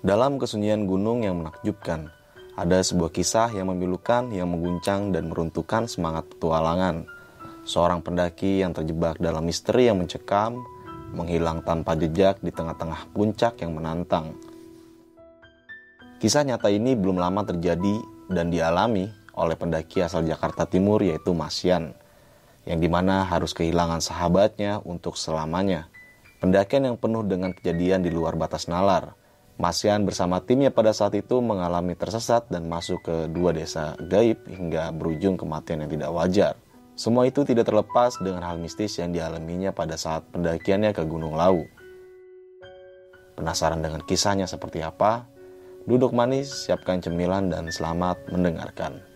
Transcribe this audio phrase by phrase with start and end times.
[0.00, 2.08] Dalam kesunyian gunung yang menakjubkan,
[2.56, 7.04] ada sebuah kisah yang memilukan, yang mengguncang dan meruntuhkan semangat petualangan.
[7.68, 10.64] Seorang pendaki yang terjebak dalam misteri yang mencekam,
[11.12, 14.32] menghilang tanpa jejak di tengah-tengah puncak yang menantang.
[16.16, 18.00] Kisah nyata ini belum lama terjadi
[18.32, 19.04] dan dialami
[19.36, 21.92] oleh pendaki asal Jakarta Timur yaitu Masyan,
[22.64, 25.92] yang di mana harus kehilangan sahabatnya untuk selamanya.
[26.40, 29.19] Pendakian yang penuh dengan kejadian di luar batas nalar,
[29.60, 34.88] Masyan bersama timnya pada saat itu mengalami tersesat dan masuk ke dua desa gaib hingga
[34.88, 36.54] berujung kematian yang tidak wajar.
[36.96, 41.60] Semua itu tidak terlepas dengan hal mistis yang dialaminya pada saat pendakiannya ke Gunung Lau.
[43.36, 45.28] Penasaran dengan kisahnya seperti apa?
[45.84, 49.09] Duduk manis, siapkan cemilan dan selamat mendengarkan.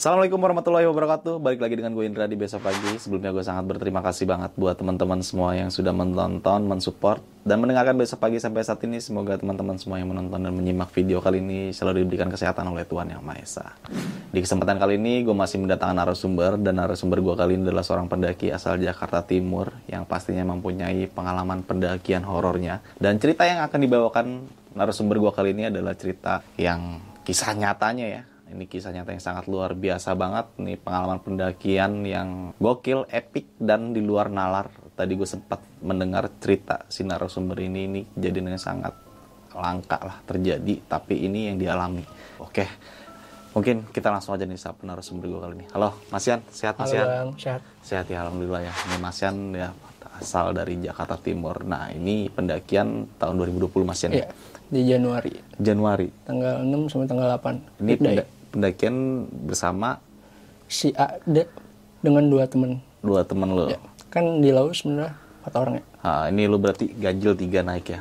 [0.00, 1.44] Assalamualaikum warahmatullahi wabarakatuh.
[1.44, 2.96] Balik lagi dengan gue Indra di besok pagi.
[2.96, 8.00] Sebelumnya gue sangat berterima kasih banget buat teman-teman semua yang sudah menonton, mensupport, dan mendengarkan
[8.00, 8.96] besok pagi sampai saat ini.
[8.96, 13.12] Semoga teman-teman semua yang menonton dan menyimak video kali ini selalu diberikan kesehatan oleh Tuhan
[13.12, 13.66] Yang Maha Esa.
[14.32, 18.08] Di kesempatan kali ini gue masih mendatangkan narasumber dan narasumber gue kali ini adalah seorang
[18.08, 22.80] pendaki asal Jakarta Timur yang pastinya mempunyai pengalaman pendakian horornya.
[22.96, 24.26] Dan cerita yang akan dibawakan
[24.72, 29.44] narasumber gue kali ini adalah cerita yang kisah nyatanya ya ini kisah nyata yang sangat
[29.46, 30.46] luar biasa banget.
[30.58, 34.68] Nih pengalaman pendakian yang gokil, epic, dan di luar nalar.
[34.98, 38.94] Tadi gue sempat mendengar cerita si narasumber ini, ini kejadian yang sangat
[39.54, 40.82] langka lah terjadi.
[40.84, 42.02] Tapi ini yang dialami.
[42.42, 42.66] Oke,
[43.54, 45.66] mungkin kita langsung aja nih sapa narasumber gue kali ini.
[45.70, 47.06] Halo, Mas Yan, sehat Mas Yan?
[47.06, 47.62] Halo, sehat.
[47.86, 48.72] Sehat ya, Alhamdulillah ya.
[48.90, 49.70] Ini Mas Yan ya
[50.20, 51.64] asal dari Jakarta Timur.
[51.64, 54.12] Nah, ini pendakian tahun 2020 Mas Yan.
[54.12, 54.26] Iya,
[54.68, 55.32] di Januari.
[55.56, 56.08] Januari.
[56.28, 57.80] Tanggal 6 sampai tanggal 8.
[57.80, 60.02] Ini penda pendakian bersama
[60.66, 61.46] si A de,
[62.02, 62.82] dengan dua temen.
[63.00, 63.70] dua temen lo.
[63.70, 63.78] Ya.
[64.10, 65.84] Kan di laut sebenarnya empat orang ya.
[66.02, 68.00] Nah, ini lo berarti ganjil tiga naik ya.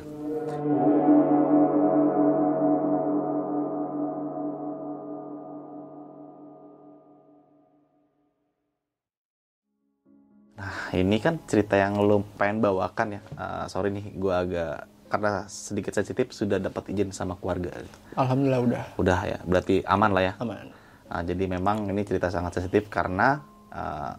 [10.60, 13.22] Nah, ini kan cerita yang lo pengen bawakan ya.
[13.40, 17.74] Uh, sorry nih, gue agak karena sedikit sensitif sudah dapat izin sama keluarga.
[18.14, 18.84] Alhamdulillah udah.
[19.02, 20.34] Udah ya, berarti aman lah ya.
[20.38, 20.70] Aman.
[21.10, 23.42] Nah, jadi memang ini cerita sangat sensitif karena
[23.74, 24.14] uh,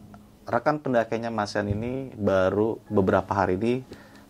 [0.50, 3.74] rekan pendakiannya Mas Yan ini baru beberapa hari ini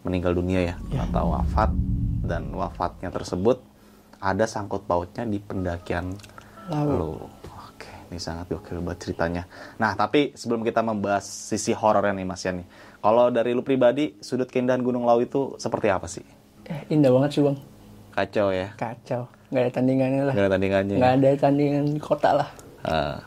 [0.05, 1.09] meninggal dunia ya, ya.
[1.09, 1.73] atau wafat
[2.25, 3.65] dan wafatnya tersebut
[4.21, 6.13] ada sangkut pautnya di pendakian
[6.69, 7.33] lo.
[7.73, 9.49] Oke, ini sangat gokil buat ceritanya.
[9.81, 12.69] Nah, tapi sebelum kita membahas sisi horornya nih Mas Yan nih,
[13.01, 16.40] kalau dari lu pribadi sudut keindahan Gunung Lau itu seperti apa sih?
[16.71, 17.59] Eh, indah banget sih bang.
[18.15, 18.69] Kacau ya.
[18.79, 19.27] Kacau.
[19.51, 20.35] Nggak ada tandingannya lah.
[20.35, 20.97] Nggak ada tandingannya.
[21.03, 22.49] Nggak ada tandingan di kota lah.
[22.87, 23.19] Uh,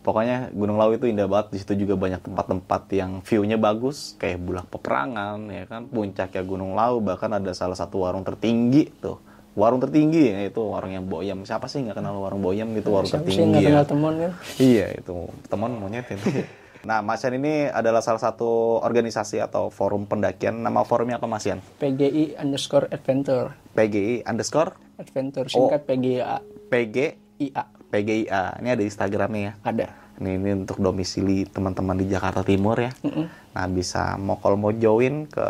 [0.00, 1.52] pokoknya Gunung Lau itu indah banget.
[1.52, 5.84] Di situ juga banyak tempat-tempat yang view-nya bagus, kayak bulak peperangan, ya kan.
[5.92, 9.20] Puncaknya Gunung Lau, bahkan ada salah satu warung tertinggi tuh.
[9.52, 11.44] Warung tertinggi ya itu warung yang boyam.
[11.44, 13.68] Siapa sih nggak kenal warung boyam gitu warung Siapa tertinggi sih nggak ya.
[13.68, 14.32] kenal temen kan?
[14.56, 15.14] Iya itu
[15.52, 16.24] teman monyet itu.
[16.82, 20.66] Nah, Mas Yan ini adalah salah satu organisasi atau forum pendakian.
[20.66, 21.62] Nama forumnya apa, Mas Yan?
[21.78, 23.54] PGI underscore adventure.
[23.78, 24.74] PGI underscore?
[24.98, 25.86] Adventure, singkat oh.
[25.86, 26.36] PGIA.
[26.66, 27.64] PGIA.
[27.86, 28.42] PGIA.
[28.58, 29.52] Ini ada Instagramnya ya?
[29.62, 29.86] Ada.
[30.18, 32.90] Ini, ini untuk domisili teman-teman di Jakarta Timur ya.
[33.06, 33.26] Mm -mm.
[33.54, 35.46] Nah, bisa mau kalau mau join ke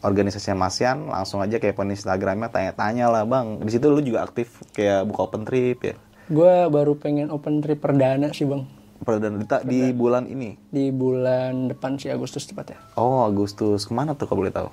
[0.00, 3.60] organisasi Mas Yan, langsung aja kayak pun Instagramnya tanya-tanya lah, Bang.
[3.66, 5.94] Di situ lu juga aktif kayak buka open trip ya?
[6.30, 8.64] Gue baru pengen open trip perdana sih, Bang.
[9.00, 10.60] Perdana Dita di bulan ini?
[10.68, 12.76] Di bulan depan sih Agustus tepatnya.
[13.00, 14.68] Oh Agustus ke mana tuh kalau boleh tahu?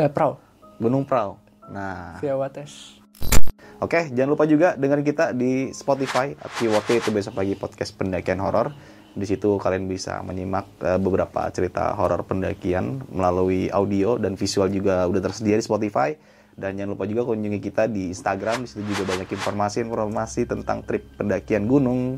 [0.00, 0.40] Eh, Prau.
[0.80, 1.36] Gunung Prau.
[1.68, 2.16] Nah.
[2.20, 2.96] Via Wates.
[3.76, 6.32] Oke, jangan lupa juga dengerin kita di Spotify.
[6.64, 8.72] Waktu itu besok pagi podcast pendakian horor.
[9.12, 15.04] Di situ kalian bisa menyimak uh, beberapa cerita horor pendakian melalui audio dan visual juga
[15.04, 16.16] udah tersedia di Spotify.
[16.56, 18.64] Dan jangan lupa juga kunjungi kita di Instagram.
[18.64, 22.16] Di situ juga banyak informasi-informasi tentang trip pendakian gunung,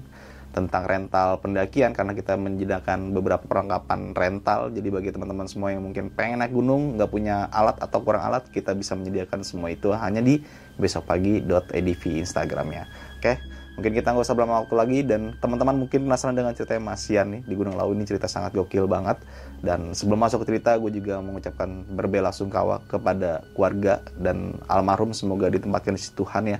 [0.52, 4.72] tentang rental pendakian karena kita menyediakan beberapa perlengkapan rental.
[4.72, 8.48] Jadi bagi teman-teman semua yang mungkin pengen naik gunung nggak punya alat atau kurang alat
[8.48, 10.40] kita bisa menyediakan semua itu hanya di
[10.80, 12.88] besokpagi.edv Instagramnya.
[13.20, 13.36] Oke?
[13.78, 17.30] Mungkin kita nggak usah berlama waktu lagi dan teman-teman mungkin penasaran dengan cerita Mas Yan
[17.30, 19.22] nih di Gunung Lau ini cerita sangat gokil banget.
[19.62, 25.14] Dan sebelum masuk ke cerita gue juga mengucapkan berbela sungkawa kepada keluarga dan almarhum.
[25.14, 26.58] Semoga ditempatkan di situ Tuhan ya.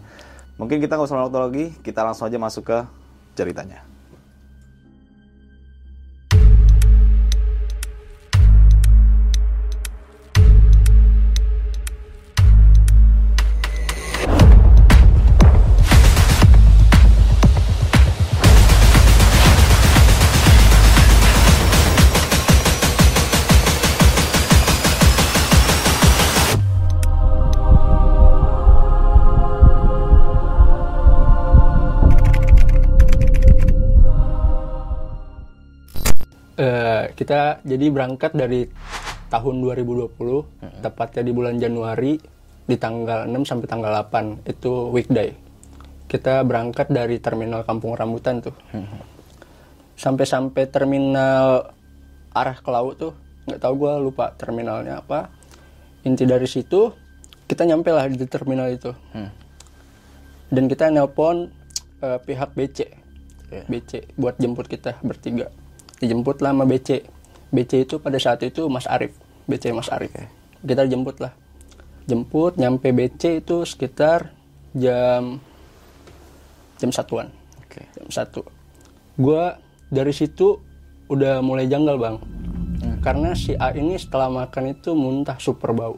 [0.62, 2.79] Mungkin kita nggak usah waktu lagi kita langsung aja masuk ke
[3.38, 3.87] ceritanya.
[37.28, 38.64] Kita jadi berangkat dari
[39.28, 42.16] tahun 2020, tepatnya di bulan Januari
[42.64, 45.36] di tanggal 6 sampai tanggal 8 itu weekday.
[46.08, 48.56] Kita berangkat dari terminal Kampung Rambutan tuh.
[50.00, 51.69] Sampai-sampai terminal
[52.32, 53.12] arah ke laut tuh,
[53.44, 55.28] nggak tahu gua lupa terminalnya apa.
[56.08, 56.96] Inti dari situ
[57.44, 58.96] kita nyampe lah di terminal itu.
[60.48, 61.52] Dan kita nelpon
[62.00, 62.88] eh, pihak BC.
[63.52, 63.69] Iya.
[63.69, 65.52] BC buat jemput kita bertiga.
[66.00, 67.18] Dijemput lah sama BC.
[67.49, 69.17] BC itu pada saat itu Mas Arif.
[69.49, 70.12] BC Mas Arif.
[70.61, 71.33] Kita jemput lah.
[72.09, 74.33] Jemput nyampe BC itu sekitar
[74.77, 75.41] jam
[76.77, 77.33] jam satuan.
[77.65, 77.85] Oke.
[77.97, 78.45] Jam satu.
[79.17, 79.56] Gua
[79.89, 80.61] dari situ
[81.09, 82.17] udah mulai janggal bang.
[83.00, 85.97] Karena si A ini setelah makan itu muntah super bau.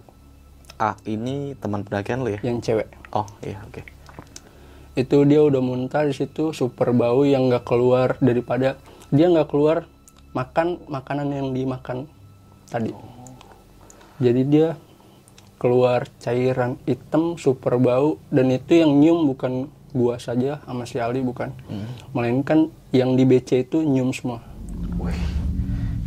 [0.80, 2.40] Ah, ini teman pendakian lu ya?
[2.40, 2.88] Yang cewek.
[3.12, 3.82] Oh, iya, oke.
[4.98, 8.74] itu dia udah muntah di situ super bau yang nggak keluar daripada
[9.14, 9.86] dia nggak keluar
[10.30, 12.06] makan makanan yang dimakan
[12.70, 12.94] tadi.
[14.20, 14.68] Jadi dia
[15.60, 21.20] keluar cairan hitam super bau dan itu yang nyium bukan gua saja sama si Ali
[21.20, 21.50] bukan.
[22.14, 24.40] Melainkan yang di BC itu nyium semua.
[25.00, 25.16] Wih,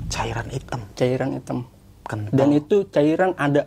[0.08, 0.82] cairan hitam.
[0.96, 1.60] cairan hitam.
[2.04, 2.36] Kental.
[2.36, 3.64] dan itu cairan ada.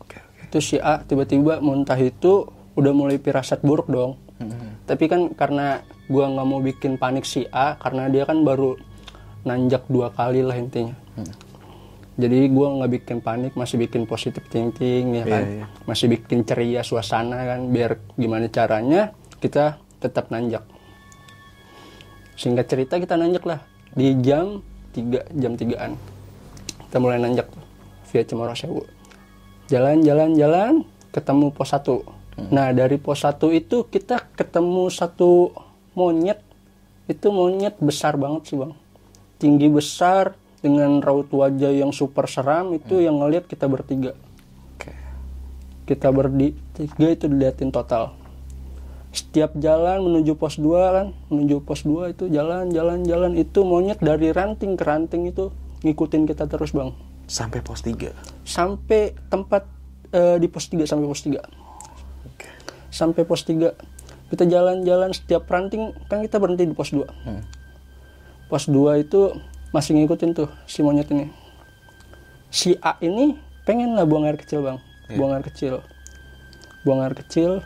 [0.00, 0.48] Oke, oke.
[0.48, 4.20] itu si A tiba-tiba muntah itu udah mulai pirasat buruk dong
[4.86, 8.78] tapi kan karena gua nggak mau bikin panik si A karena dia kan baru
[9.42, 10.94] nanjak dua kali lah intinya.
[12.16, 15.42] Jadi gua nggak bikin panik masih bikin positive thinking ya kan?
[15.44, 15.64] Iya, iya.
[15.84, 19.12] masih bikin ceria suasana kan biar gimana caranya
[19.42, 20.62] kita tetap nanjak.
[22.38, 23.60] Singkat cerita kita nanjak lah.
[23.92, 24.62] Di jam
[24.94, 25.92] 3 jam 3an
[26.86, 27.50] kita mulai nanjak
[28.08, 28.80] via Cemoro Sewu.
[29.66, 30.72] Jalan jalan jalan
[31.10, 32.15] ketemu pos 1
[32.52, 35.56] nah dari pos 1 itu kita ketemu satu
[35.96, 36.44] monyet.
[37.08, 38.76] Itu monyet besar banget sih bang.
[39.40, 44.12] Tinggi besar dengan raut wajah yang super seram itu yang ngelihat kita bertiga.
[44.76, 44.92] Oke.
[45.88, 48.12] kita bertiga itu diliatin total.
[49.16, 51.06] Setiap jalan menuju pos 2 kan?
[51.32, 53.32] Menuju pos 2 itu jalan jalan jalan.
[53.32, 55.48] Itu monyet dari ranting ke ranting itu
[55.80, 56.92] ngikutin kita terus bang.
[57.26, 58.12] Sampai pos 3.
[58.46, 59.66] sampai tempat
[60.14, 61.65] eh, di pos 3 sampai pos 3
[62.26, 62.50] Oke.
[62.90, 63.72] sampai pos 3
[64.26, 67.06] kita jalan-jalan setiap ranting kan kita berhenti di pos 2
[68.50, 69.34] pos 2 itu
[69.74, 71.28] masih ngikutin tuh si monyet ini.
[72.48, 73.36] Si A ini
[73.66, 74.78] pengen lah buang air kecil bang.
[75.12, 75.82] Buang air kecil.
[76.86, 77.60] Buang air kecil.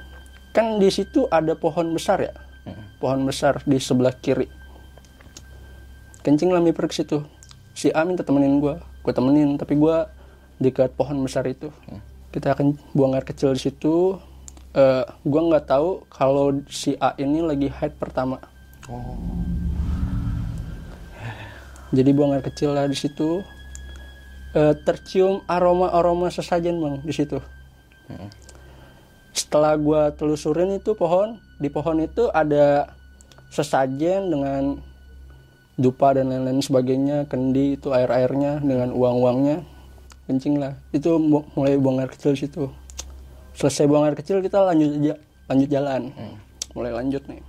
[0.50, 2.34] Kan di situ ada pohon besar ya?
[2.98, 4.48] Pohon besar di sebelah kiri.
[6.26, 7.22] Kencing lah miper ke situ.
[7.76, 8.82] Si A minta temenin gua.
[9.06, 10.10] Gue temenin tapi gua
[10.58, 11.70] dekat pohon besar itu.
[12.34, 14.18] Kita akan buang air kecil di situ
[14.70, 18.38] Eh, gua nggak tahu kalau si A ini lagi haid pertama.
[21.90, 23.42] Jadi buang air kecil lah di situ.
[24.54, 27.42] Eh, tercium aroma aroma sesajen bang di situ.
[29.34, 32.94] Setelah gua telusurin itu pohon di pohon itu ada
[33.50, 34.78] sesajen dengan
[35.74, 39.58] dupa dan lain-lain sebagainya kendi itu air airnya dengan uang uangnya
[40.30, 40.78] kencing lah.
[40.94, 42.70] Itu mu- mulai buang air kecil di situ
[43.54, 45.14] selesai buang air kecil kita lanjut aja
[45.50, 46.02] lanjut jalan.
[46.74, 47.42] Mulai lanjut nih.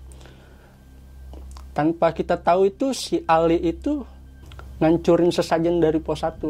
[1.71, 4.03] Tanpa kita tahu itu si Ali itu
[4.81, 6.41] ngancurin sesajen dari pos 1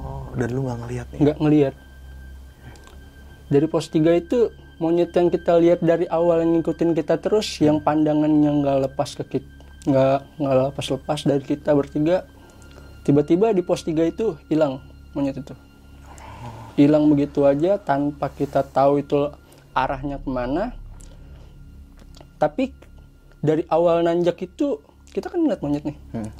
[0.00, 1.18] Oh, dan lu nggak ngeliat nih.
[1.20, 1.74] nggak ngelihat
[3.52, 4.38] dari pos 3 itu
[4.80, 9.24] monyet yang kita lihat dari awal yang ngikutin kita terus yang pandangannya nggak lepas ke
[9.36, 9.48] kita
[9.86, 12.26] nggak nggak lepas lepas dari kita bertiga
[13.06, 14.80] tiba-tiba di pos 3 itu hilang
[15.12, 15.52] monyet itu
[16.76, 19.32] hilang begitu aja tanpa kita tahu itu
[19.72, 20.76] arahnya ke mana.
[22.36, 22.72] Tapi
[23.40, 25.98] dari awal nanjak itu kita kan ngeliat monyet nih.
[26.12, 26.30] Hmm.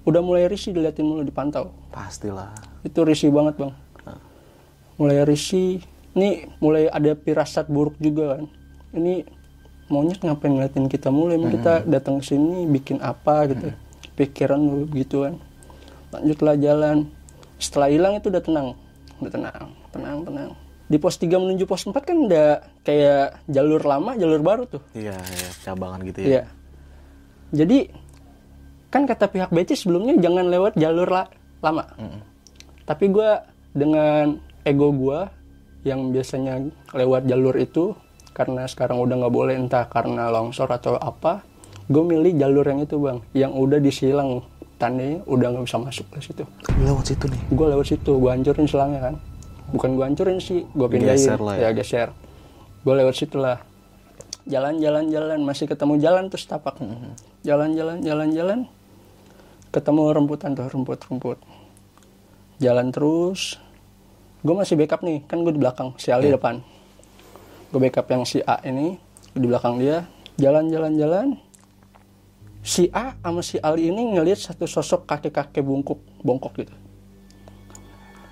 [0.00, 2.56] udah mulai risih diliatin mulu dipantau Pastilah.
[2.80, 3.72] itu risih banget bang.
[4.96, 5.84] Mulai risih.
[6.16, 8.48] Ini mulai ada pirasat buruk juga kan.
[8.96, 9.28] Ini
[9.92, 13.76] monyet ngapain ngeliatin kita mulai emang kita datang ke sini bikin apa gitu?
[14.16, 15.34] Pikiran dulu gitu kan.
[16.16, 16.96] Lanjutlah jalan.
[17.60, 18.68] Setelah hilang itu udah tenang
[19.20, 20.50] udah tenang tenang tenang
[20.90, 22.48] di pos 3 menuju pos 4 kan udah
[22.82, 26.26] kayak jalur lama jalur baru tuh Iya, iya, cabangan gitu ya.
[26.26, 26.42] Iya.
[27.54, 27.78] Jadi
[28.90, 31.30] kan kata pihak BC sebelumnya jangan lewat jalur la-
[31.62, 31.86] lama.
[32.82, 34.34] Tapi gua dengan
[34.66, 35.30] ego gua
[35.86, 36.58] yang biasanya
[36.90, 37.94] lewat jalur itu
[38.34, 41.42] karena sekarang udah nggak boleh entah karena longsor atau apa,
[41.86, 44.42] gue milih jalur yang itu bang, yang udah disilang
[44.80, 46.44] tandanya udah nggak bisa masuk ke situ.
[46.80, 47.40] Lewat situ nih.
[47.52, 49.14] Gue lewat situ, gue hancurin selangnya kan.
[49.76, 51.20] Bukan gue hancurin sih, gue pindahin.
[51.20, 51.68] Geser lah ya.
[51.68, 51.76] ya.
[51.76, 52.08] geser.
[52.80, 53.60] Gue lewat situ lah.
[54.48, 56.80] jalan jalan jalan masih ketemu jalan tuh setapak
[57.46, 58.60] jalan jalan jalan jalan
[59.70, 61.38] ketemu remputan tuh rumput rumput
[62.58, 63.60] jalan terus
[64.42, 66.58] gue masih backup nih kan gue di belakang si Ali depan
[67.70, 68.98] gue backup yang si A ini
[69.36, 70.02] di belakang dia
[70.34, 71.26] jalan jalan jalan
[72.60, 76.74] si A sama si Ali ini ngelihat satu sosok kakek kakek bungkuk bongkok gitu.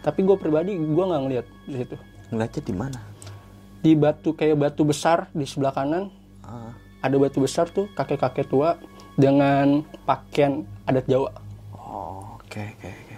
[0.04, 1.96] Tapi gue pribadi gue nggak ngeliat di situ.
[2.28, 3.00] Ngeliatnya di mana?
[3.78, 6.10] di batu kayak batu besar di sebelah kanan.
[6.42, 6.72] Ah.
[6.98, 8.80] ada batu besar tuh kakek kakek tua
[9.14, 11.30] dengan pakaian adat Jawa.
[11.76, 13.16] Oh, oke oke oke.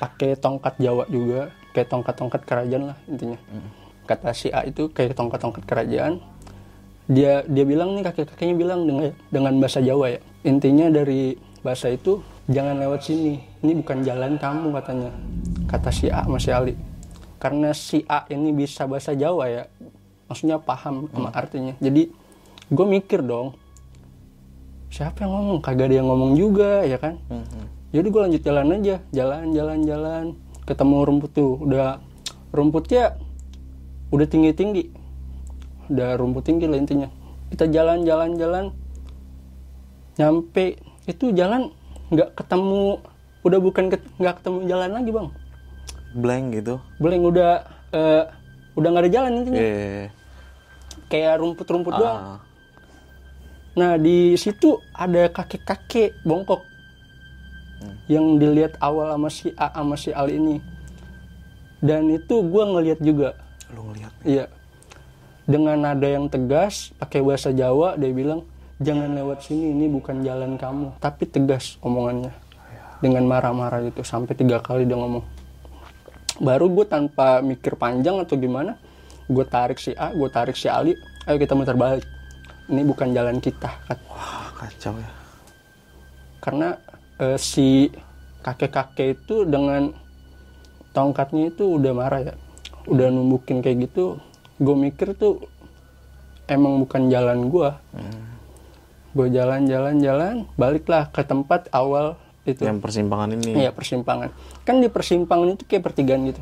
[0.00, 3.36] pakai tongkat Jawa juga kayak tongkat-tongkat kerajaan lah intinya.
[4.08, 6.22] Kata si A itu kayak tongkat-tongkat kerajaan
[7.10, 10.20] dia dia bilang nih kakek-kakeknya bilang dengan dengan bahasa Jawa ya.
[10.46, 11.34] Intinya dari
[11.66, 13.42] bahasa itu jangan lewat sini.
[13.66, 15.10] Ini bukan jalan kamu katanya.
[15.66, 16.78] Kata si A sama si Ali.
[17.42, 19.66] Karena si A ini bisa bahasa Jawa ya.
[20.30, 21.74] Maksudnya paham sama artinya.
[21.82, 22.14] Jadi
[22.70, 23.58] gue mikir dong
[24.94, 25.58] siapa yang ngomong?
[25.66, 27.18] Kagak ada yang ngomong juga ya kan?
[27.90, 29.02] Jadi gue lanjut jalan aja.
[29.10, 30.24] Jalan jalan jalan.
[30.62, 31.58] Ketemu rumput tuh.
[31.58, 31.98] Udah
[32.54, 33.18] rumputnya
[34.10, 34.99] udah tinggi tinggi
[35.90, 37.08] udah rumput tinggi lah intinya
[37.50, 38.64] kita jalan jalan jalan
[40.16, 41.74] nyampe itu jalan
[42.10, 42.98] nggak ketemu
[43.42, 45.28] udah bukan nggak ketemu jalan lagi bang
[46.10, 46.74] Blank gitu.
[46.98, 47.62] Beleng udah
[47.94, 48.24] eh,
[48.74, 50.10] udah nggak ada jalan intinya Iya.
[51.06, 52.38] kayak rumput-rumput doang Ah.
[53.78, 56.66] Nah di situ ada kakek-kakek bongkok
[58.10, 60.58] yang dilihat awal sama si A sama si Ali ini.
[61.80, 63.38] Dan itu gue ngelihat juga,
[63.72, 64.12] Lu ngeliat.
[64.20, 64.44] iya.
[65.50, 68.46] Dengan nada yang tegas, pakai bahasa Jawa, dia bilang
[68.78, 70.94] jangan lewat sini, ini bukan jalan kamu.
[71.02, 72.30] Tapi tegas omongannya,
[73.02, 75.26] dengan marah-marah gitu sampai tiga kali dia ngomong.
[76.38, 78.78] Baru gue tanpa mikir panjang atau gimana,
[79.26, 80.94] gue tarik si A, gue tarik si Ali,
[81.26, 82.06] ayo kita muter balik.
[82.70, 83.66] Ini bukan jalan kita,
[84.06, 85.10] Wah, kacau ya.
[86.38, 86.78] karena
[87.18, 87.90] eh, si
[88.46, 89.90] kakek-kakek itu dengan
[90.94, 92.34] tongkatnya itu udah marah ya
[92.86, 94.16] udah numbukin kayak gitu
[94.60, 95.40] gue mikir tuh
[96.44, 97.68] emang bukan jalan gue
[99.10, 102.14] gue jalan-jalan jalan baliklah ke tempat awal
[102.46, 102.62] itu.
[102.62, 103.66] Yang persimpangan ini.
[103.66, 104.30] Iya persimpangan.
[104.62, 106.40] Kan di persimpangan itu kayak pertigaan gitu.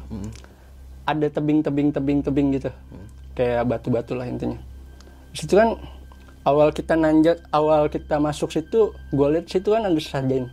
[1.08, 2.70] Ada tebing-tebing tebing-tebing gitu.
[3.32, 4.60] Kayak batu-batu lah intinya.
[5.32, 5.80] Di situ kan
[6.44, 10.52] awal kita nanjak awal kita masuk situ gue lihat situ kan ada sesajen.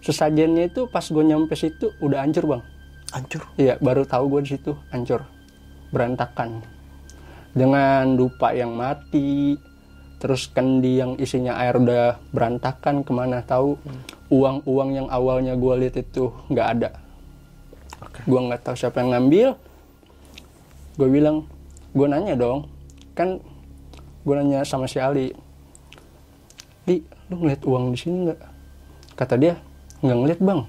[0.00, 2.62] Sesajennya itu pas gue nyampe situ udah hancur bang.
[3.14, 3.42] Hancur.
[3.54, 5.22] iya baru tahu gue di situ hancur
[5.90, 6.62] berantakan.
[7.56, 9.56] Dengan dupa yang mati
[10.16, 13.76] terus kendi yang isinya air udah berantakan ke mana tahu
[14.32, 16.90] uang-uang yang awalnya gue lihat itu nggak ada.
[17.96, 18.20] Oke.
[18.28, 19.48] gue nggak tahu siapa yang ngambil.
[20.96, 21.44] Gue bilang
[21.92, 22.68] gue nanya dong.
[23.12, 23.40] Kan
[24.24, 25.32] gue nanya sama si Ali
[26.86, 28.40] di lu ngeliat uang di sini nggak?
[29.16, 29.56] Kata dia
[30.00, 30.60] nggak ngeliat bang.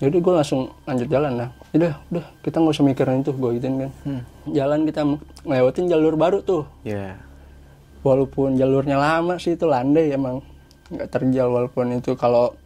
[0.00, 3.74] Jadi gue langsung lanjut jalan lah udah udah kita nggak usah mikirin itu gue gituin
[3.78, 3.90] kan
[4.44, 5.00] jalan kita
[5.44, 7.14] ngelewatin jalur baru tuh Iya.
[8.02, 10.42] walaupun jalurnya lama sih itu landai emang
[10.90, 12.58] nggak terjal walaupun itu kalau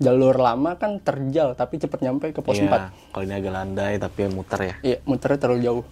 [0.00, 2.88] jalur lama kan terjal tapi cepet nyampe ke pos 4 Iya.
[3.12, 4.74] Kalau ini agak landai tapi muter ya.
[4.80, 5.84] Iya, muternya terlalu jauh.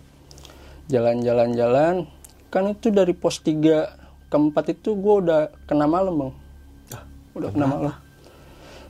[0.88, 2.08] Jalan-jalan-jalan,
[2.48, 3.52] kan itu dari pos 3
[4.26, 6.32] ke 4 itu gue udah kena malam bang.
[7.36, 7.94] udah kena malam.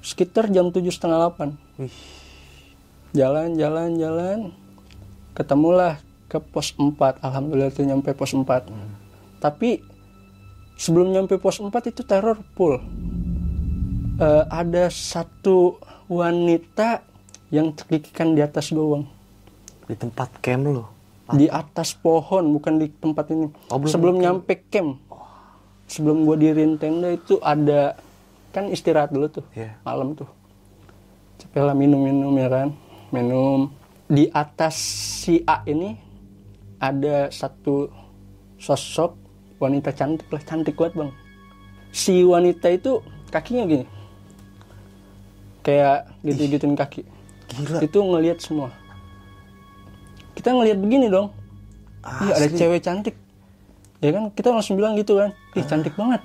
[0.00, 1.58] Sekitar jam tujuh setengah delapan.
[3.10, 3.56] Wih.
[3.56, 4.38] Jalan, jalan,
[5.32, 5.96] ketemulah
[6.26, 6.92] ke pos 4.
[7.18, 8.68] Alhamdulillah itu nyampe pos 4.
[9.38, 9.80] Tapi
[10.74, 12.76] sebelum nyampe pos 4 itu teror full.
[14.18, 17.00] Eh, ada satu wanita
[17.48, 19.04] yang terkikikan di atas gue bang
[19.86, 20.84] Di tempat camp lu.
[21.30, 24.96] di atas pohon bukan di tempat ini Oh, belum sebelum nyampe camp
[25.86, 28.00] sebelum gua diriin tenda itu ada
[28.48, 29.76] kan istirahat dulu tuh Iya.
[29.82, 30.24] malam tuh
[31.36, 32.68] capek lah minum-minum ya kan
[33.10, 33.72] minum.
[34.08, 34.74] Di atas
[35.24, 35.92] si A ini
[36.80, 37.92] ada satu
[38.56, 39.14] sosok
[39.60, 40.42] wanita cantik lah.
[40.42, 41.10] Cantik banget bang.
[41.92, 43.86] Si wanita itu kakinya gini.
[45.62, 47.02] Kayak gitu-gituin kaki.
[47.48, 47.80] Gila.
[47.80, 48.68] itu ngelihat semua.
[50.36, 51.32] Kita ngelihat begini dong.
[52.04, 53.16] Iya ada cewek cantik.
[53.98, 54.30] Ya kan?
[54.32, 55.34] Kita langsung bilang gitu kan.
[55.58, 56.22] Ih cantik banget.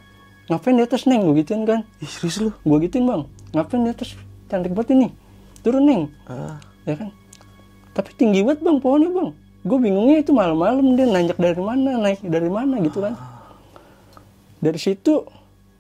[0.52, 1.24] Ngapain di atas neng?
[1.26, 1.82] Gue gituin kan.
[2.04, 2.52] Ih, serius lu?
[2.52, 3.22] gue gituin bang.
[3.56, 4.14] Ngapain di atas?
[4.52, 5.08] Cantik banget ini.
[5.64, 6.02] Turun neng.
[6.28, 6.60] Ah.
[6.84, 7.10] Ya kan?
[7.94, 9.30] Tapi tinggi banget bang pohonnya bang.
[9.64, 13.16] Gue bingungnya itu malam-malam dia nanjak dari mana naik dari mana gitu kan.
[14.60, 15.24] Dari situ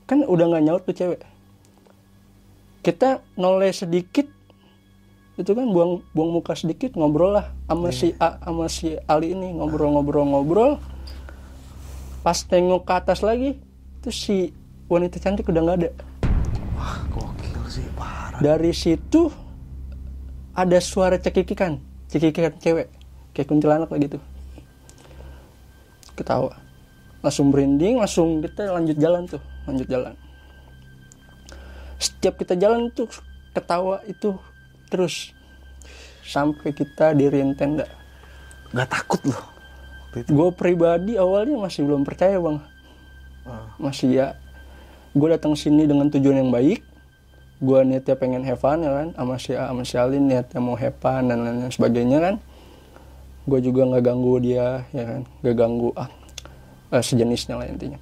[0.08, 1.22] kan udah nggak nyaut tuh cewek.
[2.84, 4.28] Kita noleh sedikit
[5.34, 9.58] itu kan buang buang muka sedikit ngobrol lah sama si A sama si Ali ini
[9.58, 10.78] ngobrol-ngobrol-ngobrol
[12.22, 13.58] pas tengok ke atas lagi
[14.00, 14.38] itu si
[14.86, 15.92] wanita cantik udah nggak ada.
[16.78, 18.38] Wah, gokil sih, parah.
[18.38, 19.34] dari situ
[20.54, 21.82] ada suara cekikikan.
[22.10, 22.88] Cekikikan cewek.
[23.34, 24.18] Kayak kuntilanak lah gitu.
[26.14, 26.54] Ketawa.
[27.26, 29.42] Langsung berinding langsung kita lanjut jalan tuh.
[29.66, 30.14] Lanjut jalan.
[31.98, 33.10] Setiap kita jalan tuh
[33.58, 34.38] ketawa itu
[34.94, 35.34] terus.
[36.22, 37.90] Sampai kita diriin tenda.
[38.72, 39.44] Gak takut loh.
[40.14, 42.62] Gue pribadi awalnya masih belum percaya bang.
[43.44, 43.76] Ah.
[43.76, 44.28] masih ya
[45.12, 46.80] gue datang sini dengan tujuan yang baik
[47.62, 49.08] gue niatnya pengen have fun ya kan?
[49.14, 52.36] Sama si A sama si Alin niatnya mau have fun dan lain-lain sebagainya kan?
[53.46, 55.22] Gue juga nggak ganggu dia ya kan?
[55.44, 56.10] Nggak ganggu ah
[56.96, 58.00] eh, sejenisnya lah intinya.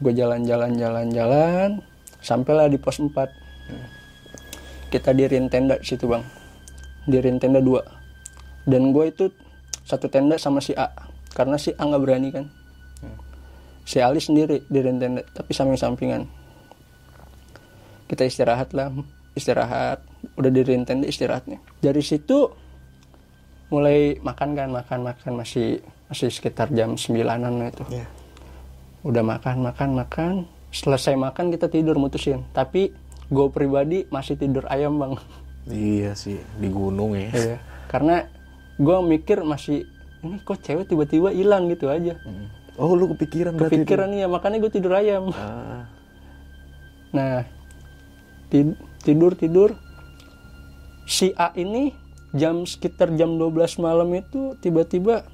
[0.00, 1.70] Gue jalan-jalan jalan-jalan
[2.24, 3.12] sampailah di pos 4
[4.88, 6.22] kita diriin tenda di situ bang.
[7.10, 7.82] Diriin tenda dua.
[8.64, 9.28] Dan gue itu
[9.84, 10.88] satu tenda sama si A
[11.36, 12.46] karena si A nggak berani kan?
[13.84, 16.43] Si Ali sendiri di tenda tapi samping-sampingan
[18.14, 18.94] kita istirahat lah
[19.34, 19.98] istirahat.
[20.38, 21.58] Udah di tenda istirahatnya.
[21.82, 22.46] Dari situ
[23.74, 25.32] mulai makan kan makan makan.
[25.42, 27.84] Masih masih sekitar jam sembilanan itu.
[27.90, 28.06] Iya.
[29.04, 30.34] udah makan makan makan.
[30.72, 32.40] Selesai makan kita tidur mutusin.
[32.56, 32.88] Tapi
[33.28, 35.12] gue pribadi masih tidur ayam bang.
[35.64, 37.32] Iya sih, di gunung ya.
[37.32, 37.58] Iya.
[37.88, 38.26] karena
[38.74, 39.86] gue mikir masih
[40.24, 42.18] ini kok cewek tiba-tiba hilang gitu aja.
[42.74, 45.30] Oh, lu kepikiran kepikiran ya makanya gue tidur ayam.
[45.30, 45.86] Ah,
[47.14, 47.46] Nah,
[49.02, 49.74] tidur tidur
[51.04, 51.92] si A ini
[52.34, 55.28] jam sekitar jam 12 malam itu tiba-tiba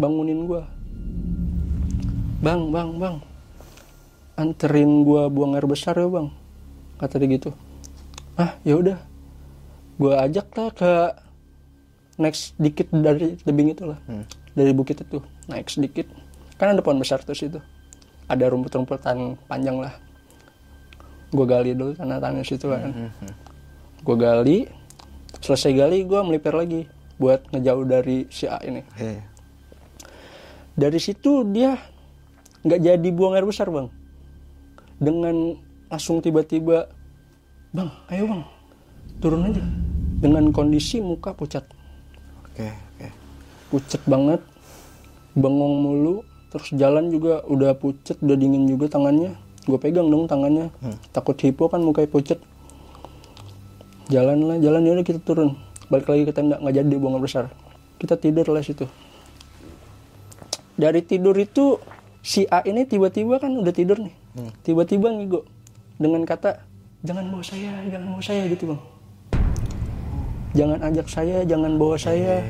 [0.00, 0.64] bangunin gua.
[2.40, 3.16] Bang, bang, bang.
[4.36, 6.32] Anterin gua buang air besar ya, Bang.
[7.00, 7.50] Kata dia gitu.
[8.36, 8.98] Ah, ya udah.
[9.96, 10.92] Gua ajak lah ke
[12.20, 14.00] next dikit dari tebing itu lah.
[14.56, 16.08] Dari bukit itu, naik sedikit.
[16.56, 17.60] Kan ada pohon besar tuh situ.
[18.28, 20.05] Ada rumput-rumputan panjang lah
[21.32, 23.10] gue gali dulu tanah-tanah situ kan.
[24.06, 24.58] Gue gali
[25.42, 26.86] selesai gali gue melipir lagi
[27.16, 28.82] buat ngejauh dari si A ini.
[30.76, 31.74] Dari situ dia
[32.66, 33.88] nggak jadi buang air besar bang.
[34.96, 35.56] Dengan
[35.88, 36.88] langsung tiba-tiba
[37.72, 38.42] bang ayo bang
[39.20, 39.64] turun aja.
[40.16, 41.64] Dengan kondisi muka pucat.
[42.40, 43.08] Oke, oke.
[43.68, 44.40] pucat banget
[45.36, 50.70] bengong mulu terus jalan juga udah pucat udah dingin juga tangannya gue pegang dong tangannya.
[51.10, 52.38] Takut hipo kan mukanya pucat
[54.06, 55.58] jalan lah jalan ya udah kita turun.
[55.90, 57.50] Balik lagi ke tenda nggak jadi buang besar.
[57.98, 58.86] Kita tidur lah situ.
[60.78, 61.82] Dari tidur itu
[62.22, 64.14] si A ini tiba-tiba kan udah tidur nih.
[64.62, 65.42] Tiba-tiba ngigo
[65.98, 66.62] dengan kata
[67.02, 68.80] jangan bawa saya jangan bawa saya gitu bang.
[70.54, 72.46] Jangan ajak saya jangan bawa saya.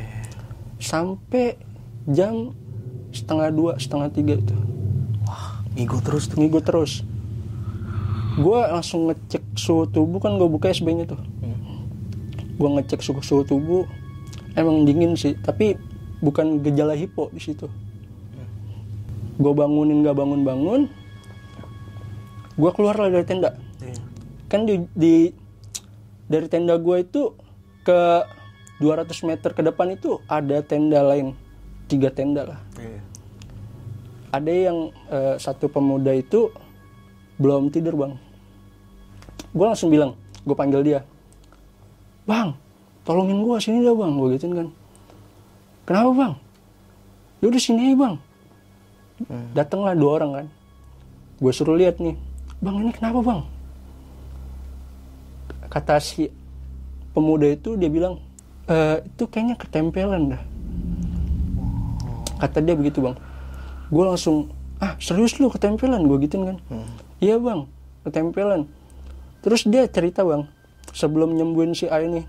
[0.76, 1.56] Sampai
[2.04, 2.52] jam
[3.16, 4.52] setengah dua setengah tiga itu
[5.76, 6.36] Ngigo terus tuh.
[6.40, 7.04] ngigo terus.
[8.40, 11.20] Gue langsung ngecek suhu tubuh kan gue buka SB nya tuh.
[12.56, 13.84] Gue ngecek suhu, suhu tubuh
[14.56, 15.76] emang dingin sih tapi
[16.24, 17.68] bukan gejala hipo di situ.
[19.36, 20.82] Gue bangunin gak bangun bangun
[22.56, 23.52] gue keluar lah dari tenda.
[23.84, 24.00] Iya.
[24.48, 25.28] kan di, di
[26.26, 27.36] dari tenda gue itu
[27.84, 28.24] ke
[28.80, 31.36] 200 meter ke depan itu ada tenda lain
[31.86, 32.60] tiga tenda lah.
[32.80, 33.00] Iya.
[34.32, 36.50] Ada yang eh, satu pemuda itu
[37.36, 38.12] belum tidur bang.
[39.52, 41.00] Gue langsung bilang gue panggil dia.
[42.26, 42.58] Bang
[43.06, 44.68] tolongin gue sini dah bang gue gituin kan.
[45.86, 46.32] Kenapa bang?
[47.44, 48.14] Yaudah sini aja bang.
[49.54, 50.46] Datanglah dua orang kan.
[51.38, 52.16] Gue suruh lihat nih
[52.58, 53.40] bang ini kenapa bang?
[55.70, 56.32] Kata si
[57.12, 58.18] pemuda itu dia bilang
[58.66, 60.42] "Eh, itu kayaknya ketempelan dah.
[62.40, 63.16] Kata dia begitu bang
[63.88, 64.50] gue langsung
[64.82, 66.04] ah serius lu ketempelan?
[66.04, 66.58] Gue gituin kan.
[67.22, 67.64] Iya bang
[68.04, 68.68] ketempelan.
[69.40, 70.44] Terus dia cerita bang
[70.92, 72.26] sebelum nyembuhin si A ini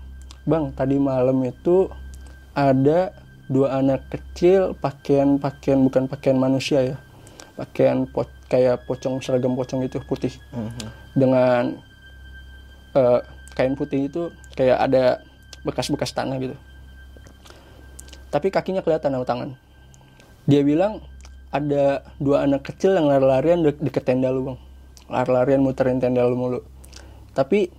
[0.48, 1.90] bang tadi malam itu
[2.56, 3.12] ada
[3.48, 6.96] dua anak kecil pakaian pakaian bukan pakaian manusia ya
[7.56, 10.32] pakaian po- kayak pocong seragam pocong itu putih.
[11.12, 11.74] Dengan
[12.94, 13.20] eh,
[13.58, 15.20] kain putih itu kayak ada
[15.66, 16.56] bekas-bekas tanah gitu.
[18.30, 19.50] Tapi kakinya kelihatan sama tangan.
[20.46, 21.02] Dia bilang
[21.48, 24.58] ada dua anak kecil yang lari-larian de- deket tenda lu bang.
[25.08, 26.60] Lari-larian muterin tenda lu mulu.
[27.32, 27.72] Tapi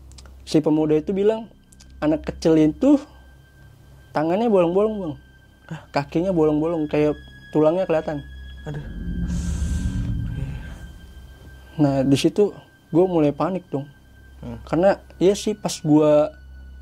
[0.45, 1.45] si pemuda itu bilang
[2.01, 2.97] anak kecil itu
[4.11, 5.13] tangannya bolong-bolong bang.
[5.93, 7.13] Kakinya bolong-bolong kayak
[7.53, 8.25] tulangnya kelihatan.
[8.65, 8.85] Aduh.
[11.79, 12.51] nah di situ
[12.91, 13.87] gue mulai panik dong.
[14.67, 16.11] Karena iya sih pas gue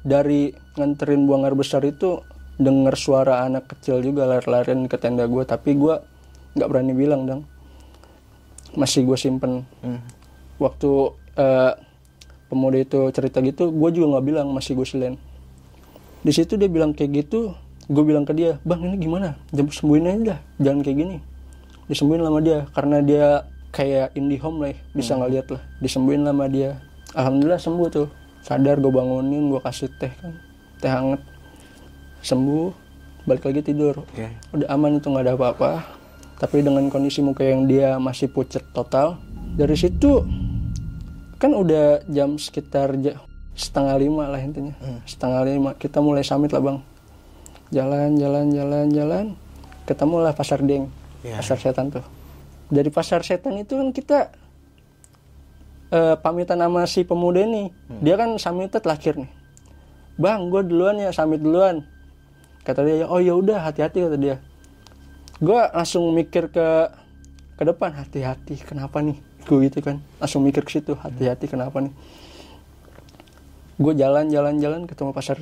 [0.08, 2.24] dari nganterin buang air besar itu
[2.58, 6.02] denger suara anak kecil juga lari-larian ke tenda gue tapi gue
[6.58, 7.42] nggak berani bilang dong
[8.74, 9.64] masih gue simpen.
[9.82, 10.02] Hmm.
[10.58, 11.74] waktu eh,
[12.50, 15.16] pemuda itu cerita gitu gue juga nggak bilang masih gue silen.
[16.26, 17.54] Di situ dia bilang kayak gitu
[17.88, 19.38] gue bilang ke dia bang ini gimana?
[19.54, 21.18] Jam sembuhin aja dah jangan kayak gini.
[21.88, 23.26] Disembuhin lama dia karena dia
[23.72, 25.62] kayak indie home lah ya, bisa ngeliat lah.
[25.80, 26.82] Disembuhin lama dia.
[27.14, 28.10] Alhamdulillah sembuh tuh.
[28.44, 30.34] Sadar gue bangunin gue kasih teh kan
[30.82, 31.22] teh hangat.
[32.26, 32.74] Sembuh
[33.28, 34.04] balik lagi tidur.
[34.04, 34.32] Oke.
[34.56, 35.72] udah aman itu nggak ada apa-apa
[36.38, 39.18] tapi dengan kondisi muka yang dia masih pucet total
[39.58, 40.22] dari situ
[41.42, 42.94] kan udah jam sekitar
[43.58, 44.74] setengah lima lah intinya.
[45.10, 46.80] Setengah lima kita mulai summit lah bang.
[47.74, 49.26] Jalan jalan jalan jalan
[49.90, 50.88] ketemu lah pasar deng
[51.26, 51.42] Iya.
[51.42, 52.06] pasar setan tuh.
[52.70, 54.20] Dari pasar setan itu kan kita
[55.90, 57.74] eh, pamitan sama si pemuda ini.
[58.02, 59.32] Dia kan summitnya terakhir nih.
[60.22, 61.82] Bang gue duluan ya summit duluan.
[62.62, 64.38] Kata dia oh ya udah hati-hati kata dia
[65.38, 66.68] gue langsung mikir ke
[67.58, 70.04] ke depan hati-hati kenapa nih gue gitu kan?
[70.20, 71.94] Langsung mikir ke situ hati-hati kenapa nih?
[73.78, 75.38] Gue jalan jalan jalan ketemu pasar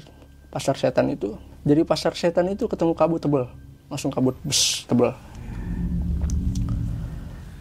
[0.53, 1.39] pasar setan itu.
[1.65, 3.49] Jadi pasar setan itu ketemu kabut tebel.
[3.89, 5.15] Langsung kabut bes tebel.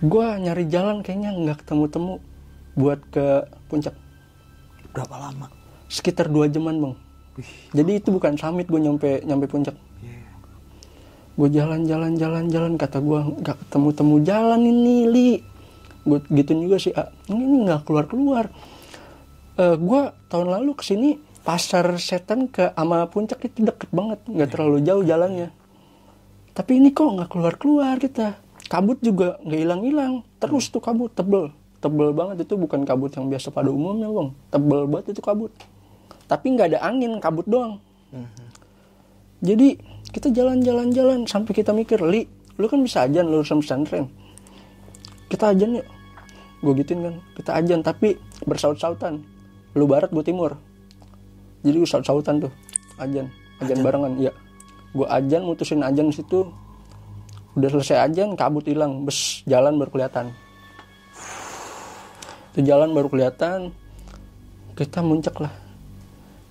[0.05, 2.15] Gue nyari jalan kayaknya nggak ketemu temu
[2.77, 3.97] buat ke puncak.
[4.93, 5.49] Berapa lama?
[5.95, 6.95] sekitar dua jaman bang.
[7.75, 9.75] Jadi itu bukan summit gue nyampe nyampe puncak
[11.35, 12.73] gue jalan jalan jalan jalan.
[12.79, 15.31] Kata gue nggak ketemu temu jalan ini li.
[16.05, 18.47] Gue gituin juga sih ah, ini nggak keluar keluar
[19.55, 21.15] gue tahun lalu ke sini
[21.47, 24.19] pasar setan ke ama puncak itu deket banget.
[24.27, 25.49] Nggak terlalu jauh jalannya.
[26.55, 28.39] Tapi ini kok nggak keluar keluar kita.
[28.67, 31.55] Kabut juga nggak hilang hilang terus tuh kabut tebel.
[31.79, 34.29] Tebel banget itu bukan kabut yang biasa pada umumnya bang.
[34.51, 35.53] Tebel banget itu kabut.
[36.27, 37.79] Tapi nggak ada angin kabut doang.
[39.45, 39.77] Jadi
[40.15, 44.07] kita jalan-jalan-jalan sampai kita mikir li lu kan bisa ajan lulusan pesantren.
[45.27, 45.87] Kita ajan yuk.
[46.63, 48.15] Gue gituin kan kita ajan tapi
[48.47, 49.27] bersaut-sautan.
[49.75, 50.55] Lu barat gue timur.
[51.67, 52.53] Jadi gue saut-sautan tuh
[53.03, 53.27] ajan.
[53.59, 54.31] Ajan, barengan iya.
[54.95, 56.47] Gue ajan mutusin ajan di situ.
[57.59, 59.03] Udah selesai ajan kabut hilang.
[59.03, 60.31] Bes jalan baru kelihatan.
[62.55, 63.75] Itu jalan baru kelihatan
[64.79, 65.51] kita muncak lah.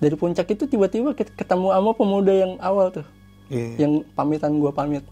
[0.04, 3.08] Dari puncak itu tiba-tiba kita ketemu sama pemuda yang awal tuh
[3.52, 3.86] Iya.
[3.86, 5.04] yang pamitan gue pamit.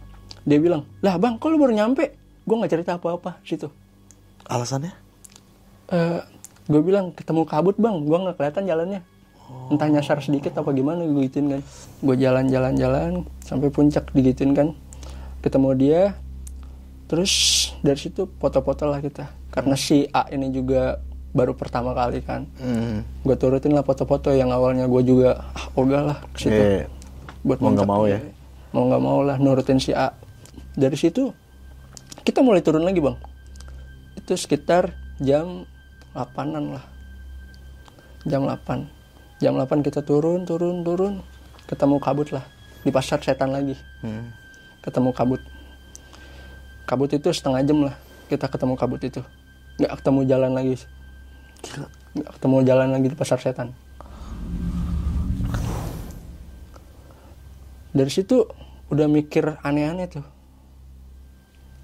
[0.42, 2.16] Dia bilang lah bang kok lu baru nyampe?
[2.42, 3.68] Gue nggak cerita apa-apa situ.
[4.48, 4.92] Alasannya?
[5.92, 6.20] eh
[6.66, 7.96] gue bilang ketemu kabut bang.
[8.02, 9.00] Gue nggak kelihatan jalannya.
[9.68, 11.60] Entah nyasar sedikit apa gimana gue gituin kan.
[12.00, 14.68] Gue jalan-jalan-jalan sampai puncak digituin kan.
[15.44, 16.02] Ketemu dia
[17.12, 17.32] terus
[17.84, 19.28] dari situ foto-foto lah kita.
[19.52, 20.96] Karena si A ini juga
[21.32, 22.48] baru pertama kali kan.
[22.60, 23.04] Hmm.
[23.24, 26.56] gue turutin lah foto-foto yang awalnya gue juga ah ogah lah ke situ.
[26.56, 26.88] Iya.
[27.42, 28.18] Buat Mau nggak mau ya?
[28.72, 30.16] mau nggak mau lah nurutin si A.
[30.72, 31.34] Dari situ
[32.24, 33.18] kita mulai turun lagi bang.
[34.16, 35.68] Itu sekitar jam
[36.16, 36.84] 8an lah.
[38.24, 41.14] Jam 8 jam 8 kita turun turun turun.
[41.68, 42.46] Ketemu kabut lah.
[42.82, 43.76] Di pasar setan lagi.
[44.02, 44.32] Hmm.
[44.82, 45.38] ketemu kabut.
[46.90, 47.94] Kabut itu setengah jam lah
[48.26, 49.22] kita ketemu kabut itu.
[49.78, 50.74] Nggak ketemu jalan lagi.
[51.62, 51.86] Gila.
[52.12, 53.72] nggak ketemu jalan lagi di pasar setan
[57.92, 58.48] dari situ
[58.88, 60.24] udah mikir aneh-aneh tuh.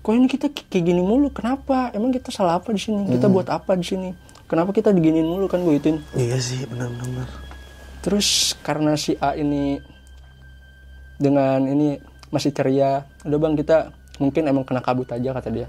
[0.00, 1.28] Kok ini kita kayak gini mulu?
[1.28, 1.92] Kenapa?
[1.92, 3.04] Emang kita salah apa di sini?
[3.12, 4.10] Kita buat apa di sini?
[4.48, 7.28] Kenapa kita diginiin mulu kan gue ituin Iya sih, benar-benar.
[8.00, 9.76] terus karena si A ini
[11.20, 12.00] dengan ini
[12.32, 13.90] masih ceria udah bang kita
[14.22, 15.68] mungkin emang kena kabut aja kata dia.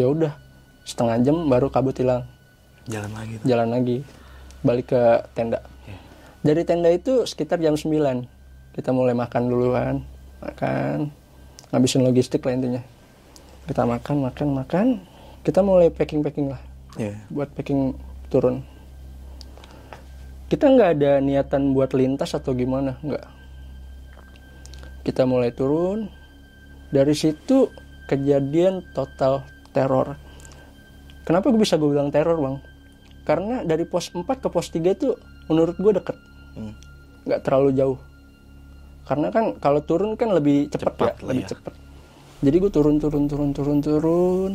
[0.00, 0.32] Ya udah
[0.88, 2.24] setengah jam baru kabut hilang.
[2.88, 3.34] Jalan lagi.
[3.36, 3.44] tuh.
[3.44, 3.96] jalan lagi
[4.64, 5.02] balik ke
[5.36, 5.60] tenda.
[6.40, 7.92] Dari tenda itu sekitar jam 9
[8.74, 9.96] kita mulai makan duluan
[10.44, 11.08] makan.
[11.72, 12.82] Ngabisin logistik lah intinya.
[13.64, 14.86] Kita makan makan makan.
[15.46, 16.60] Kita mulai packing packing lah.
[16.94, 17.18] Iya.
[17.26, 17.90] buat packing
[18.30, 18.62] turun.
[20.46, 23.26] Kita nggak ada niatan buat lintas atau gimana nggak.
[25.02, 26.06] Kita mulai turun.
[26.94, 27.66] Dari situ
[28.06, 29.42] kejadian total
[29.74, 30.14] teror.
[31.26, 32.56] Kenapa gue bisa gue bilang teror bang?
[33.26, 35.18] Karena dari pos 4 ke pos 3 itu
[35.50, 36.18] menurut gue deket.
[36.54, 36.74] Hmm.
[37.24, 37.98] nggak terlalu jauh
[39.04, 41.48] karena kan kalau turun kan lebih cepat Cepat ya lebih ya.
[41.52, 41.72] cepat.
[42.44, 44.52] Jadi gue turun turun turun turun turun.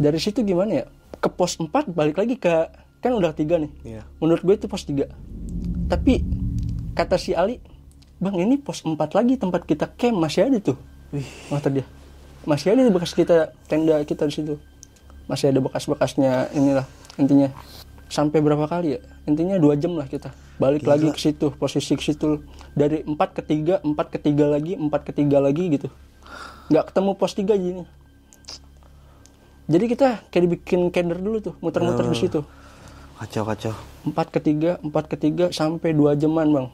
[0.00, 0.84] Dari situ gimana ya?
[1.20, 3.72] Ke pos 4 balik lagi ke kan udah tiga nih.
[3.84, 4.02] Iya.
[4.20, 5.08] menurut gue itu pos 3
[5.88, 6.20] tapi
[6.92, 7.58] kata si Ali
[8.20, 10.78] bang ini pos 4 lagi tempat kita camp masih ada tuh.
[11.50, 11.84] Kata dia
[12.46, 14.54] masih ada bekas kita tenda kita di situ.
[15.28, 16.86] Masih ada bekas-bekasnya inilah
[17.18, 17.52] intinya
[18.10, 19.00] sampai berapa kali ya?
[19.24, 20.34] Intinya dua jam lah kita.
[20.60, 22.44] Balik lagi ke situ posisi ke situ.
[22.76, 25.88] Dari empat ke tiga empat ke tiga lagi empat ke tiga lagi gitu.
[26.68, 27.86] Nggak ketemu pos tiga gini
[29.70, 32.42] jadi kita kayak dibikin kender dulu tuh muter-muter di situ.
[33.22, 33.74] Kacau kacau.
[34.02, 36.66] empat ketiga empat ketiga sampai dua jaman bang.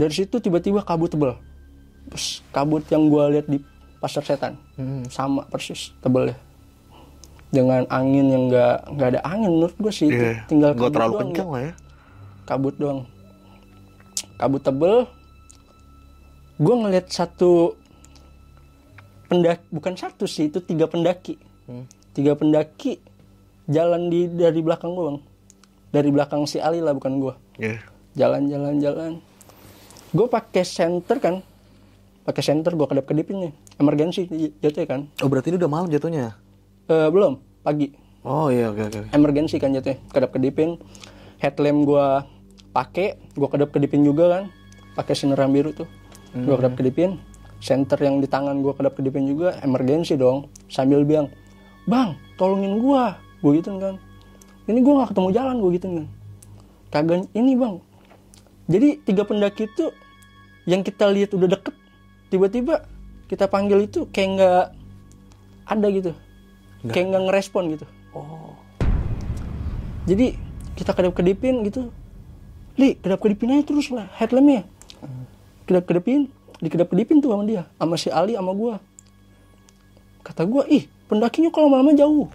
[0.00, 1.36] Dari situ tiba-tiba kabut tebel.
[2.08, 3.60] Terus kabut yang gua lihat di
[4.00, 4.56] pasar setan.
[5.12, 6.40] Sama persis tebelnya
[7.50, 10.06] dengan angin yang nggak nggak ada angin menurut gua sih.
[10.06, 11.72] Itu tinggal Gak kabut terlalu doang, kencang lah ya.
[12.44, 13.00] kabut doang.
[14.36, 14.96] Kabut tebel.
[16.56, 17.72] Gue ngeliat satu
[19.26, 21.40] pendaki bukan satu sih itu tiga pendaki.
[22.10, 22.98] Tiga pendaki
[23.64, 25.18] jalan di dari belakang gue bang.
[25.90, 27.78] Dari belakang si Ali lah bukan gue Iya.
[28.14, 29.12] jalan jalan jalan.
[30.10, 31.34] Gue pakai senter kan.
[32.22, 33.52] Pakai senter gue kedap kedipin nih.
[33.76, 34.26] Emergensi
[34.60, 35.00] jatuh kan.
[35.18, 36.36] Oh berarti ini udah malam jatuhnya?
[36.90, 37.94] Eh, belum pagi.
[38.26, 38.98] Oh iya oke oke.
[39.06, 39.08] oke.
[39.14, 40.74] emergensi kan jatuhnya kedap kedipin.
[41.38, 42.26] Headlamp gua
[42.74, 44.44] pakai gua kedap kedipin juga kan.
[44.98, 45.86] Pakai sineran biru tuh.
[46.34, 47.22] Gua kedap kedipin
[47.62, 50.50] center yang di tangan gua kedap kedipin juga emergensi dong.
[50.66, 51.30] Sambil bilang
[51.86, 53.14] bang tolongin gua.
[53.38, 53.94] Gua gitu kan.
[54.66, 56.06] Ini gua nggak ketemu jalan gua gitu kan.
[56.90, 57.74] Kagak ini bang.
[58.66, 59.94] Jadi tiga pendaki itu
[60.66, 61.74] yang kita lihat udah deket
[62.34, 62.82] tiba-tiba
[63.30, 64.64] kita panggil itu kayak nggak
[65.70, 66.10] ada gitu
[66.88, 67.86] kayak nggak ngerespon gitu.
[70.08, 70.26] Jadi
[70.80, 71.92] kita kedap kedipin gitu.
[72.80, 74.64] Li kedap kedipin aja terus lah headlampnya.
[75.68, 78.80] Kedap kedipin dikedap kedipin tuh sama dia sama si Ali sama gua.
[80.24, 82.28] Kata gua ih pendakinya kalau lama-lama jauh.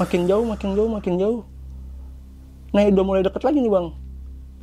[0.00, 1.40] Makin jauh makin jauh makin jauh.
[2.72, 3.86] Nah udah mulai deket lagi nih bang.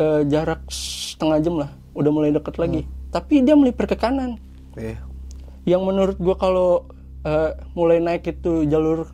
[0.02, 2.86] Eh, jarak setengah jam lah udah mulai deket lagi.
[3.10, 4.38] Tapi dia melipir ke kanan.
[4.72, 5.04] Iya.
[5.62, 6.90] yang menurut gua kalau
[7.26, 9.10] eh, mulai naik itu jalur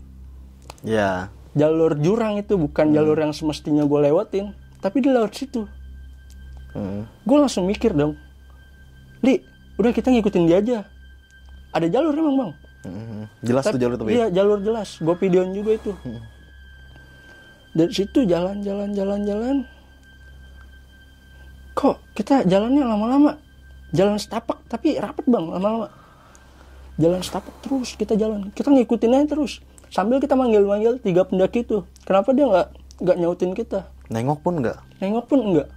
[0.86, 1.34] Ya.
[1.58, 5.65] jalur jurang itu bukan jalur yang semestinya gue lewatin tapi di lewat situ.
[6.78, 7.10] Hmm.
[7.26, 8.13] gue langsung mikir dong
[9.26, 9.41] li
[9.82, 10.78] udah kita ngikutin dia aja.
[11.74, 12.52] Ada jalur emang bang?
[12.86, 13.24] Hmm.
[13.41, 14.06] Jelas tuh jalur tuh.
[14.13, 15.02] iya jalur jelas.
[15.02, 15.91] Gue videoin juga itu.
[17.74, 19.56] Dari situ jalan jalan jalan jalan.
[21.74, 23.32] Kok kita jalannya lama-lama?
[23.93, 25.89] Jalan setapak tapi rapet bang lama-lama
[26.98, 28.50] jalan setapak terus kita jalan.
[28.54, 29.62] Kita ngikutin aja terus.
[29.88, 31.88] Sambil kita manggil-manggil tiga pendaki itu.
[32.04, 32.68] Kenapa dia nggak
[33.02, 33.88] nggak nyautin kita?
[34.12, 34.80] Nengok pun enggak?
[34.98, 35.70] nengok pun enggak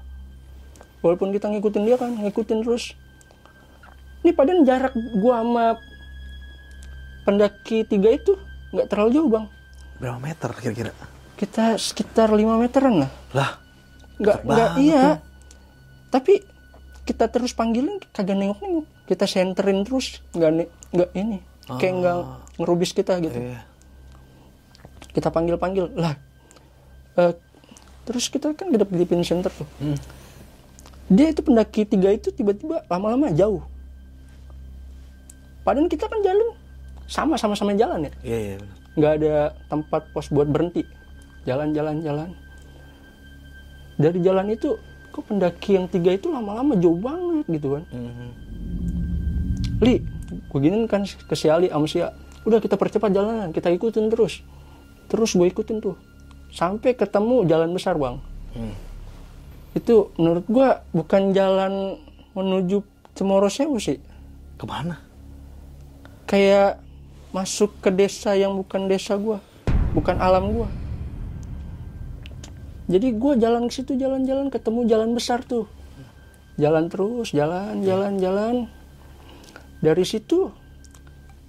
[1.05, 2.97] walaupun kita ngikutin dia kan ngikutin terus.
[4.21, 5.67] Ini padahal jarak gua sama
[7.25, 8.37] pendaki tiga itu
[8.73, 9.47] nggak terlalu jauh bang.
[10.01, 10.93] Berapa meter kira-kira?
[11.41, 13.11] kita sekitar 5 meteran lah.
[13.33, 13.51] Lah.
[14.21, 15.01] nggak nggak iya.
[15.01, 15.17] tuh.
[16.13, 16.45] tapi
[17.09, 20.51] kita terus panggilin kagak nengok nengok kita senterin terus nggak
[20.95, 22.17] nggak ini kayak nggak
[22.57, 23.59] ngerubis kita gitu Iya.
[25.11, 26.15] kita panggil panggil lah
[27.17, 27.35] eh,
[28.07, 29.67] terus kita kan di pin center tuh
[31.11, 33.67] dia itu pendaki tiga itu tiba-tiba lama-lama jauh
[35.61, 36.55] padahal kita kan jalan
[37.05, 38.57] sama sama sama jalan ya Iya iya.
[38.57, 38.77] benar.
[38.91, 39.35] nggak ada
[39.67, 40.87] tempat pos buat berhenti
[41.43, 42.31] jalan jalan jalan
[43.97, 44.79] dari jalan itu
[45.11, 48.29] kok pendaki yang tiga itu lama-lama jauh banget gitu kan Mhm.
[49.81, 52.15] Li gue giniin kan ke si Ali sama si A.
[52.47, 54.45] udah kita percepat jalanan kita ikutin terus.
[55.11, 55.97] Terus gue ikutin tuh.
[56.55, 58.19] Sampai ketemu jalan besar bang.
[58.51, 58.75] Hmm.
[59.71, 61.95] itu menurut gue bukan jalan
[62.35, 62.83] menuju
[63.15, 64.03] Cemoro Sewu sih.
[64.59, 65.11] Ke mana?
[66.31, 66.79] kayak
[67.35, 69.43] masuk ke desa yang bukan desa gua
[69.91, 70.71] bukan alam gua.
[72.87, 75.67] Jadi gua jalan ke situ jalan-jalan ketemu jalan besar tuh.
[76.55, 78.55] Jalan terus jalan jalan jalan
[79.81, 80.53] dari situ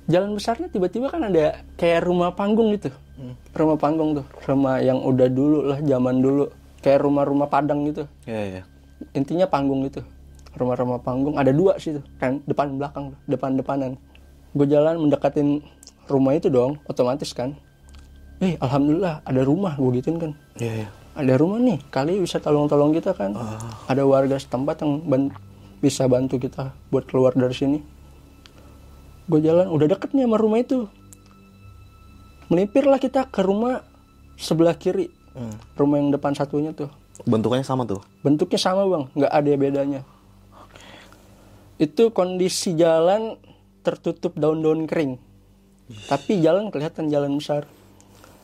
[0.07, 2.91] jalan besarnya tiba-tiba kan ada kayak rumah panggung gitu.
[3.53, 6.49] Rumah panggung tuh rumah yang udah dulu lah zaman dulu.
[6.81, 8.09] Kayak rumah-rumah padang gitu.
[8.25, 8.61] Iya iya.
[9.13, 10.01] intinya panggung gitu.
[10.57, 11.37] Rumah-rumah panggung.
[11.37, 13.93] Ada dua sih tuh kan depan belakang depan depanan
[14.51, 15.63] gue jalan mendekatin
[16.11, 17.55] rumah itu dong otomatis kan.
[18.41, 20.31] Eh alhamdulillah ada rumah gue gituin kan.
[20.57, 20.89] Iya iya.
[21.11, 23.35] ada rumah nih kali bisa tolong-tolong kita kan.
[23.87, 25.35] Ada warga setempat yang ban-
[25.83, 27.79] bisa bantu kita buat keluar dari sini
[29.31, 30.91] gue jalan udah deket nih sama rumah itu.
[32.51, 33.87] Melipirlah kita ke rumah
[34.35, 35.07] sebelah kiri.
[35.31, 35.55] Hmm.
[35.79, 36.91] rumah yang depan satunya tuh.
[37.23, 38.03] Bentukannya sama tuh.
[38.19, 39.03] bentuknya sama bang.
[39.15, 40.01] Nggak ada bedanya.
[41.79, 43.39] Itu kondisi jalan
[43.79, 45.15] tertutup daun-daun kering.
[46.11, 47.63] Tapi jalan kelihatan jalan besar.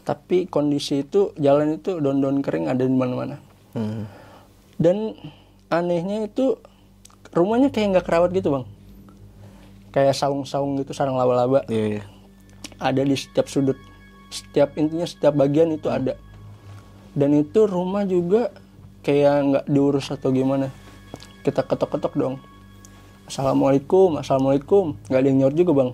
[0.08, 3.44] Tapi kondisi itu jalan itu daun-daun kering ada di mana-mana.
[3.78, 4.10] Hmm.
[4.82, 5.14] dan
[5.70, 6.58] anehnya itu
[7.30, 8.66] rumahnya kayak nggak kerawat gitu bang
[9.98, 11.66] kayak saung-saung gitu sarang laba-laba.
[11.66, 12.04] Iya iya.
[12.78, 13.82] ada di setiap sudut
[14.30, 16.14] setiap intinya setiap bagian itu ada.
[17.18, 18.54] Dan itu rumah juga
[19.02, 20.70] kayak nggak diurus atau gimana.
[21.42, 22.36] Kita ketok-ketok dong.
[23.26, 24.94] Assalamualaikum assalamualaikum.
[25.10, 25.92] Nggak ada yang nyaut juga bang.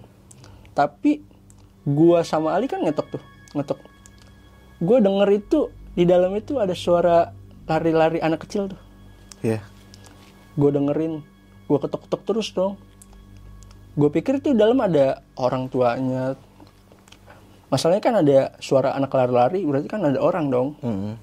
[0.75, 1.23] Tapi
[1.87, 3.23] gua sama Ali kan ngetok tuh
[3.55, 3.79] ngetok.
[4.83, 7.31] Gue denger itu di dalam itu ada suara
[7.69, 8.81] lari-lari anak kecil tuh.
[9.43, 9.63] Iya.
[10.53, 11.25] gue dengerin
[11.65, 12.77] gue ketok-ketok terus dong
[13.93, 16.33] gue pikir tuh dalam ada orang tuanya.
[17.69, 20.69] Masalahnya kan ada suara anak lari-lari berarti kan ada orang dong.
[20.81, 21.13] Mm-mm.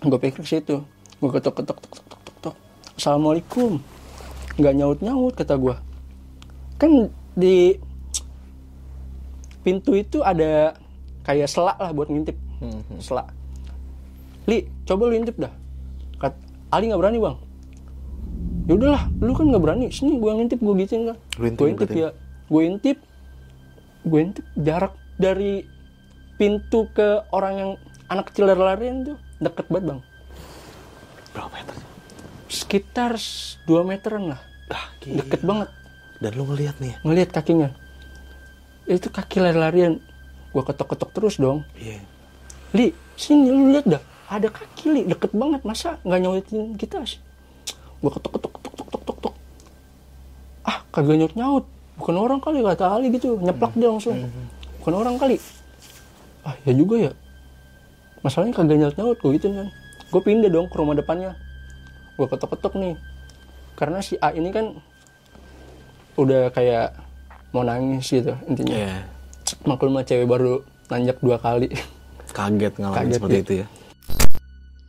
[0.00, 0.82] gue pikir ke situ.
[1.20, 2.56] Gue ketok-ketok tok, tok, tok, tok, tok.
[2.96, 3.78] assalamualaikum.
[4.58, 5.76] Nggak nyaut-nyaut kata gue
[6.80, 7.76] kan di
[9.60, 10.72] pintu itu ada
[11.28, 12.34] kayak selak lah buat ngintip.
[12.64, 12.96] Mhm.
[13.04, 13.28] selak.
[14.48, 15.52] Li coba lu intip dah.
[16.16, 16.32] Kat,
[16.72, 17.36] Ali nggak berani bang
[18.64, 21.98] ya udahlah lu kan nggak berani sini gue ngintip gue gituin kan gue intip berarti?
[21.98, 22.10] ya
[22.46, 22.98] gue intip
[24.02, 25.64] gue intip jarak dari
[26.34, 27.70] pintu ke orang yang
[28.06, 30.00] anak kecil lari-larian tuh deket banget bang
[31.30, 31.76] Berapa meter?
[32.46, 35.20] sekitar 2 meteran lah Ah, gila.
[35.20, 35.68] deket banget
[36.16, 36.94] Dan lu ngeliat nih.
[37.00, 37.70] ngelihat kakinya
[38.84, 39.98] itu kaki lari-larian
[40.48, 42.02] gue ketok-ketok terus dong Iya.
[42.70, 43.98] Li, sini lu lihat dah.
[44.26, 45.62] Ada kaki Li, deket banget.
[45.62, 47.18] Masa nggak nyautin kita sih?
[48.00, 49.34] Gua ketok ketok ketok ketok ketok ketok.
[50.64, 51.64] Ah, kagak nyaut nyaut.
[52.00, 53.36] Bukan orang kali kata Ali gitu.
[53.40, 54.16] Nyeplak dia langsung.
[54.80, 55.36] Bukan orang kali.
[56.40, 57.12] Ah, ya juga ya.
[58.24, 59.68] Masalahnya kagak nyaut nyaut gue gitu kan.
[60.10, 61.36] Gue pindah dong ke rumah depannya.
[62.16, 62.96] Gue ketok ketok nih.
[63.76, 64.76] Karena si A ini kan
[66.16, 66.96] udah kayak
[67.52, 68.76] mau nangis gitu intinya.
[68.76, 68.96] Iya.
[69.68, 71.68] Maklum cewek baru nanjak dua kali.
[72.30, 73.42] Kaget ngalamin Kaget, seperti ya.
[73.42, 73.66] itu ya.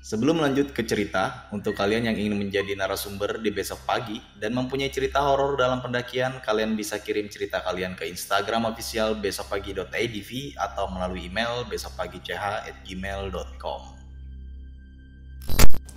[0.01, 4.89] Sebelum lanjut ke cerita, untuk kalian yang ingin menjadi narasumber di besok pagi dan mempunyai
[4.89, 11.29] cerita horor dalam pendakian, kalian bisa kirim cerita kalian ke Instagram official besokpagi.idv atau melalui
[11.29, 13.81] email besokpagi.ch@gmail.com.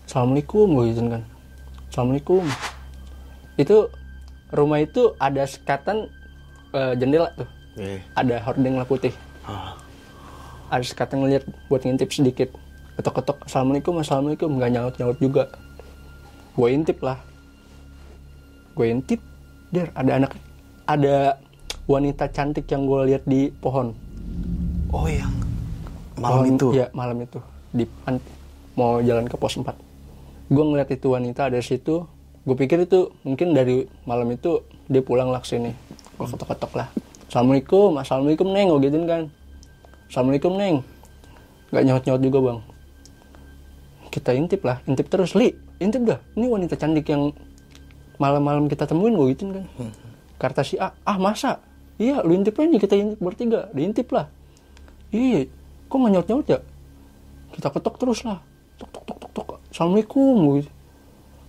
[0.04, 1.24] Assalamualaikum gue gitu kan
[1.88, 2.44] Assalamualaikum
[3.56, 3.88] itu
[4.52, 6.06] rumah itu ada sekatan
[6.70, 7.98] eh, jendela tuh Iya.
[8.14, 9.10] ada hordeng lah putih
[9.42, 9.74] Ah.
[10.70, 12.54] ada sekatan ngeliat buat ngintip sedikit
[12.94, 15.44] ketok-ketok Assalamualaikum Assalamualaikum nggak nyaut-nyaut juga
[16.54, 17.18] gue intip lah
[18.74, 19.20] gue intip
[19.70, 20.32] der ada anak
[20.84, 21.38] ada
[21.84, 23.94] wanita cantik yang gue lihat di pohon
[24.94, 25.34] Oh, yang
[26.14, 26.66] malam Pohon- itu.
[26.70, 27.42] Iya, malam itu.
[27.74, 27.82] Di
[28.78, 29.74] mau jalan ke pos 4.
[30.46, 32.06] Gue ngeliat itu wanita ada di situ.
[32.46, 35.74] Gue pikir itu mungkin dari malam itu dia pulang lah sini.
[36.14, 36.88] Gue ketok-ketok lah.
[37.26, 39.22] Assalamualaikum, Assalamualaikum Neng, gue gituin kan.
[40.06, 40.76] Assalamualaikum Neng.
[41.74, 42.58] Gak nyaut-nyaut juga bang.
[44.14, 45.34] Kita intip lah, intip terus.
[45.34, 45.50] Li,
[45.82, 46.22] intip dah.
[46.38, 47.34] Ini wanita cantik yang
[48.22, 49.66] malam-malam kita temuin gue gituin kan.
[50.38, 51.58] Kata si A, ah masa?
[51.98, 53.66] Iya, lu intip aja, kita intip bertiga.
[53.74, 54.30] Diintip lah.
[55.10, 55.50] Iya,
[55.90, 56.62] kok nggak nyaut nyaut ya?
[57.58, 58.38] Kita ketok terus lah.
[58.78, 59.58] Tok tok tok tok tok.
[59.74, 60.34] Assalamualaikum.
[60.46, 60.70] Gua gitu.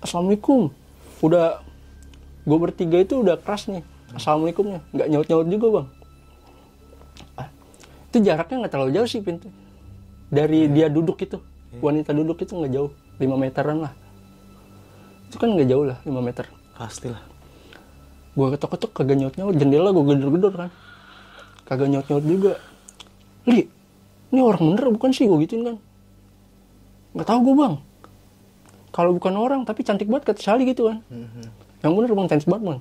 [0.02, 0.62] Assalamualaikum.
[1.22, 1.62] Udah,
[2.46, 3.86] gue bertiga itu udah keras nih.
[4.14, 5.88] Assalamualaikumnya, nggak nyaut nyaut juga bang.
[7.36, 7.48] Ah,
[8.08, 9.50] itu jaraknya nggak terlalu jauh sih pintu.
[10.32, 11.42] Dari dia duduk itu,
[11.84, 13.94] wanita duduk itu nggak jauh, 5 meteran lah.
[15.32, 16.46] Itu kan nggak jauh lah, 5 meter.
[16.76, 17.24] Pastilah.
[18.36, 20.72] Gue ketok-ketok kagak nyaut-nyaut, jendela gue gedor-gedor kan.
[21.64, 22.54] Kagak nyaut-nyaut juga.
[23.48, 23.64] Li,
[24.36, 25.78] ini orang bener bukan sih gue gituin kan.
[27.16, 27.76] Gak tahu gue bang.
[28.92, 31.00] Kalau bukan orang tapi cantik banget kata Sally gitu kan.
[31.80, 32.80] Yang bener bang cantik banget bang.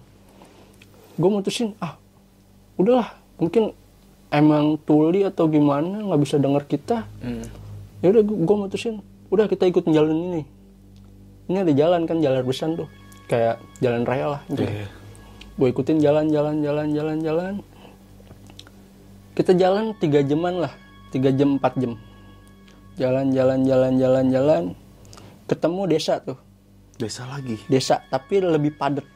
[1.14, 1.94] Gue mutusin, ah
[2.74, 3.70] udahlah mungkin
[4.34, 7.06] emang tuli atau gimana nggak bisa denger kita.
[8.04, 10.42] Ya udah gue mutusin, udah kita ikut jalan ini.
[11.46, 12.88] Ini ada jalan kan jalan besar tuh,
[13.26, 14.40] kayak jalan raya lah.
[14.46, 14.88] gitu Iya.
[15.54, 17.54] gue ikutin jalan jalan jalan jalan jalan
[19.32, 20.72] kita jalan tiga jaman lah
[21.08, 21.94] tiga jam empat jam
[22.94, 24.62] jalan jalan jalan jalan jalan
[25.44, 26.34] ketemu desa tuh
[26.94, 27.54] Desa lagi.
[27.64, 29.06] desa tapi lebih padat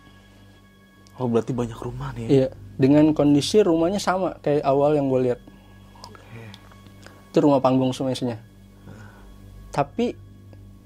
[1.15, 2.23] Oh, berarti banyak rumah nih.
[2.23, 2.29] ya?
[2.29, 5.41] iya dengan kondisi rumahnya sama kayak awal yang gue lihat
[7.27, 8.39] itu rumah panggung semua isinya
[9.71, 10.17] tapi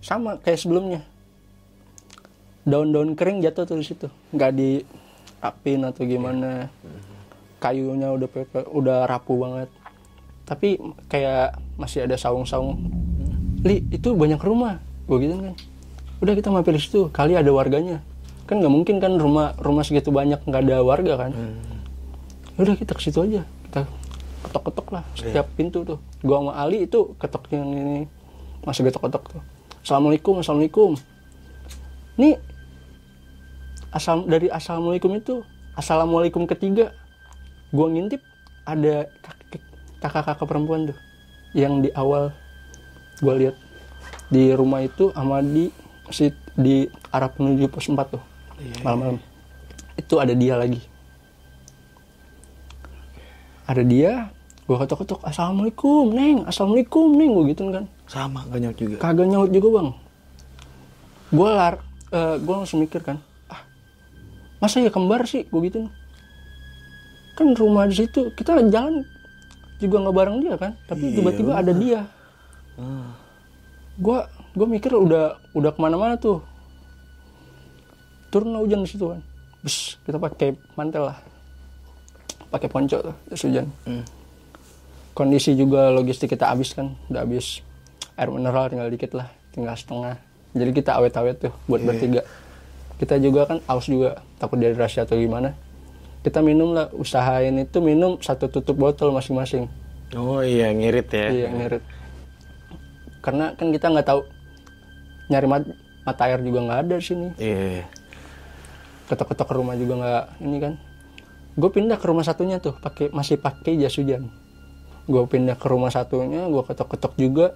[0.00, 1.00] sama kayak sebelumnya.
[2.62, 4.06] Daun-daun kering jatuh tuh di situ.
[4.30, 6.70] Nggak diapin atau gimana.
[7.58, 9.68] Kayunya udah pe- udah rapuh banget.
[10.46, 12.78] Tapi kayak masih ada saung-saung.
[13.62, 14.78] Li itu banyak rumah.
[15.06, 15.54] Gue gitu kan.
[16.22, 17.98] Udah kita mampir di situ kali ada warganya.
[18.46, 21.32] Kan nggak mungkin kan rumah rumah segitu banyak nggak ada warga kan.
[22.58, 23.42] Udah kita ke situ aja.
[23.42, 23.86] Kita
[24.46, 25.98] ketok-ketok lah setiap pintu tuh.
[26.22, 28.06] Gua sama Ali itu ketok yang ini
[28.62, 29.42] masih ketok-ketok tuh.
[29.82, 30.90] Assalamualaikum assalamualaikum.
[32.18, 32.38] Nih
[33.92, 35.42] asal dari assalamualaikum itu
[35.74, 36.94] assalamualaikum ketiga
[37.74, 38.22] gua ngintip
[38.62, 39.10] ada
[40.00, 40.98] kakak-kakak perempuan tuh
[41.52, 42.30] yang di awal
[43.18, 43.56] gua lihat.
[44.32, 45.68] Di rumah itu sama di
[46.08, 48.22] si di arah menuju pos 4 tuh
[48.84, 49.18] malam-malam.
[49.98, 50.80] itu ada dia lagi.
[53.68, 54.32] Ada dia
[54.62, 58.96] gue ketok-ketok assalamualaikum neng assalamualaikum neng gue gitu kan Sama gak nyaut juga.
[59.00, 59.88] kagak nyaut juga bang.
[61.32, 61.74] Gue lar
[62.12, 63.16] eh gue langsung mikir kan
[63.48, 63.64] ah
[64.60, 65.48] masa ya kembar sih?
[65.48, 65.88] Gue gitu.
[67.32, 69.00] Kan rumah di situ kita jalan
[69.80, 72.04] juga nggak bareng dia kan tapi Iya, tiba-tiba ada dia.
[73.96, 74.18] Gue
[74.52, 76.44] gue mikir udah udah ke mana-mana tuh.
[78.28, 79.24] Turun hujan di situ kan.
[79.64, 81.16] Bus kita pakai mantel lah.
[82.52, 83.72] Pakai ponco tuh jas hujan.
[85.16, 87.64] Kondisi juga logistik kita habis kan udah habis
[88.16, 90.16] air mineral tinggal dikit lah tinggal setengah.
[90.52, 92.22] Jadi kita awet-awet tuh buat bertiga.
[93.00, 95.56] Kita juga kan aus juga takut dehidrasi atau gimana.
[96.22, 99.66] Kita minum lah usahain itu minum satu tutup botol masing-masing.
[100.12, 101.26] Oh iya ngirit ya.
[101.32, 101.82] iya ngirit.
[103.24, 104.20] Karena kan kita nggak tahu
[105.32, 107.28] nyari mat- mata air juga nggak ada di sini.
[107.40, 107.86] Iya.
[109.02, 110.72] ketok-ketok ke rumah juga nggak ini kan.
[111.52, 114.32] Gue pindah ke rumah satunya tuh pakai masih pakai jas hujan.
[115.04, 117.46] Gue pindah ke rumah satunya gue ketok-ketok juga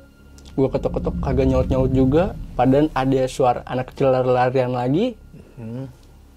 [0.56, 2.32] gue ketok-ketok kagak nyaut-nyaut juga.
[2.56, 5.12] Padahal ada suara anak kecil lari-larian lagi.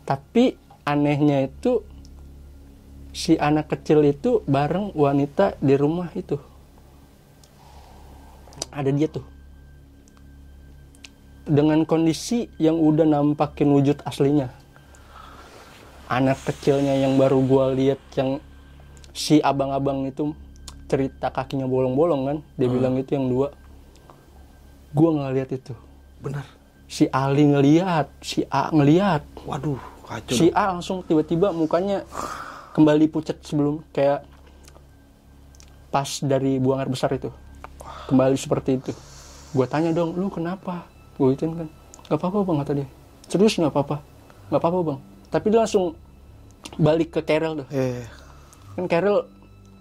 [0.04, 1.88] Tapi anehnya itu
[3.16, 6.36] si anak kecil itu bareng wanita di rumah itu.
[8.70, 9.26] Ada dia tuh.
[11.50, 14.52] Dengan kondisi yang udah nampakin wujud aslinya.
[16.10, 18.42] Anak kecilnya yang baru gua lihat yang
[19.14, 20.34] si abang-abang itu
[20.90, 22.38] cerita kakinya bolong-bolong kan.
[22.58, 23.54] Dia bilang itu yang dua
[24.94, 25.74] gua nggak lihat itu.
[26.20, 26.46] Benar.
[26.90, 29.78] si Ali ngelihat si A ngelihat Waduh,
[30.10, 30.34] kacau.
[30.34, 32.02] si A langsung tiba-tiba mukanya
[32.74, 34.26] kembali pucat sebelum kayak
[35.94, 37.30] pas dari buang air besar itu.
[38.10, 38.92] Kembali seperti itu.
[39.54, 40.86] Gue tanya dong lu kenapa?
[41.14, 41.70] Gue gituin kan
[42.10, 42.88] nggak apa-apa bang kata dia.
[43.30, 43.98] Serius nggak apa-apa?
[44.50, 45.00] Nggak apa-apa bang.
[45.30, 45.86] Tapi dia langsung
[46.74, 47.68] balik ke Carol tuh.
[47.70, 48.02] Eh,
[48.74, 49.30] kan Carol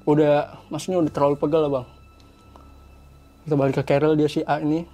[0.05, 1.87] udah maksudnya udah terlalu pegal lah bang.
[3.49, 4.85] Kita balik ke Carol dia si A ini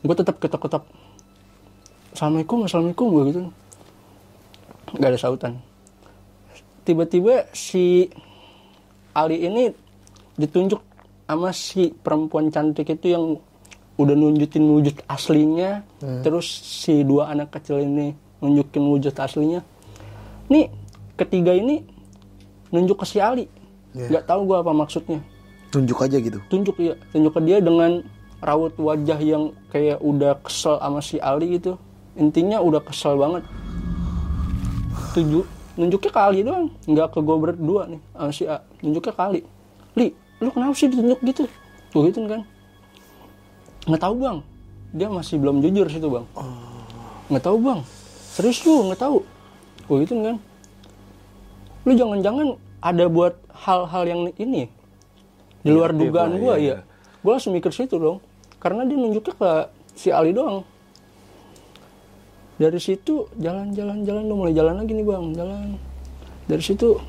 [0.00, 0.84] gue tetap ketok-ketok.
[2.16, 3.40] Assalamualaikum assalamualaikum gue gitu.
[4.96, 5.52] Nggak ada sautan.
[6.82, 8.08] Tiba-tiba si
[9.12, 9.70] Ali ini
[10.40, 10.80] ditunjuk
[11.28, 13.38] sama si perempuan cantik itu yang
[14.00, 15.84] udah nunjukin wujud aslinya.
[16.00, 19.60] Terus si dua anak kecil ini nunjukin wujud aslinya.
[20.50, 20.72] Nih
[21.14, 21.84] ketiga ini
[22.72, 23.46] nunjuk ke si Ali.
[23.94, 25.20] Nggak tahu gua apa maksudnya.
[25.70, 26.42] Tunjuk aja gitu.
[26.50, 28.02] tunjuk ya tunjuk ke dia dengan
[28.40, 31.76] raut wajah yang kayak udah kesel sama si Ali gitu.
[32.16, 33.44] Intinya udah kesel banget.
[35.12, 35.46] Tunjuk
[35.78, 38.60] nunjuknya ke Ali doang nggak ke gue berdua nih sama si A.
[38.80, 39.40] Nunjuknya ke Ali.
[39.96, 41.44] Li lu kenapa sih ditunjuk gitu?
[41.92, 42.42] Gue gitu kan.
[43.86, 44.38] Nggak tahu bang.
[44.90, 46.26] Dia masih belum jujur situ bang.
[47.30, 47.80] Nggak tahu bang.
[48.34, 49.18] Serius lu nggak tahu.
[49.86, 50.36] Gue gitu kan.
[51.88, 52.48] Lu jangan-jangan
[52.80, 54.72] ada buat hal-hal yang ini
[55.60, 56.88] di luar Negatif dugaan gue iya, ya
[57.20, 58.18] gue langsung mikir situ dong
[58.60, 59.50] karena dia nunjuknya ke
[59.96, 60.62] si Ali doang.
[62.60, 65.26] Dari situ jalan-jalan jalan udah mulai jalan lagi nih bang.
[65.32, 65.68] Jalan.
[66.44, 67.00] Dari situ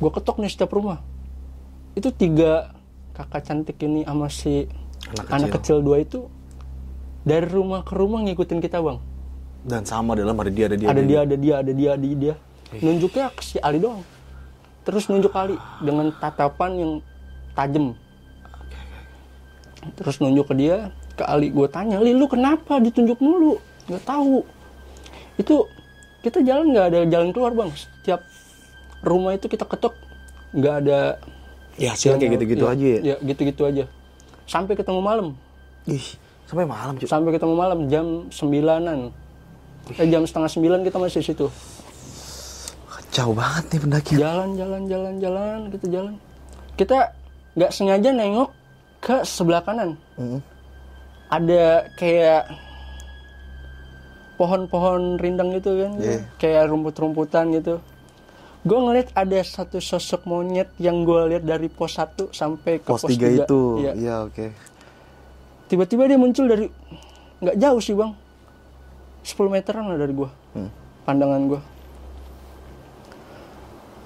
[0.00, 1.04] gue ketok nih setiap rumah.
[1.92, 2.72] Itu tiga
[3.12, 4.64] kakak cantik ini sama si
[5.06, 5.84] Anak anak, kecil.
[5.84, 6.26] dua itu
[7.22, 8.98] dari rumah ke rumah ngikutin kita bang.
[9.60, 10.88] Dan sama dalam ada dia ada dia.
[10.88, 12.34] ada dia ada dia ada dia ada dia.
[12.80, 14.00] Nunjuknya ke si Ali doang.
[14.88, 16.92] Terus nunjuk Ali dengan tatapan yang
[17.52, 17.92] tajam
[19.94, 23.62] terus nunjuk ke dia ke Ali gue tanya Ali lu kenapa ditunjuk mulu?
[23.86, 24.42] Nggak tahu.
[25.38, 25.70] Itu
[26.26, 27.70] kita jalan nggak ada jalan keluar bang.
[27.72, 28.20] Setiap
[29.06, 29.94] rumah itu kita ketok
[30.56, 31.00] nggak ada
[31.76, 33.00] Ya, hasilnya kayak gitu-gitu ya, aja ya.
[33.04, 33.84] ya gitu-gitu aja.
[34.48, 35.36] Sampai ketemu malam.
[35.84, 36.16] Ih,
[36.48, 37.04] sampai malam, cuy.
[37.04, 39.12] sampai ketemu malam jam sembilanan.
[40.00, 41.46] Eh, jam setengah sembilan kita masih di situ.
[42.88, 44.18] Kacau banget nih pendakian.
[44.18, 46.14] jalan jalan jalan jalan kita jalan.
[46.80, 46.98] Kita
[47.60, 48.50] nggak sengaja nengok
[49.06, 50.42] ke sebelah kanan Mm.
[51.28, 51.62] ada
[51.94, 52.50] kayak
[54.36, 56.18] pohon-pohon rindang gitu kan Iya.
[56.36, 57.78] kayak rumput-rumputan gitu
[58.62, 63.00] gue ngeliat ada satu sosok monyet yang gue lihat dari pos 1 sampai ke Pos
[63.00, 63.60] pos, 3 3 itu.
[63.78, 63.92] Iya.
[63.94, 64.46] Iya, oke.
[65.66, 66.66] tiba-tiba dia muncul dari
[67.38, 68.10] nggak jauh sih bang
[69.22, 70.70] 10 meteran lah dari gua Hmm.
[71.02, 71.60] pandangan gua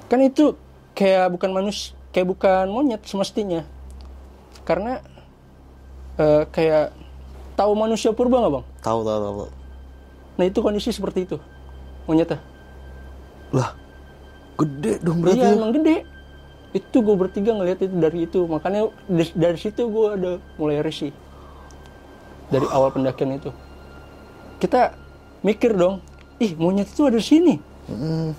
[0.09, 0.57] kan itu
[0.92, 3.62] kayak bukan manus kayak bukan monyet semestinya
[4.70, 5.02] karena
[6.14, 6.94] eh, kayak
[7.58, 9.46] tahu manusia purba nggak bang Tahu, tahu, tahu.
[10.38, 11.36] nah itu kondisi seperti itu
[12.06, 12.38] monyetnya
[13.50, 13.74] Lah,
[14.54, 15.42] gede dong berarti.
[15.42, 15.58] iya ya.
[15.58, 16.06] emang gede
[16.70, 18.94] itu gue bertiga ngeliat itu dari itu makanya
[19.34, 21.10] dari, situ gue ada mulai risih
[22.46, 23.50] dari awal pendakian itu
[24.62, 24.94] kita
[25.42, 25.98] mikir dong
[26.38, 27.54] ih monyet itu ada di sini
[27.90, 28.38] Mm.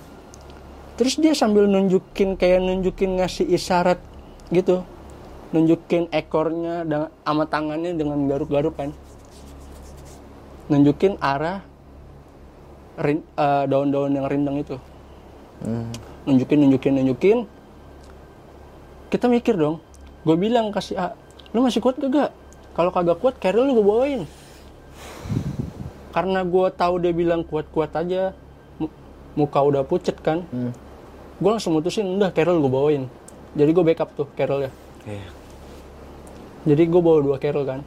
[0.96, 4.00] terus dia sambil nunjukin kayak nunjukin ngasih isyarat
[4.48, 4.80] gitu
[5.52, 8.90] nunjukin ekornya dengan sama tangannya dengan garuk-garuk kan.
[10.68, 11.60] Nunjukin arah
[12.96, 14.76] rin- eh, daun-daun yang rindang itu.
[15.62, 15.94] Hmm.
[16.22, 17.38] nunjukin nunjukin nunjukin.
[19.10, 19.78] Kita mikir dong
[20.22, 21.18] gue bilang kasih A
[21.52, 22.30] lu masih kuat gak
[22.78, 24.22] kalau kagak kuat Carol lu gue bawain.
[26.12, 28.34] Karena gue tahu dia bilang kuat-kuat aja
[28.78, 28.94] mu-
[29.34, 30.46] muka udah pucet kan.
[30.50, 30.72] Hmm.
[31.42, 33.04] gue langsung mutusin udah Carol gue bawain.
[33.52, 34.72] Jadi gue backup tuh Carol ya
[35.04, 35.41] Iya.
[36.62, 37.82] Jadi gue bawa dua Carol kan.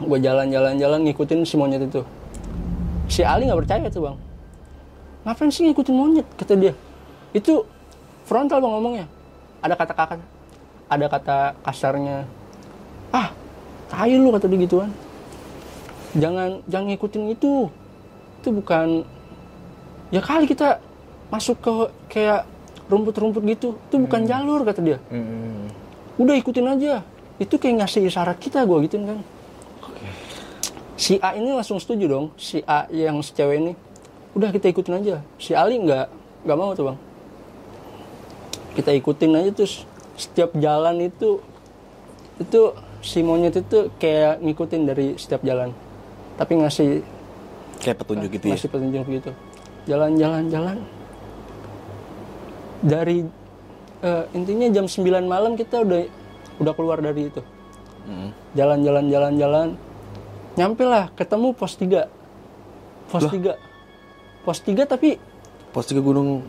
[0.00, 2.02] Gue jalan-jalan-jalan ngikutin si monyet itu.
[3.06, 4.16] Si Ali nggak percaya tuh bang.
[5.26, 6.26] Ngapain sih ngikutin monyet?
[6.34, 6.74] Kata dia.
[7.30, 7.68] Itu
[8.26, 9.06] frontal bang ngomongnya.
[9.60, 10.40] Ada kata-kata
[10.90, 12.26] ada kata kasarnya.
[13.14, 13.30] Ah
[13.86, 14.90] tai lu kata dia gituan.
[16.18, 17.70] Jangan jangan ngikutin itu.
[18.42, 19.06] Itu bukan
[20.10, 20.82] ya kali kita
[21.30, 21.72] masuk ke
[22.10, 22.42] kayak
[22.90, 23.78] rumput-rumput gitu.
[23.78, 24.98] Itu bukan jalur kata dia.
[25.06, 25.70] Hmm.
[26.20, 27.00] udah ikutin aja
[27.40, 29.20] itu kayak ngasih isyarat kita gue gituin kan
[31.00, 32.26] si A ini langsung setuju dong.
[32.36, 33.72] Si A yang si cewek ini
[34.36, 35.24] udah kita ikutin aja.
[35.40, 36.06] Si Ali nggak
[36.44, 36.98] nggak mau tuh bang.
[38.76, 39.88] Kita ikutin aja terus
[40.20, 41.40] setiap jalan itu
[42.36, 42.60] itu
[43.00, 45.72] si monyet itu kayak ngikutin dari setiap jalan
[46.36, 47.00] tapi ngasih
[47.80, 48.52] Kayak petunjuk gitu ya.
[48.52, 49.30] ngasih petunjuk gitu.
[49.88, 50.76] Jalan-jalan jalan
[52.84, 53.24] dari
[54.04, 56.04] eh, intinya jam 9 malam kita udah
[56.60, 57.40] udah keluar dari itu
[58.00, 58.32] Hmm.
[58.52, 59.68] jalan-jalan jalan-jalan
[60.54, 62.08] nyampe lah ketemu pos 3
[63.06, 63.56] pos 3
[64.40, 65.20] pos 3 tapi
[65.70, 66.42] Pos tiga gunung.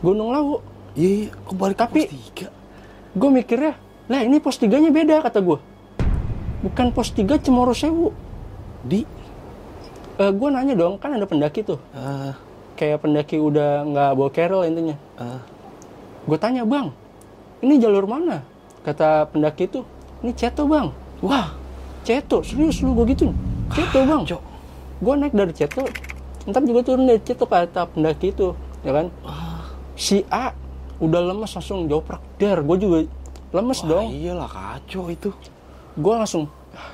[0.00, 0.58] Gunung Lawu
[0.92, 1.28] Iya, iya.
[1.30, 2.48] Kok balik Tapi- ke pos tiga?
[3.12, 3.72] gue mikirnya
[4.06, 5.58] lah ini pos 3 nya beda kata gue
[6.62, 8.10] bukan pos 3 Cemoro Sewu
[8.82, 9.04] Di.
[10.16, 12.34] Eh gue nanya dong kan ada pendaki tuh Ah.
[12.74, 15.40] kayak pendaki udah nggak bawa Carol intinya ah.
[16.22, 16.90] gue tanya bang
[17.60, 18.42] ini jalur mana
[18.86, 19.82] kata pendaki itu
[20.22, 20.94] ini Ceto bang.
[21.18, 21.50] Wah
[22.06, 22.46] Ceto?
[22.46, 23.34] Serius lu gue gitu
[23.74, 24.22] Ceto bang.
[24.22, 24.42] Cok.
[24.96, 25.82] gue naik dari Ceto.
[26.46, 28.54] Ntar juga turun dari Ceto kata pendaki itu
[28.86, 29.10] ya kan?
[29.98, 30.54] Si A
[31.02, 32.22] udah lemes langsung joprak.
[32.38, 32.98] Der gue juga
[33.50, 34.06] lemes Wah, dong.
[34.14, 35.34] iyalah kacau itu.
[35.96, 36.44] gue langsung
[36.76, 36.92] "Ah,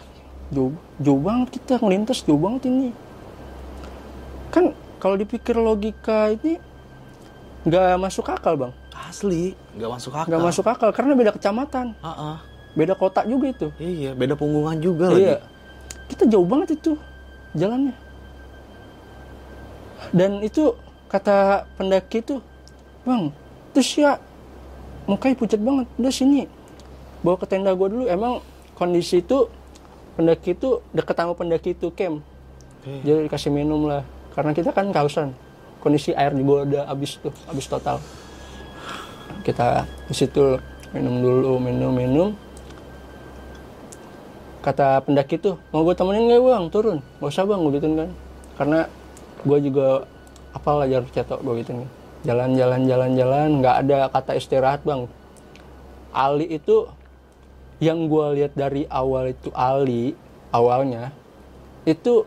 [0.49, 2.95] jauh jauh banget kita ngelintas jauh banget ini.
[4.49, 6.57] Kan kalau dipikir logika ini
[7.63, 8.73] nggak masuk akal bang
[9.13, 10.29] Asli, nggak masuk akal.
[10.33, 11.87] nggak masuk akal karena beda kecamatan.
[12.01, 12.37] Ah, ah.
[12.73, 13.69] beda kota juga itu.
[13.77, 15.37] Iya, beda punggungan juga iya.
[15.37, 15.53] lagi.
[16.09, 16.97] kita jauh banget itu
[17.53, 17.93] jalannya.
[20.17, 20.73] Dan itu
[21.13, 22.41] kata pendaki itu
[23.05, 23.29] bang
[23.77, 24.17] terus ya
[25.05, 25.87] mukanya pucat banget.
[26.01, 26.49] Udah sini
[27.21, 28.09] bawa ke tenda gua dulu.
[28.09, 28.41] Emang
[28.73, 29.45] kondisi itu
[30.17, 32.25] pendaki itu deket sama pendaki itu camp
[32.81, 33.05] Oke.
[33.05, 34.09] jadi dikasih minum lah.
[34.33, 35.37] Karena kita kan kausan
[35.85, 38.01] kondisi air juga udah habis tuh habis total
[39.43, 40.57] kita di situ
[40.95, 42.29] minum dulu minum minum.
[44.63, 46.65] Kata pendaki tuh mau gue temenin gak bang?
[46.71, 46.99] Turun.
[47.19, 48.11] Gak usah bang gue gituin kan.
[48.55, 48.81] Karena
[49.43, 50.07] gue juga
[50.55, 51.91] apal lah jalur cetok gue gituin kan.
[52.23, 55.11] Jalan jalan jalan jalan nggak ada kata istirahat bang.
[56.15, 56.87] Ali itu
[57.83, 60.15] yang gue lihat dari awal itu Ali
[60.55, 61.11] awalnya
[61.83, 62.23] itu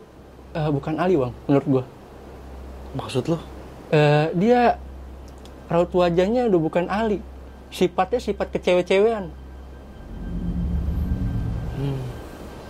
[0.52, 1.84] eh, bukan Ali bang menurut gue
[2.96, 3.38] Maksud lo?
[3.92, 4.80] Eh, dia
[5.66, 7.18] raut wajahnya udah bukan Ali
[7.70, 9.30] sifatnya sifat kecewe-cewean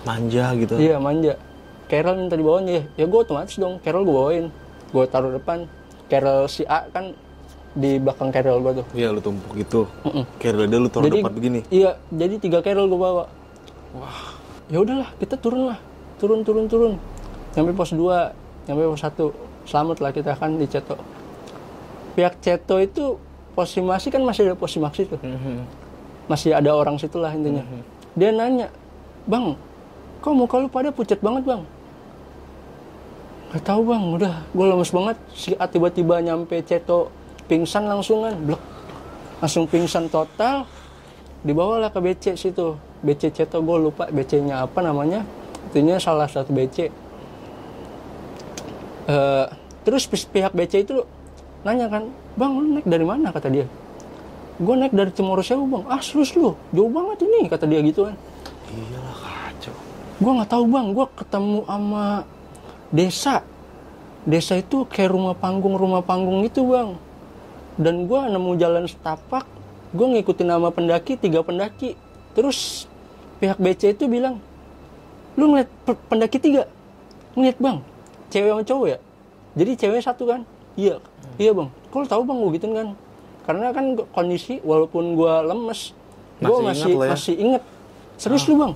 [0.07, 0.79] Manja gitu.
[0.79, 1.35] Iya manja.
[1.91, 3.83] Carol minta dibawain ya, ya gue otomatis dong.
[3.83, 4.47] Carol gue bawain,
[4.95, 5.67] gue taruh depan.
[6.07, 7.11] Carol si A kan
[7.75, 8.87] di belakang Carol gue tuh.
[8.95, 9.91] Iya, lu tumpuk gitu.
[10.07, 10.25] Mm-mm.
[10.39, 11.61] Kayak dia lu taruh depan begini.
[11.71, 13.27] Iya, jadi tiga Carol gue bawa.
[13.99, 14.39] Wah,
[14.71, 15.79] ya udahlah, kita turun lah,
[16.23, 16.93] turun turun turun.
[17.51, 19.67] Sampai pos 2, sampai pos 1.
[19.67, 20.95] Selamat lah kita kan di Ceto.
[22.17, 23.21] Pihak Ceto itu
[23.53, 25.21] posimasi kan masih ada posimasi tuh.
[26.27, 27.61] Masih ada orang situ lah intinya.
[28.17, 28.73] Dia nanya,
[29.29, 29.53] bang,
[30.25, 31.63] kok muka lu pada pucat banget bang?
[33.53, 35.17] Gak tahu bang, udah gue lemes banget.
[35.37, 37.13] Si A tiba-tiba nyampe Ceto
[37.47, 38.63] pingsan langsungan, blek.
[39.39, 40.65] Langsung pingsan total.
[41.45, 42.75] Dibawalah ke BC situ.
[43.05, 45.23] BC Ceto gue lupa BC-nya apa namanya.
[45.71, 46.89] Itunya salah satu BC.
[49.07, 49.47] Eh,
[49.87, 51.07] terus pihak BC itu
[51.63, 52.03] nanya kan,
[52.37, 53.31] bang lu naik dari mana?
[53.33, 53.67] kata dia.
[54.57, 55.85] Gue naik dari Cemoro Sewu bang.
[55.89, 58.17] Ah serius lu, jauh banget ini kata dia gitu kan.
[58.73, 59.75] Iyalah kacau.
[60.17, 60.87] gue nggak tahu bang.
[60.97, 62.05] Gue ketemu sama
[62.89, 63.37] desa.
[64.27, 66.97] Desa itu kayak rumah panggung rumah panggung itu bang.
[67.77, 69.45] Dan gue nemu jalan setapak
[69.93, 71.93] gue ngikutin nama pendaki tiga pendaki.
[72.33, 72.89] Terus
[73.37, 74.41] pihak BC itu bilang
[75.37, 76.65] lu ngeliat pe- pendaki tiga?
[77.37, 77.79] Ngeliat bang.
[78.33, 78.99] Cewek sama cowok ya?
[79.57, 80.41] Jadi cewek satu kan
[80.77, 81.01] iya
[81.41, 81.69] iya bang.
[81.91, 82.89] Kalau tahu bang gue gituin kan?
[83.49, 85.97] Karena kan kondisi walaupun gue lemes
[86.37, 87.11] gue Masih lo ya?
[87.17, 87.63] masih inget
[88.21, 88.73] serius lu bang?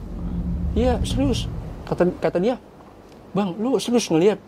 [0.72, 1.46] Iya serius.
[1.84, 2.57] Kata kata dia
[3.36, 4.40] bang lu serius ngeliat?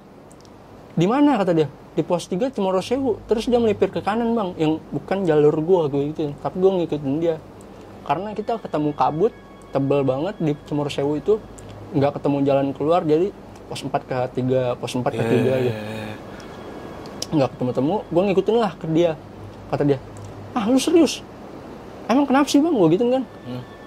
[0.96, 1.36] Di mana?
[1.36, 1.68] kata dia.
[1.92, 5.92] Di pos 3 Cemoro Sewu terus dia melipir ke kanan bang yang bukan jalur gua
[5.92, 7.36] gue gitu tapi gue ngikutin dia.
[8.08, 9.32] Karena kita ketemu kabut
[9.76, 11.36] tebel banget di Cemoro Sewu itu.
[11.92, 13.28] Nggak ketemu jalan keluar jadi
[13.68, 15.80] pos 4 ke 3 pos 4 ke 3 gitu
[17.32, 19.16] nggak ketemu temu gue ngikutin lah ke dia.
[19.72, 19.98] Kata dia
[20.52, 21.24] ah lu serius?
[22.06, 22.74] Emang kenapa sih bang?
[22.76, 23.24] Gue gitu kan.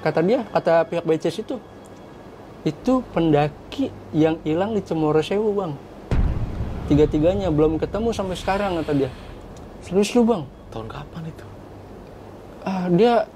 [0.02, 1.56] Kata dia kata pihak BCS itu
[2.66, 5.74] itu pendaki yang hilang di Cemoro Sewu bang.
[6.90, 9.10] Tiga-tiganya belum ketemu sampai sekarang kata dia.
[9.86, 10.46] Serius lu bang?
[10.74, 11.46] Tahun kapan itu?
[12.66, 13.30] ah dia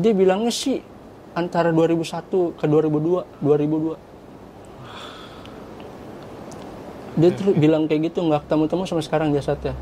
[0.00, 0.80] dia bilangnya sih
[1.36, 4.00] antara 2001 ke 2002 2002
[7.18, 9.76] dia tuh bilang kayak gitu nggak ketemu temu sampai sekarang jasadnya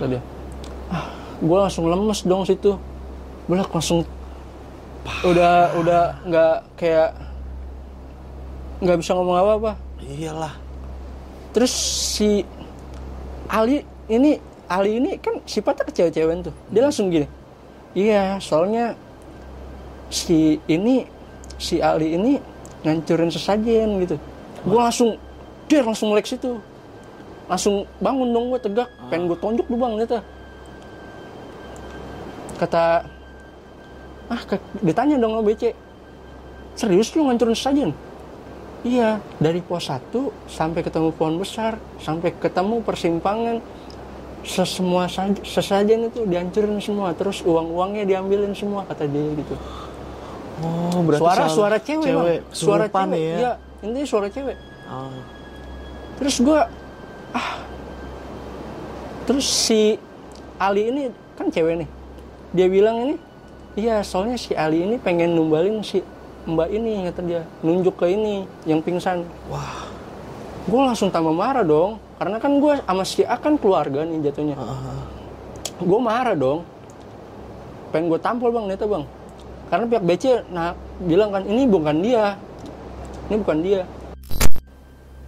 [0.00, 0.22] kata dia
[0.88, 2.76] ah gue langsung lemes dong situ.
[3.48, 4.04] Gue langsung
[5.24, 7.16] udah udah nggak kayak
[8.84, 9.72] nggak bisa ngomong apa apa
[10.04, 10.54] Iyalah.
[11.56, 11.72] terus
[12.16, 12.44] si
[13.48, 14.36] Ali ini
[14.68, 16.54] Ali ini kan sifatnya ke cewek-cewekan tuh.
[16.68, 17.26] Dia langsung gini
[17.96, 18.94] iya soalnya
[20.12, 21.08] si ini
[21.56, 22.38] si Ali ini
[22.84, 24.16] ngancurin sesajen gitu.
[24.62, 25.16] Gue langsung
[25.66, 26.60] dia langsung melek situ
[27.50, 30.18] langsung bangun dong gue tegak pengen gue tonjok lu bang ternyata
[32.56, 32.84] kata
[34.28, 35.62] ah ke- ditanya dong sama BC
[36.74, 37.90] serius lu ngancurin sesajen
[38.80, 40.08] Iya, dari pos 1
[40.48, 43.60] sampai ketemu pohon besar, sampai ketemu persimpangan,
[44.40, 49.52] sesemua saj- sesajen itu dihancurin semua, terus uang-uangnya diambilin semua kata dia gitu.
[50.64, 52.26] Oh, berarti Suara suara cewek, Bang.
[52.50, 53.20] Suara cewek.
[53.20, 53.36] ya.
[53.36, 53.52] Iya,
[53.84, 54.56] intinya suara cewek.
[54.88, 55.12] Oh.
[56.16, 56.60] Terus gua
[57.36, 57.62] ah.
[59.26, 59.96] Terus si
[60.58, 61.88] Ali ini kan cewek nih.
[62.50, 63.14] Dia bilang ini,
[63.78, 66.02] iya soalnya si Ali ini pengen numbalin si
[66.48, 69.22] Mbak ini kata dia, nunjuk ke ini yang pingsan.
[69.52, 69.90] Wah.
[70.68, 74.60] gue langsung tambah marah dong karena kan gue sama si A kan keluarga nih jatuhnya
[75.80, 76.68] gue marah dong
[77.90, 79.04] pengen gue tampol bang neta bang
[79.72, 82.36] karena pihak BC nah bilang kan ini bukan dia
[83.32, 83.80] ini bukan dia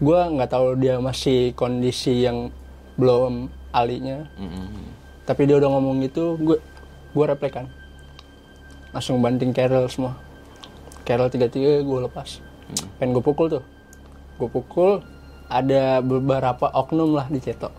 [0.03, 2.51] gue nggak tahu dia masih kondisi yang
[2.99, 4.27] belum alinya.
[5.23, 6.59] Tapi dia udah ngomong gitu gue
[7.15, 7.71] gue replikan.
[8.91, 10.19] Langsung banting Carol semua.
[11.03, 12.43] Carol tiga tiga gue lepas
[12.99, 13.65] pengen gue pukul tuh.
[14.37, 15.01] Gue pukul
[15.47, 17.73] ada beberapa oknum lah di cetok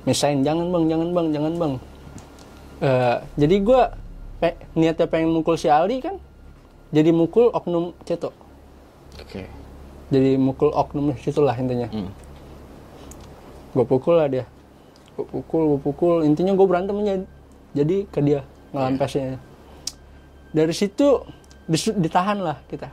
[0.00, 1.72] misain jangan bang jangan bang jangan bang.
[2.80, 3.80] Eh, jadi gue
[4.36, 6.16] pe- niatnya pengen mukul si Ali kan?
[6.88, 8.32] Jadi mukul oknum cetok
[9.20, 9.44] Oke.
[10.10, 11.88] Jadi mukul oknum situ lah intinya.
[11.88, 12.10] Hmm.
[13.70, 14.44] gue pukul lah dia.
[15.14, 16.14] Gue pukul gue pukul.
[16.26, 17.22] Intinya gue berantem aja.
[17.70, 18.42] Jadi ke dia
[18.74, 19.38] ngelampesnya
[20.50, 21.22] dari situ
[21.94, 22.90] ditahan lah kita.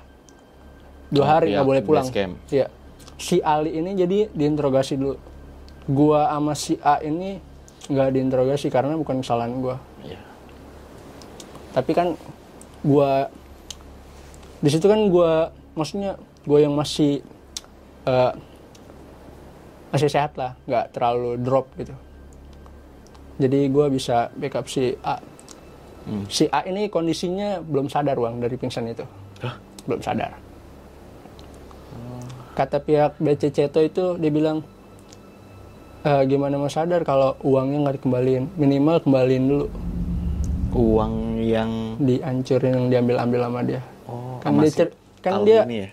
[1.10, 2.06] Dua Oh, hari pihak nggak boleh pulang.
[2.50, 2.68] Iya.
[3.18, 5.18] si Ali ini jadi diinterogasi dulu.
[5.90, 7.42] Gua sama si A ini
[7.90, 9.82] nggak diinterogasi karena bukan kesalahan gua.
[10.06, 10.20] Iya.
[11.74, 12.18] tapi kan
[12.82, 13.30] gua
[14.62, 17.20] di situ kan gua maksudnya gua yang masih
[18.04, 18.34] eh,
[19.88, 21.94] masih sehat lah nggak terlalu drop gitu.
[23.38, 25.20] Jadi gua bisa backup si A.
[26.26, 29.04] Si A ini kondisinya belum sadar bang dari pingsan itu.
[29.84, 30.40] Belum sadar.
[32.56, 34.64] Kata pihak BCC itu dia bilang
[36.02, 38.50] "Eh, gimana mau sadar kalau uangnya nggak dikembaliin?
[38.56, 39.66] Minimal kembaliin dulu.
[40.74, 43.82] Uang yang dihancurin yang diambil ambil sama dia.
[44.08, 45.90] Oh, kan dia cer- kan dia ya.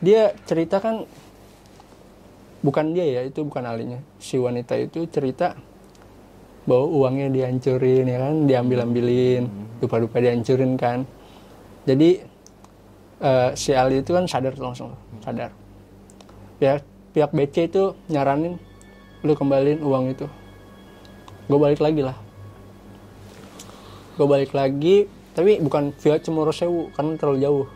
[0.00, 1.08] Dia cerita kan
[2.60, 5.56] bukan dia ya itu bukan alinya si wanita itu cerita
[6.66, 8.34] bahwa uangnya dihancurin ya kan?
[8.44, 9.46] Diambil ambilin
[9.78, 11.06] lupa lupa dihancurin kan?
[11.86, 12.20] Jadi
[13.22, 14.92] eh, si Ali itu kan sadar langsung
[15.22, 15.54] sadar.
[16.58, 16.82] Pihak
[17.14, 18.58] pihak BC itu nyaranin
[19.22, 20.26] lu kembaliin uang itu.
[21.46, 22.18] Gue balik lagi lah.
[24.18, 27.66] Gue balik lagi tapi bukan via Cemoro Sewu karena terlalu jauh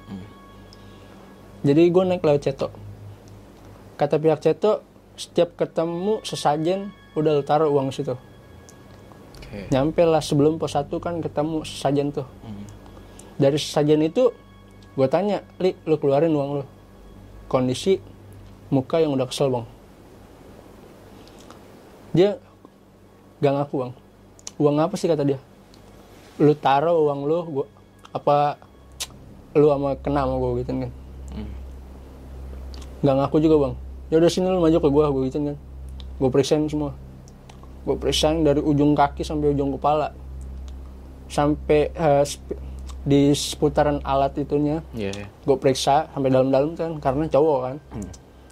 [1.60, 2.68] jadi gue naik lewat Ceto.
[4.00, 4.80] Kata pihak Ceto
[5.20, 8.16] setiap ketemu sesajen udah lu taruh uang situ.
[9.50, 9.66] Oke.
[9.68, 12.24] nyampe lah sebelum pos 1 kan ketemu sesajen tuh.
[13.36, 14.32] Dari sesajen itu
[14.96, 16.64] gue tanya li lu keluarin uang lu.
[17.50, 18.00] Kondisi
[18.72, 19.66] muka yang udah kesel bang.
[22.16, 22.30] Dia
[23.42, 23.92] gak ngaku bang.
[24.56, 25.10] Uang apa sih?
[25.10, 25.40] kata dia.
[26.40, 27.66] Lu taruh uang lu gua
[28.16, 28.56] apa
[29.58, 30.90] lu sama kena sama gue gitu kan
[33.00, 33.74] gak ngaku juga bang.
[34.10, 35.56] Ya udah sini lu maju ke gua gue gitu kan.
[36.18, 36.92] Gue periksain semua.
[37.86, 40.12] Gue periksain dari ujung kaki sampai ujung kepala.
[41.30, 41.88] Sampai
[42.26, 42.58] sp-
[43.00, 44.84] di seputaran alat itunya.
[45.46, 47.76] Gue periksa sampai dalam-dalam kan karena cowok kan.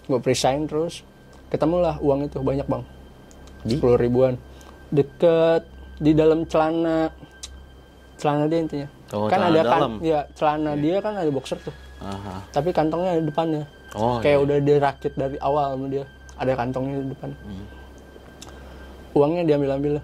[0.07, 1.05] Gue periksain terus.
[1.49, 2.83] Ketemulah uang itu banyak bang.
[3.67, 4.35] Sepuluh ribuan.
[4.89, 5.67] Deket
[5.99, 7.13] di dalam celana.
[8.17, 8.89] Celana dia intinya.
[9.09, 9.93] Oh, kan ada kan dalam.
[10.05, 11.73] ya celana dia kan ada boxer tuh.
[11.99, 12.47] Aha.
[12.55, 13.67] tapi kantongnya di depannya
[13.97, 14.45] Oh, kayak iya.
[14.45, 16.05] udah dirakit dari awal sama dia.
[16.37, 17.31] Ada kantongnya di depan.
[17.33, 17.67] Hmm.
[19.17, 19.95] uangnya diambil ambil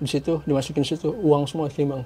[0.00, 1.12] di situ dimasukin situ.
[1.22, 2.02] Uang semua sih bang.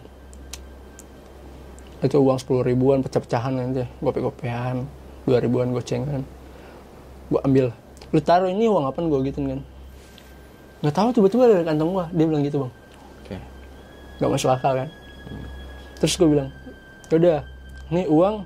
[2.03, 3.87] Itu uang sepuluh ribuan pecah-pecahan nanti.
[4.03, 4.85] Gope gopean
[5.25, 6.27] dua ribuan gocengan.
[7.33, 7.73] Gua ambil.
[8.13, 9.61] Lu taruh ini uang apa gue gitu kan.
[10.85, 12.05] Nggak tahu tiba-tiba dari kantong gua.
[12.13, 12.73] Dia bilang gitu bang.
[13.25, 13.37] Oke.
[14.19, 14.89] nggak masuk akal kan.
[15.99, 16.49] Terus gue bilang
[17.09, 17.41] yaudah
[17.89, 18.45] ini uang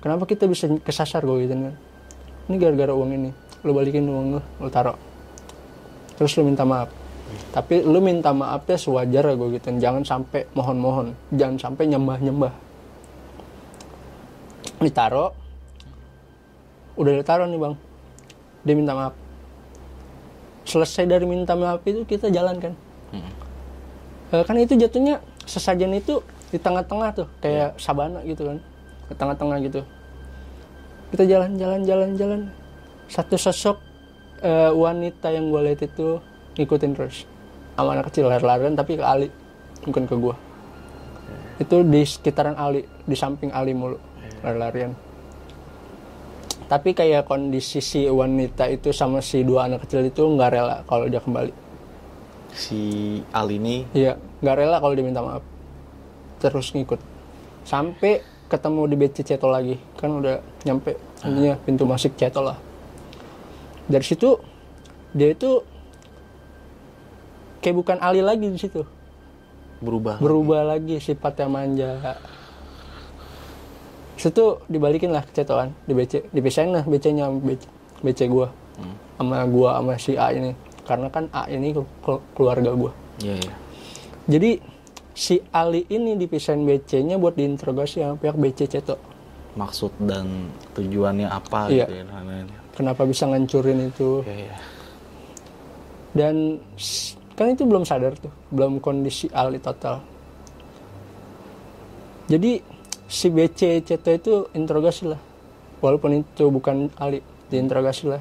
[0.00, 1.22] kenapa kita bisa kesasar?
[1.22, 1.74] Gue gitu kan
[2.46, 3.30] ini gara-gara uang ini.
[3.66, 4.94] Lu balikin uang lu lu taruh.
[6.14, 6.88] Terus lu minta maaf.
[7.50, 9.68] Tapi lu minta maafnya sewajar gue gitu.
[9.82, 11.12] Jangan sampai mohon-mohon.
[11.34, 12.54] Jangan sampai nyembah-nyembah.
[14.78, 15.34] Ditaruh.
[16.94, 17.74] Udah ditaruh nih bang.
[18.62, 19.14] Dia minta maaf.
[20.66, 22.74] Selesai dari minta maaf itu kita jalan kan
[24.34, 26.18] Eh, kan itu jatuhnya sesajen itu
[26.50, 27.28] di tengah-tengah tuh.
[27.38, 28.58] Kayak sabana gitu kan.
[29.06, 29.86] Di tengah-tengah gitu
[31.14, 32.40] kita jalan jalan jalan jalan.
[33.06, 33.78] Satu sosok
[34.42, 36.18] eh, wanita yang gue lihat itu
[36.56, 37.28] ngikutin terus.
[37.76, 39.28] Sama anak kecil lari-larian tapi ke Ali
[39.84, 40.34] bukan ke gua.
[41.60, 44.00] Itu di sekitaran Ali di samping Ali mulu
[44.40, 44.96] lari-larian.
[46.66, 51.06] Tapi kayak kondisi si wanita itu sama si dua anak kecil itu nggak rela kalau
[51.06, 51.52] dia kembali.
[52.56, 52.80] Si
[53.30, 53.86] Al ini?
[53.94, 55.44] Iya, nggak rela kalau diminta maaf.
[56.42, 56.98] Terus ngikut.
[57.62, 59.76] Sampai ketemu di BC Ceto lagi.
[59.96, 62.56] Kan udah nyampe intinya pintu masuk Ceto lah.
[63.86, 64.38] Dari situ
[65.10, 65.62] dia itu
[67.60, 68.82] kayak bukan Ali lagi di situ.
[69.76, 70.16] berubah.
[70.18, 72.16] Berubah lagi sifatnya manja.
[74.16, 77.62] Situ dibalikin lah ke Cetoan, di BC, dipisahin lah BC-nya sama BC,
[78.00, 78.48] BC gua.
[79.20, 80.56] Sama gua sama si A ini.
[80.88, 82.92] Karena kan A ini kelu- keluarga gua.
[83.20, 83.52] Iya, iya.
[84.26, 84.50] Jadi
[85.16, 89.00] si Ali ini dipisahin BC-nya buat diinterogasi sama pihak BC Ceto.
[89.56, 91.88] Maksud dan tujuannya apa Iya.
[91.88, 92.04] gitu ya.
[92.76, 94.20] Kenapa bisa ngancurin itu?
[94.28, 94.56] Iya, iya.
[96.12, 96.60] Dan
[97.32, 100.04] kan itu belum sadar tuh, belum kondisi Ali total.
[102.28, 102.60] Jadi
[103.08, 105.20] si BC Ceto itu interogasi lah.
[105.80, 108.20] Walaupun itu bukan Ali, diinterogasi lah.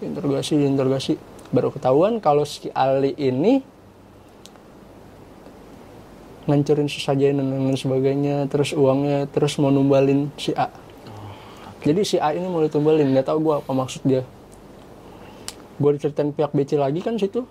[0.00, 1.12] Diinterogasi, diinterogasi.
[1.52, 3.60] Baru ketahuan kalau si Ali ini
[6.46, 10.70] ngancurin sesajen dan lain sebagainya, terus uangnya, terus mau numbalin si A.
[11.82, 14.22] Jadi si A ini mau ditumbalin, nggak tahu gua apa maksud dia.
[15.82, 17.42] Gue diceritain pihak BC lagi kan situ.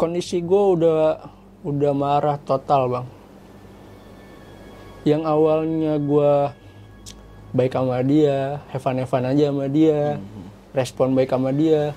[0.00, 1.28] Kondisi gue udah
[1.60, 3.06] udah marah total bang.
[5.04, 6.32] Yang awalnya gue
[7.52, 10.16] baik sama dia, hevan-hevan aja sama dia,
[10.72, 11.92] respon baik sama dia,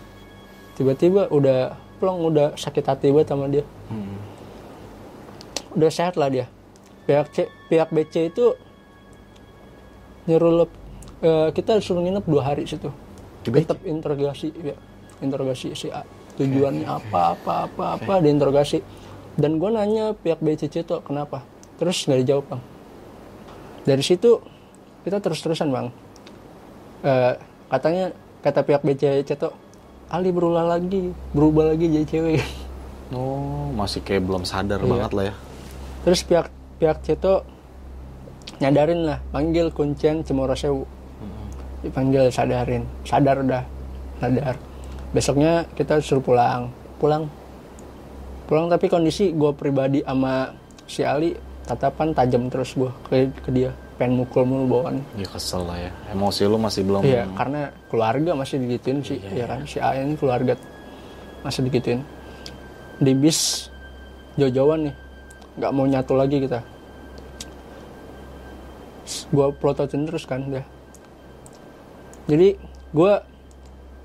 [0.75, 3.63] tiba-tiba udah plong udah sakit hati banget sama dia.
[5.77, 6.49] Udah sehat lah dia.
[7.05, 7.37] Pihak C,
[7.69, 8.57] pihak BC itu
[10.25, 10.79] nyuruh lep-
[11.21, 12.89] eh, kita suruh nginep dua hari situ.
[13.45, 14.75] Tetap interogasi ya.
[15.17, 16.03] Interogasi si A.
[16.35, 18.83] Tujuannya apa apa apa apa diinterogasi
[19.33, 21.41] dan gue nanya pihak BCC itu kenapa?
[21.77, 22.61] Terus nggak dijawab bang.
[23.83, 24.37] Dari situ
[25.01, 25.87] kita terus terusan bang.
[27.01, 27.33] Eh,
[27.69, 28.11] katanya
[28.41, 29.49] kata pihak BCC itu
[30.07, 32.39] Ali berulah lagi berubah lagi jadi cewek.
[33.09, 34.87] Oh, masih kayak belum sadar Iya.
[34.87, 35.35] banget lah ya.
[36.05, 37.45] Terus pihak pihak Ceto
[38.57, 40.85] nyadarin lah panggil kuncen Cemoro Sewu.
[41.85, 42.83] Dipanggil sadarin.
[43.05, 43.63] Sadar udah
[44.17, 44.55] sadar.
[45.13, 46.73] Besoknya kita suruh pulang.
[46.97, 47.29] Pulang.
[48.49, 50.55] Pulang tapi kondisi gue pribadi sama
[50.89, 51.35] si Ali
[51.67, 53.71] tatapan tajam terus gue ke, ke dia.
[53.97, 55.91] Pengen mukul mulu bawaan Ya kesel lah ya.
[56.13, 59.65] Emosi lu masih belum iya karena keluarga masih digituin sih ya kan?
[59.65, 60.53] si A ini keluarga
[61.41, 62.05] masih digituin.
[63.01, 63.69] Di bis
[64.37, 64.95] jauh-jauhan nih
[65.57, 66.61] nggak mau nyatu lagi kita.
[69.27, 70.63] Gue plototin terus kan dia
[72.27, 72.59] jadi
[72.91, 73.13] gue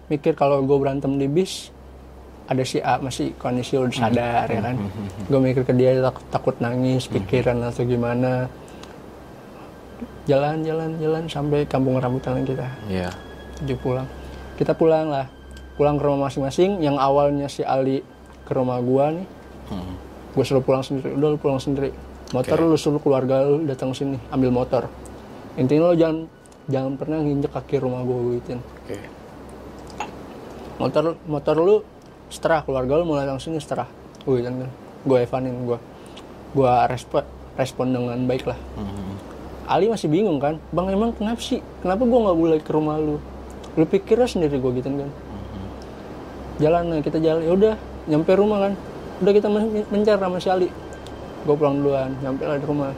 [0.06, 1.74] mikir kalau gue berantem di bis
[2.46, 4.76] ada si A masih kondisi udah sadar ya kan?
[5.26, 8.46] Gue mikir ke dia takut, takut nangis pikiran atau gimana.
[10.22, 13.10] Jalan jalan jalan sampai kampung rambutan kita Iya.
[13.58, 14.06] tujuh pulang.
[14.54, 15.26] Kita pulang lah.
[15.74, 16.78] Pulang ke rumah masing-masing.
[16.78, 18.06] Yang awalnya si Ali
[18.46, 19.26] ke rumah gua nih
[19.66, 19.94] Hmm.
[20.32, 21.12] Gue suruh pulang sendiri.
[21.12, 21.92] Udah lu pulang sendiri.
[22.32, 24.88] Motor lu suruh keluarga lu datang sini ambil motor.
[25.60, 26.18] Intinya lu jangan
[26.68, 28.60] jangan pernah nginjek kaki rumah gue gituin.
[28.60, 28.98] Oke.
[30.80, 31.76] motor motor lu
[32.32, 33.84] setelah keluarga lu mau datang sini setelah
[34.24, 34.70] gue gituin kan.
[35.04, 35.78] Gue evanin gue
[36.52, 37.28] gue respect
[37.60, 38.58] respon dengan baik lah.
[38.80, 39.16] Hmm.
[39.68, 40.56] Ali masih bingung kan.
[40.72, 41.60] Bang emang kenapa sih?
[41.84, 43.20] Kenapa gue nggak boleh ke rumah lu?
[43.76, 45.10] Lu pikirnya sendiri gue gitu kan.
[46.60, 47.40] Jalan nah, kita jalan.
[47.44, 47.74] Ya udah
[48.08, 48.72] nyampe rumah kan
[49.20, 50.68] udah kita men- mencar sama si Ali.
[51.42, 52.94] Gue pulang duluan nyampe lah di rumah.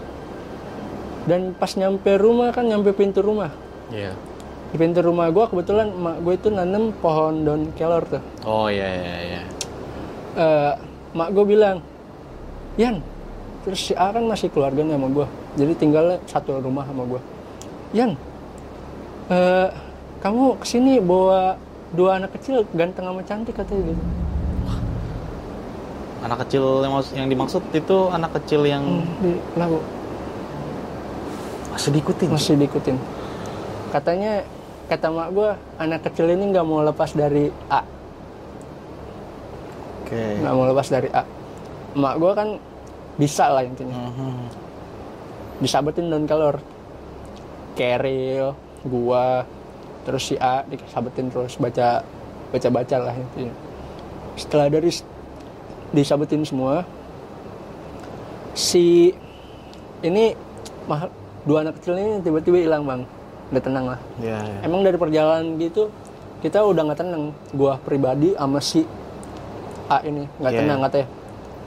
[1.25, 3.51] Dan pas nyampe rumah kan nyampe pintu rumah.
[3.91, 4.15] Iya.
[4.75, 8.19] di pintu rumah gue kebetulan mak gue itu nanam pohon daun kelor tuh.
[8.43, 9.43] Oh iya iya iya.
[10.35, 10.73] Eh,
[11.15, 11.79] mak gue bilang
[12.75, 12.99] Yan
[13.63, 17.21] terus si A kan masih keluarganya sama gue jadi tinggalnya satu rumah sama gue
[17.95, 18.19] Yan
[19.31, 19.69] eh,
[20.21, 21.55] kamu ke sini bawa
[21.95, 24.03] dua anak kecil ganteng sama cantik katanya gitu
[26.25, 29.79] Anak kecil yang, yang dimaksud itu anak kecil yang di lagu
[31.75, 32.29] masih diikutin.
[32.31, 32.97] masih diikutin
[33.91, 34.47] katanya
[34.87, 37.83] kata mak gue anak kecil ini nggak mau lepas dari A
[40.01, 40.23] Oke.
[40.39, 41.23] nggak mau lepas dari A
[41.95, 42.49] mak gue kan
[43.15, 44.35] bisa lah intinya Mhm.
[45.61, 46.59] disabetin daun kelor
[47.75, 48.55] Keril,
[48.87, 49.43] gua,
[50.07, 52.07] terus si A disabetin terus baca
[52.55, 53.51] baca baca lah intinya.
[54.39, 54.95] Setelah dari
[55.95, 56.83] disabetin semua,
[58.53, 59.15] si
[60.03, 60.35] ini
[60.85, 61.09] mah
[61.47, 63.01] dua anak kecil ini tiba-tiba hilang bang,
[63.55, 64.01] udah tenang lah.
[64.19, 64.59] Iya iya.
[64.67, 65.89] Emang dari perjalanan gitu
[66.43, 67.33] kita udah nggak tenang.
[67.55, 68.83] Gua pribadi sama si
[69.89, 70.61] A ini nggak Iya.
[70.61, 71.09] tenang katanya.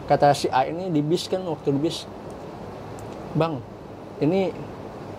[0.07, 2.07] Kata si A ini di bis kan waktu di bis,
[3.35, 3.59] bang,
[4.23, 4.51] ini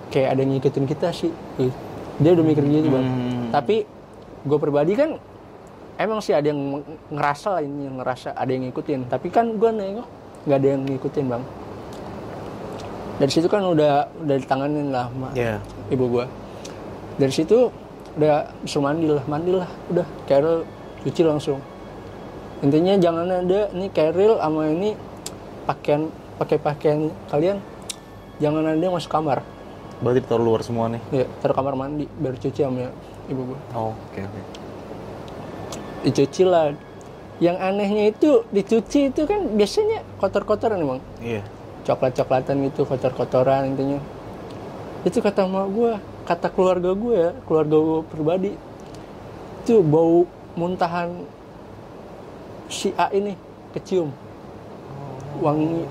[0.09, 1.33] kayak ada yang ngikutin kita sih.
[1.61, 1.73] Ih,
[2.19, 3.07] Dia udah mikir gitu bang.
[3.07, 3.49] Hmm.
[3.55, 3.87] Tapi
[4.43, 5.23] gue pribadi kan
[5.99, 6.81] emang sih ada yang
[7.11, 9.07] ngerasa ini yang ngerasa ada yang ngikutin.
[9.07, 10.09] Tapi kan gue nengok
[10.47, 11.45] nggak ada yang ngikutin bang.
[13.19, 15.59] Dari situ kan udah udah ditanganin lah sama Iya.
[15.91, 16.31] ibu gua
[17.19, 17.67] dari situ
[18.15, 20.63] udah disuruh mandi lah mandi lah udah Carol
[21.03, 21.59] cuci langsung
[22.61, 24.95] intinya jangan ada ini Carol sama ini
[25.67, 26.07] pakaian
[26.39, 27.59] pakai pakaian kalian
[28.39, 29.43] jangan ada yang masuk kamar
[29.99, 31.03] Berarti ditaruh luar semua nih.
[31.11, 32.87] ya taruh kamar mandi baru cuci sama
[33.27, 34.41] ibu gua Oh, oke oke.
[36.09, 36.73] Dicuci lah.
[37.39, 41.47] Yang anehnya itu dicuci itu kan biasanya kotor-kotoran emang Iya.
[41.87, 44.03] coklat-coklatan gitu kotor-kotoran intinya.
[45.07, 45.93] Itu kata emak gue
[46.27, 48.53] kata keluarga gue ya keluarga gue pribadi.
[49.63, 50.27] Itu bau
[50.59, 51.15] muntahan
[52.67, 53.39] si A ini
[53.71, 54.11] kecium.
[55.39, 55.87] Wangi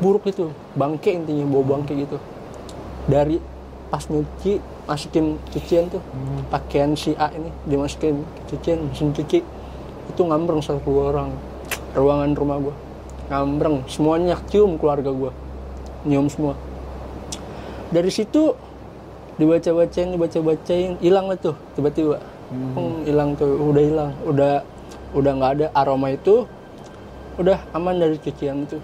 [0.00, 2.16] buruk itu bangke intinya bau bangke gitu.
[3.06, 3.36] Dari
[3.92, 4.56] pas nyuci
[4.92, 6.04] masukin cucian tuh.
[6.52, 9.40] Pakaian si A ini dimasukin cucian mesin cuci.
[10.12, 11.32] Itu ngambreng satu orang.
[11.96, 12.74] Ruangan rumah gua.
[13.32, 13.88] Ngambreng.
[13.88, 15.32] Semuanya cium keluarga gua.
[16.04, 16.52] Nyium semua.
[17.88, 18.52] Dari situ
[19.40, 21.00] dibaca-bacain dibaca-bacain.
[21.00, 22.20] Hilang lah tuh tiba-tiba.
[22.52, 23.48] Hmm, hilang tuh.
[23.48, 24.10] Udah hilang.
[24.28, 24.60] Udah
[25.16, 26.44] udah nggak ada aroma itu.
[27.40, 28.76] Udah aman dari cucian itu.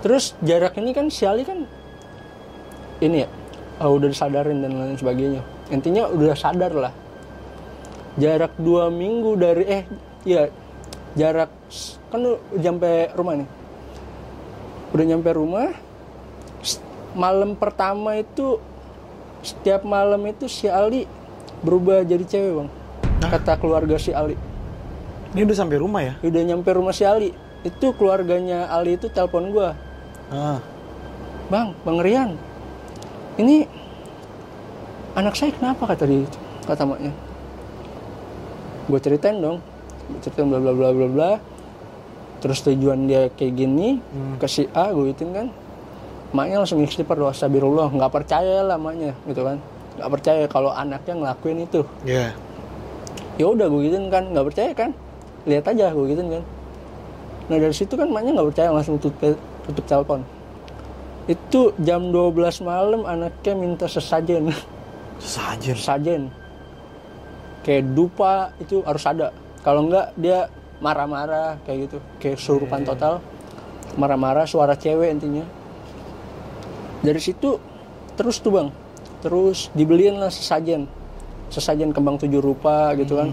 [0.00, 1.68] Terus jarak ini kan si Ali kan
[3.02, 3.28] ini ya
[3.80, 5.42] uh, udah disadarin dan lain sebagainya.
[5.70, 6.92] Intinya udah sadar lah.
[8.14, 9.84] Jarak dua minggu dari eh
[10.22, 10.46] ya
[11.18, 11.50] jarak
[12.10, 13.48] kan udah nyampe rumah nih.
[14.94, 15.74] Udah nyampe rumah
[17.14, 18.58] malam pertama itu
[19.40, 21.06] setiap malam itu si Ali
[21.62, 22.70] berubah jadi cewek bang.
[23.24, 24.36] Kata keluarga si Ali.
[25.32, 26.14] Ini udah sampai rumah ya?
[26.20, 27.32] udah nyampe rumah si Ali.
[27.64, 29.72] Itu keluarganya Ali itu telepon gua.
[30.28, 30.60] Ah.
[31.48, 32.40] Bang, Bang Rian,
[33.40, 33.66] ini
[35.14, 37.12] anak saya kenapa kata dia itu, kata maknya.
[38.84, 39.58] Gue ceritain dong,
[40.12, 41.30] gue ceritain bla bla bla bla bla.
[42.44, 44.04] Terus tujuan dia kayak gini
[44.36, 45.46] ke si A, gue gituin kan.
[46.34, 49.56] Maknya langsung istighfar doa sabirullah, nggak percaya lah maknya gitu kan.
[49.96, 51.80] Nggak percaya kalau anaknya ngelakuin itu.
[52.04, 52.36] Iya.
[53.40, 54.90] Ya udah gue gituin kan, nggak percaya kan.
[55.48, 56.44] Lihat aja gue gituin kan.
[57.48, 60.20] Nah dari situ kan maknya nggak percaya langsung tutup, tutup telepon.
[61.24, 64.52] Itu jam 12 malam anaknya minta sesajen.
[65.16, 65.76] Sesajen.
[65.76, 66.22] sesajen.
[67.64, 69.32] Kayak dupa itu harus ada.
[69.64, 70.52] Kalau enggak dia
[70.84, 71.98] marah-marah kayak gitu.
[72.20, 73.24] Kayak surupan total.
[73.96, 75.46] Marah-marah suara cewek intinya.
[77.00, 77.56] Dari situ
[78.20, 78.68] terus tuh bang.
[79.24, 80.84] Terus dibeliin lah sesajen.
[81.48, 83.32] Sesajen kembang tujuh rupa gitu kan.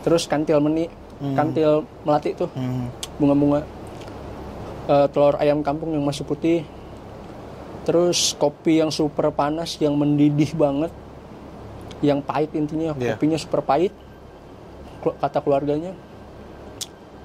[0.00, 0.88] Terus kantil meni.
[1.16, 2.92] Kantil melati tuh Hmm.
[3.16, 3.64] bunga-bunga
[4.86, 6.62] Eh, telur ayam kampung yang masih putih
[7.86, 10.90] terus kopi yang super panas yang mendidih banget
[12.02, 13.14] yang pahit intinya Iya.
[13.14, 13.94] kopinya super pahit
[15.00, 15.94] kata keluarganya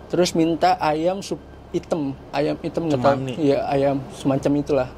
[0.07, 1.41] terus minta ayam sup
[1.71, 3.33] hitam ayam hitam Cemani.
[3.35, 4.89] iya ayam semacam itulah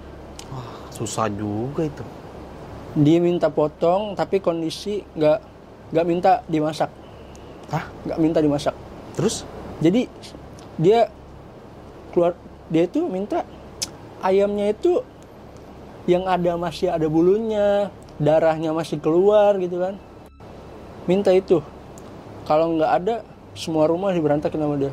[0.50, 2.04] Wah, susah juga itu.
[2.94, 5.40] dia minta potong tapi kondisi nggak
[5.96, 6.92] nggak minta dimasak
[7.70, 7.88] Hah?
[8.04, 8.76] nggak minta dimasak
[9.16, 9.48] Terus?
[9.80, 10.12] jadi
[10.76, 11.08] dia
[12.12, 12.36] keluar
[12.68, 13.46] dia itu minta
[14.20, 15.06] ayamnya itu
[16.04, 17.88] yang ada masih ada bulunya
[18.20, 19.96] darahnya masih keluar gitu kan.
[21.08, 21.64] Minta itu.
[22.44, 23.16] Kalau nggak ada
[23.56, 24.92] semua rumah diberantakin sama dia.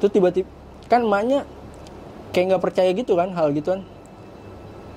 [0.00, 0.48] Itu tiba-tiba
[0.90, 1.46] kan emaknya
[2.34, 3.86] kayak nggak percaya gitu kan hal gituan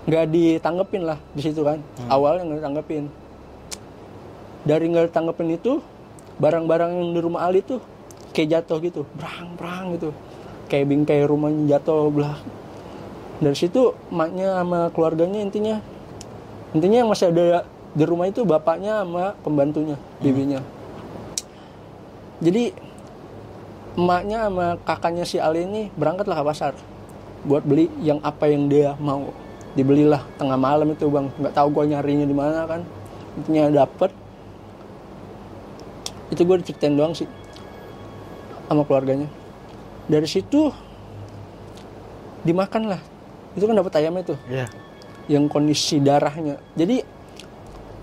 [0.03, 1.79] nggak ditanggepin lah di situ kan.
[2.11, 3.05] Awalnya nggak ditanggepin.
[4.67, 5.79] Dari nggak ditanggepin itu
[6.39, 7.79] barang-barang yang di rumah Ali tuh
[8.35, 9.01] kayak jatuh gitu.
[9.15, 10.11] Berang berang gitu.
[10.67, 12.35] Kayak bingkai rumahnya jatuh belah
[13.41, 15.81] dari situ emaknya sama keluarganya intinya.
[16.73, 20.61] Intinya yang masih ada di rumah itu bapaknya sama pembantunya bibinya.
[22.41, 22.73] Jadi
[23.93, 26.73] emaknya sama kakaknya si Ali ini berangkatlah ke pasar
[27.45, 29.29] buat beli yang apa yang dia mau.
[29.73, 31.29] Dibelilah tengah malam itu bang.
[31.37, 32.81] Nggak tahu gue nyarinya di mana kan.
[33.37, 34.13] Intinya dapet.
[36.29, 37.29] Itu gue diceritain doang sih
[38.65, 39.29] sama keluarganya.
[40.09, 40.73] Dari situ
[42.43, 43.12] dimakan lah
[43.53, 44.39] itu kan dapat ayamnya tuh.
[44.49, 44.67] Iya.
[45.31, 46.59] yang kondisi darahnya.
[46.75, 46.99] Jadi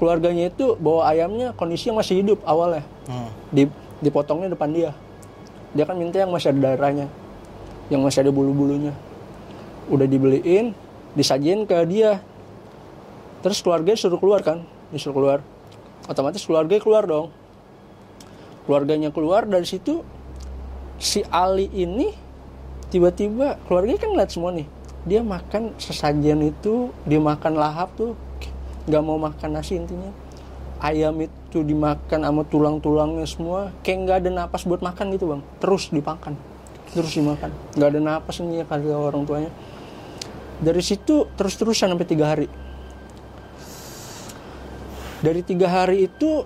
[0.00, 2.80] keluarganya itu bawa ayamnya kondisi yang masih hidup awalnya.
[3.04, 3.28] Hmm.
[3.52, 3.68] di
[4.00, 4.96] dipotongnya depan dia.
[5.76, 7.12] Dia kan minta yang masih ada darahnya.
[7.92, 8.96] Yang masih ada bulu-bulunya.
[9.92, 10.72] Udah dibeliin
[11.12, 12.24] disajin ke dia.
[13.44, 14.64] Terus keluarga suruh keluar kan?
[14.88, 15.38] Disuruh keluar.
[16.08, 17.28] Otomatis keluarga keluar dong.
[18.64, 20.00] Keluarganya keluar dari situ
[20.96, 22.12] si Ali ini
[22.92, 24.68] tiba-tiba keluarganya kan ngeliat semua nih
[25.08, 28.16] dia makan sesajen itu dia makan lahap tuh
[28.88, 30.12] nggak mau makan nasi intinya.
[30.80, 35.42] Ayam itu dimakan sama tulang-tulangnya semua kayak nggak ada napas buat makan gitu bang.
[35.60, 36.34] Terus dimakan
[36.90, 37.50] terus dimakan.
[37.78, 39.50] Nggak ada napas ini ya kata orang tuanya.
[40.60, 42.48] Dari situ terus-terusan sampai tiga hari.
[45.20, 46.44] Dari tiga hari itu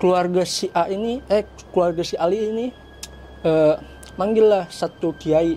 [0.00, 2.66] keluarga si A ini eh keluarga si Ali ini
[3.44, 3.74] eh,
[4.16, 5.56] manggillah satu kiai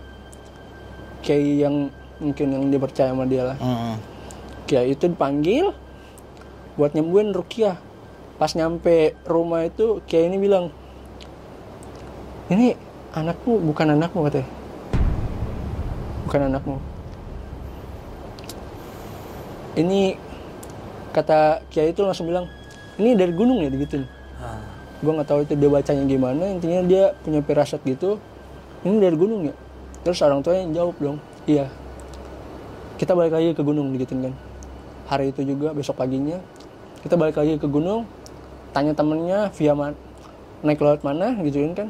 [1.22, 1.90] kiai yang
[2.22, 3.58] mungkin yang dia percaya sama dia lah.
[3.58, 3.98] Hmm.
[4.70, 5.74] kiai itu dipanggil
[6.78, 7.78] buat nyembuhin Rukiah.
[8.38, 10.74] Pas nyampe rumah itu kiai ini bilang
[12.50, 12.74] ini
[13.14, 14.50] anakmu bukan anakmu katanya.
[16.30, 16.76] Bukan anakmu.
[19.78, 20.16] Ini
[21.16, 22.48] kata kiai itu langsung bilang
[23.00, 24.08] ini dari gunung ya digituin
[25.02, 26.44] gue nggak tahu itu dia bacanya gimana.
[26.46, 28.22] Intinya dia punya firasat gitu.
[28.86, 29.56] Ini dari gunung ya
[30.02, 31.70] terus orang tuanya jawab dong iya
[32.96, 34.34] kita balik lagi ke gunung digituin kan.
[35.08, 36.38] Hari itu juga besok paginya
[37.02, 38.06] kita balik lagi ke gunung
[38.72, 39.98] tanya temennya via man-
[40.62, 41.34] naik laut mana?
[41.42, 41.90] gituin kan.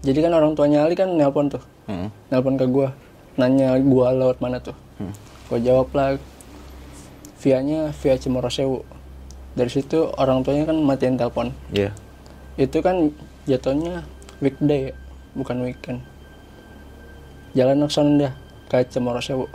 [0.00, 2.08] Jadi kan orang tuanya Ali kan nelpon tuh Hmm.
[2.26, 2.96] nelpon ke gua
[3.36, 4.72] nanya gua lewat mana tuh.
[4.96, 5.12] Hmm.
[5.46, 6.16] gua jawab lah
[7.38, 8.82] vianya via Cimorosewu.
[9.52, 11.92] Dari situ orang tuanya kan matiin telepon Iya.
[12.56, 13.12] itu kan
[13.44, 14.94] jatuhnya weekday
[15.34, 16.00] bukan weekend
[17.56, 18.32] jalan langsung dah
[18.68, 19.48] ke Cemorosewu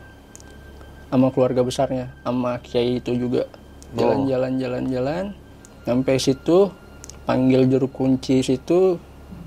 [1.14, 3.46] sama keluarga besarnya sama kiai itu juga.
[3.94, 5.26] Jalan-jalan jalan-jalan.
[5.86, 6.74] Sampai situ
[7.30, 8.98] panggil juru kunci situ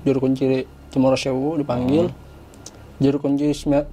[0.07, 0.63] juru kunci
[0.95, 2.07] Cemorosewu dipanggil.
[3.03, 3.83] Juru kunci Sme-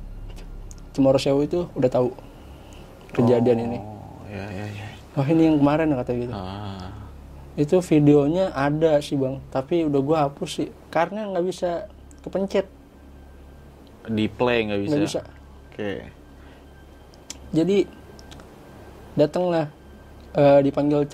[0.94, 2.14] Cemorosewu itu udah tahu
[3.10, 3.78] kejadian ini.
[3.82, 4.86] Oh, ya ya ya.
[5.18, 6.32] oh ini yang kemarin kata gitu.
[6.34, 6.90] Ah.
[7.54, 9.38] itu videonya ada sih bang.
[9.50, 10.68] Tapi udah gua hapus sih.
[10.90, 11.90] Karena nggak bisa
[12.22, 12.66] kepencet
[14.08, 14.90] Di play nggak bisa.
[14.92, 15.20] nggak bisa.
[15.74, 15.92] Oke.
[17.50, 17.82] jadi
[19.18, 19.66] datanglah
[20.34, 21.06] eh, dipanggil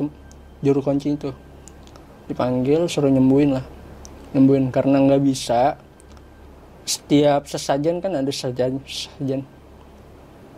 [0.60, 1.32] juru kunci itu.
[2.28, 3.64] Dipanggil suruh nyembuhin lah.
[4.36, 5.80] Nyembuhin karena nggak bisa
[6.84, 9.42] setiap sesajen kan ada sajian sajian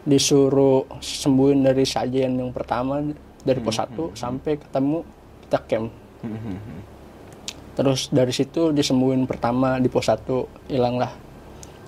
[0.02, 3.04] disuruh sembuhin dari sajian yang pertama
[3.42, 4.98] dari pos 1 sampai ketemu
[5.46, 5.88] kita camp.
[7.72, 11.12] Terus dari situ disembuhin pertama di pos 1 hilang lah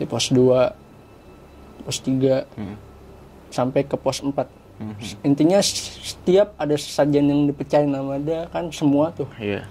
[0.05, 0.71] di pos 2
[1.81, 2.77] pos 3 Hmm.
[3.49, 4.45] sampai ke pos 4
[5.23, 9.65] intinya setiap ada sajian yang dipecahin sama dia kan semua tuh Iya.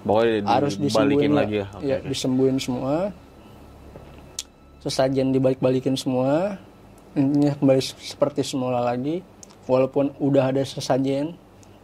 [0.00, 0.88] Pokoknya di- harus dibalikin
[1.28, 1.56] disembuhin lagi.
[1.56, 1.66] ya.
[1.70, 3.12] Oke, ya disembuhin semua.
[4.80, 6.56] Sesajen dibalik-balikin semua.
[7.12, 9.20] Intinya kembali seperti semula lagi.
[9.66, 11.36] Walaupun udah ada sesajen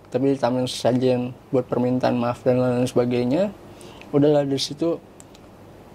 [0.07, 3.52] tapi ditambahin sesajen buat permintaan maaf dan lain sebagainya.
[4.09, 4.96] Udahlah dari situ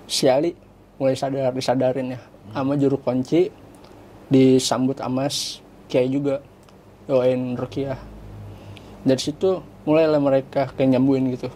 [0.06, 0.54] si Ali
[1.02, 2.22] mulai sadar disadarin ya.
[2.54, 3.50] Sama juru kunci
[4.30, 5.58] disambut amas
[5.90, 6.46] kiai juga
[7.10, 7.98] doain rukiah
[9.02, 11.50] dari situ mulailah mereka kayak nyambuin gitu.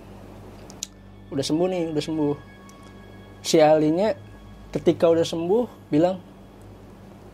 [1.29, 2.35] Udah sembuh nih udah sembuh.
[3.45, 4.09] Si Alinya
[4.73, 6.17] ketika udah sembuh bilang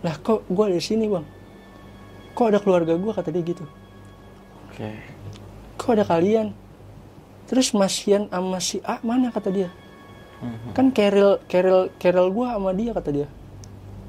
[0.04, 1.24] lah kok gue di sini bang?
[2.36, 3.64] Kok ada keluarga gue kata dia gitu.
[4.68, 4.92] Oke.
[5.80, 6.52] kok ada kalian?
[7.48, 9.72] Terus Mas Yan sama si A mana kata dia
[10.74, 13.28] kan Keril Keril Keril gue sama dia kata dia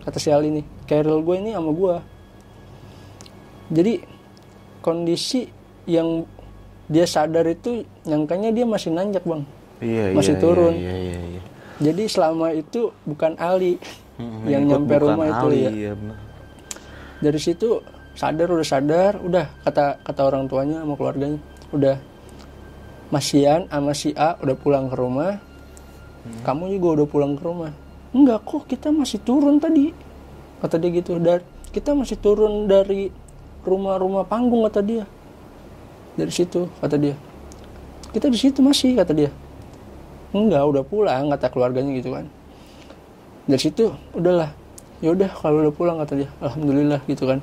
[0.01, 1.95] kata si Ali nih Keril gue ini sama gue
[3.71, 3.95] jadi
[4.81, 5.49] kondisi
[5.85, 6.25] yang
[6.87, 9.45] dia sadar itu nyangkanya dia masih nanjak bang
[9.83, 10.75] Iya, Masih iya, turun.
[10.79, 11.43] Iya, iya, iya.
[11.83, 13.77] jadi selama itu bukan Ali
[14.13, 16.17] Mm, yang nyampe bukan rumah itu Ali, ya Iya, bener.
[17.19, 17.69] dari situ
[18.13, 21.41] sadar udah sadar udah kata kata orang tuanya sama keluarganya
[21.73, 21.97] udah
[23.09, 25.41] Masian sama si A udah pulang ke rumah
[26.47, 27.73] kamu juga udah pulang ke rumah?
[28.13, 29.91] Enggak kok kita masih turun tadi.
[30.63, 31.43] Kata dia gitu dan
[31.75, 33.11] kita masih turun dari
[33.67, 35.05] rumah-rumah panggung kata dia.
[36.15, 37.17] Dari situ kata dia.
[38.13, 39.31] Kita di situ masih kata dia.
[40.31, 42.29] Enggak udah pulang kata keluarganya gitu kan.
[43.49, 44.55] Dari situ udahlah.
[45.03, 46.31] Ya udah kalau udah pulang kata dia.
[46.39, 47.43] Alhamdulillah gitu kan.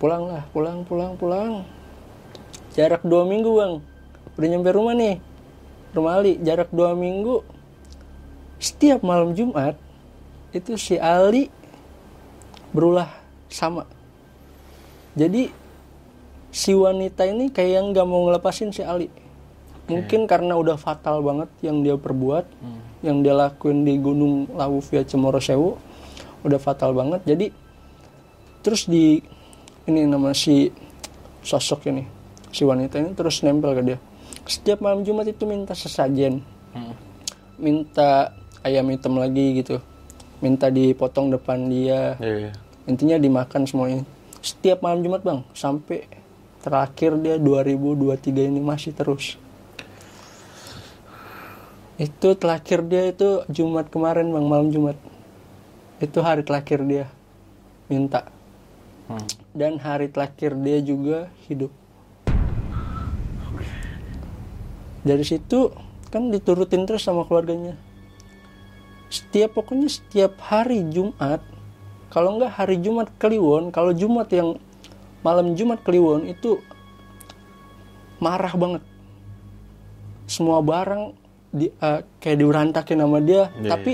[0.00, 1.66] Pulang lah pulang pulang pulang.
[2.72, 3.72] Jarak dua minggu bang.
[4.40, 5.20] Udah nyampe rumah nih.
[5.92, 7.53] Rumah Ali jarak dua minggu
[8.64, 9.76] setiap malam Jumat
[10.56, 11.52] itu si Ali
[12.72, 13.12] berulah
[13.52, 13.84] sama.
[15.12, 15.52] Jadi
[16.48, 19.12] si wanita ini kayak nggak mau ngelepasin si Ali.
[19.84, 22.48] Mungkin karena udah fatal banget yang dia perbuat
[23.04, 25.76] yang dia lakuin di Gunung Lawu via Cemoro Sewu
[26.40, 27.20] udah fatal banget.
[27.28, 27.52] Jadi
[28.64, 29.20] terus di
[29.84, 30.72] ini nama si
[31.44, 32.08] sosok ini
[32.48, 33.98] si wanita ini terus nempel ke dia.
[34.48, 36.40] Setiap malam Jumat itu minta sesajen.
[37.60, 38.32] Minta
[38.64, 39.78] ayam hitam lagi gitu.
[40.40, 42.16] Minta dipotong depan dia.
[42.18, 42.52] Iya, iya.
[42.88, 44.02] intinya dimakan semuanya.
[44.40, 45.40] Setiap malam Jumat bang.
[45.52, 46.08] Sampai
[46.64, 49.36] terakhir dia 2023 ini masih terus.
[52.00, 54.98] Itu terakhir dia itu Jumat kemarin bang malam Jumat.
[56.00, 57.06] Itu hari terakhir dia
[57.86, 58.32] minta.
[59.04, 59.20] Hmm.
[59.52, 61.68] dan hari terakhir dia juga hidup.
[65.04, 65.68] Dari situ
[66.08, 67.76] kan diturutin terus sama keluarganya
[69.12, 71.42] setiap pokoknya setiap hari Jumat
[72.08, 74.58] kalau enggak hari Jumat Kliwon kalau Jumat yang
[75.24, 76.60] malam Jumat Kliwon itu
[78.20, 78.82] marah banget.
[80.28, 81.16] Semua barang
[81.52, 83.92] di, eh, kayak diberantakin sama dia Iya, tapi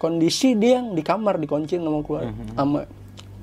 [0.00, 2.24] kondisi dia yang di kamar dikunciin sama keluar
[2.56, 2.80] sama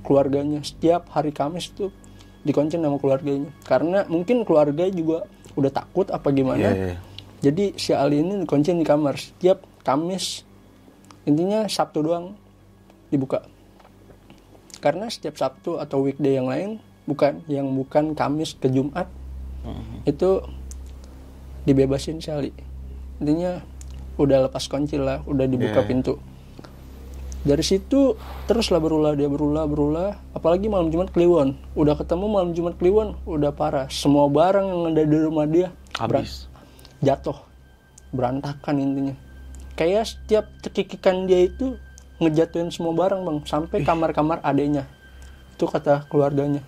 [0.01, 0.59] keluarganya.
[0.65, 1.93] Setiap hari Kamis tuh
[2.41, 3.53] dikunciin sama keluarganya.
[3.65, 6.73] Karena mungkin keluarga juga udah takut apa gimana.
[6.73, 6.95] Iya, iya.
[7.41, 9.17] jadi si Ali ini dikunciin di kamar.
[9.17, 10.45] Setiap Kamis
[11.23, 12.33] intinya Sabtu doang
[13.07, 13.45] dibuka.
[14.77, 19.05] Karena setiap Sabtu atau weekday yang lain bukan yang bukan Kamis ke Jumat
[20.03, 20.41] itu
[21.61, 22.49] dibebasin si Ali
[23.17, 23.61] intinya
[24.15, 25.87] udah lepas kunci lah udah dibuka Iya.
[25.87, 26.13] pintu.
[27.41, 30.13] Dari situ teruslah berulah dia berulah berulah.
[30.31, 31.57] Apalagi malam Jumat Kliwon.
[31.73, 33.85] Udah ketemu malam Jumat Kliwon udah parah.
[33.87, 36.45] Semua barang yang ada di rumah dia beran- Habis.
[36.99, 37.37] jatuh.
[38.11, 39.15] Berantakan intinya
[39.75, 41.77] kayak setiap cekikikan dia itu
[42.21, 43.37] ngejatuhin semua barang bang.
[43.49, 44.85] Sampai kamar-kamar adenya
[45.57, 46.61] itu kata keluarganya.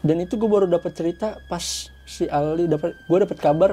[0.00, 3.70] Dan itu gue baru dapat cerita pas si Ali dapat gue dapat kabar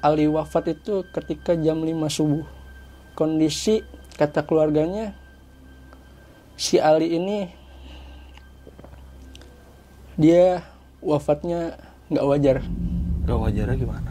[0.00, 2.46] Ali wafat itu ketika jam 5 subuh.
[3.14, 3.84] Kondisi
[4.16, 5.12] kata keluarganya
[6.56, 7.48] si Ali ini
[10.20, 10.60] dia
[11.00, 11.80] wafatnya
[12.12, 12.56] nggak wajar.
[13.24, 14.09] Gak wajarnya gimana?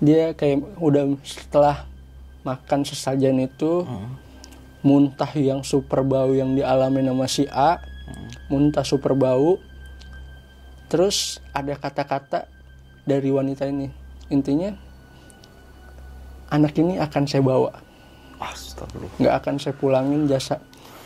[0.00, 1.84] Dia kayak udah setelah
[2.40, 3.84] makan sesajen itu
[4.80, 7.76] muntah yang super bau yang dialami sama si A
[8.50, 9.60] muntah super bau.
[10.90, 12.50] Terus ada kata-kata
[13.06, 13.86] dari wanita ini.
[14.32, 14.74] Intinya
[16.50, 17.70] anak ini akan saya bawa.
[18.40, 19.20] Astagfirullah.
[19.20, 20.58] nggak akan saya pulangin jasa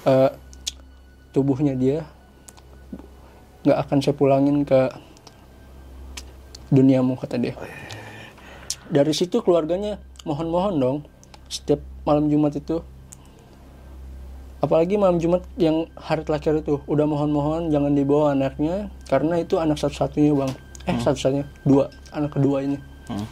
[0.09, 0.33] eh,
[1.35, 2.07] tubuhnya dia.
[3.67, 4.89] Nggak akan saya pulangin ke
[6.73, 7.55] duniamu kata dia
[8.95, 10.99] dari situ keluarganya mohon-mohon dong
[11.51, 12.79] setiap malam Jumat itu.
[14.63, 19.77] Apalagi malam Jumat yang hari terakhir itu udah mohon-mohon jangan dibawa anaknya karena itu anak
[19.83, 20.53] satu-satunya bang.
[20.89, 22.79] Eh satu-satunya dua anak kedua ini.
[23.05, 23.29] Hmm.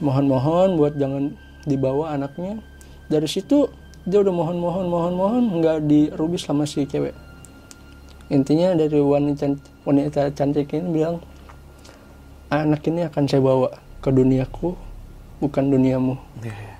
[0.00, 1.36] mohon-mohon buat jangan
[1.68, 2.56] dibawa anaknya.
[3.12, 3.68] Dari situ
[4.08, 7.12] dia udah mohon-mohon mohon-mohon nggak dirubis sama si cewek.
[8.32, 9.52] Intinya dari wanita
[9.84, 11.20] wanita cantik ini bilang
[12.48, 14.76] anak ini akan saya bawa ke duniaku
[15.40, 16.76] bukan duniamu Iya, iya.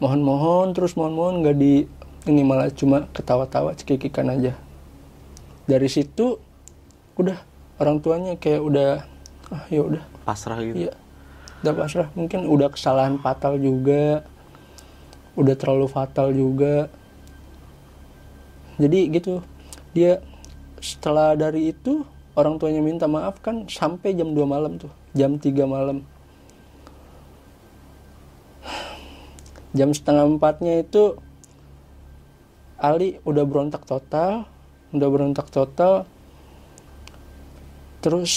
[0.00, 1.84] mohon-mohon terus mohon-mohon nggak di
[2.28, 4.52] ini malah cuma ketawa-tawa cekikikan aja
[5.64, 6.36] dari situ
[7.16, 7.36] udah
[7.80, 8.90] orang tuanya kayak udah
[9.50, 10.86] ah ya udah Pasrah gitu.
[10.86, 10.92] Iya,
[11.64, 12.08] udah pasrah.
[12.14, 14.22] Mungkin udah kesalahan fatal juga,
[15.34, 16.86] udah terlalu fatal juga.
[18.78, 19.42] Jadi gitu,
[19.92, 20.22] dia
[20.78, 22.06] setelah dari itu
[22.38, 26.06] orang tuanya minta maaf kan sampai jam 2 malam tuh, jam 3 malam.
[29.70, 31.18] Jam setengah empatnya itu
[32.80, 34.48] Ali udah berontak total,
[34.90, 36.08] udah berontak total
[38.00, 38.32] terus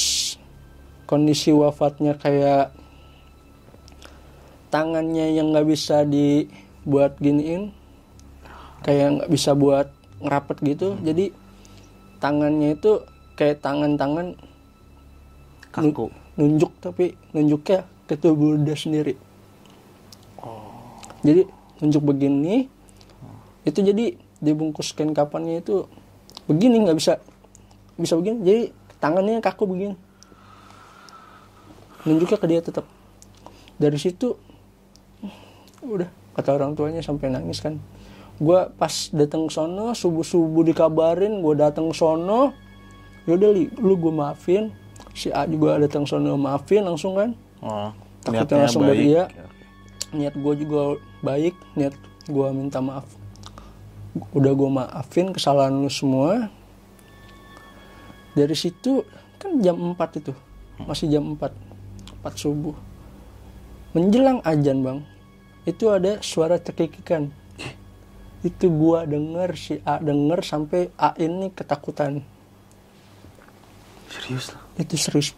[1.07, 2.75] kondisi wafatnya kayak
[4.67, 7.71] tangannya yang nggak bisa dibuat giniin
[8.83, 9.87] kayak nggak bisa buat
[10.19, 11.31] ngerapet gitu jadi
[12.19, 13.07] tangannya itu
[13.39, 14.35] kayak tangan-tangan
[15.73, 16.13] Kaku.
[16.33, 19.13] Nunjuk tapi nunjuknya ke tubuh dia sendiri.
[21.23, 21.47] Jadi
[21.79, 22.67] nunjuk begini
[23.63, 25.87] itu jadi dibungkus kain kapannya itu
[26.49, 27.13] begini nggak bisa
[27.95, 28.43] bisa begini.
[28.43, 28.61] Jadi
[28.99, 29.95] tangannya kaku begini.
[32.03, 32.83] Nunjuknya ke dia tetap.
[33.79, 34.35] Dari situ
[35.83, 37.79] udah kata orang tuanya sampai nangis kan.
[38.41, 42.51] Gua pas datang ke sono subuh subuh dikabarin gua datang ke sono
[43.23, 44.75] yaudah li lu gue maafin
[45.13, 47.31] si A juga datang sono maafin langsung kan?
[47.61, 47.89] Oh,
[48.25, 49.29] Takutnya langsung dari dia.
[50.13, 51.95] niat gue juga baik niat
[52.29, 53.05] gue minta maaf.
[54.33, 56.49] Udah gue maafin kesalahan lu semua.
[58.33, 59.05] Dari situ
[59.37, 60.33] kan jam 4 itu.
[60.83, 61.53] Masih jam 4
[62.21, 62.73] 4 subuh.
[63.93, 64.99] Menjelang ajan bang
[65.63, 67.31] itu ada suara cekikikan.
[68.43, 72.19] Itu gua denger si A denger sampai A ini ketakutan.
[74.11, 74.62] Serius lah.
[74.77, 75.37] Itu serius.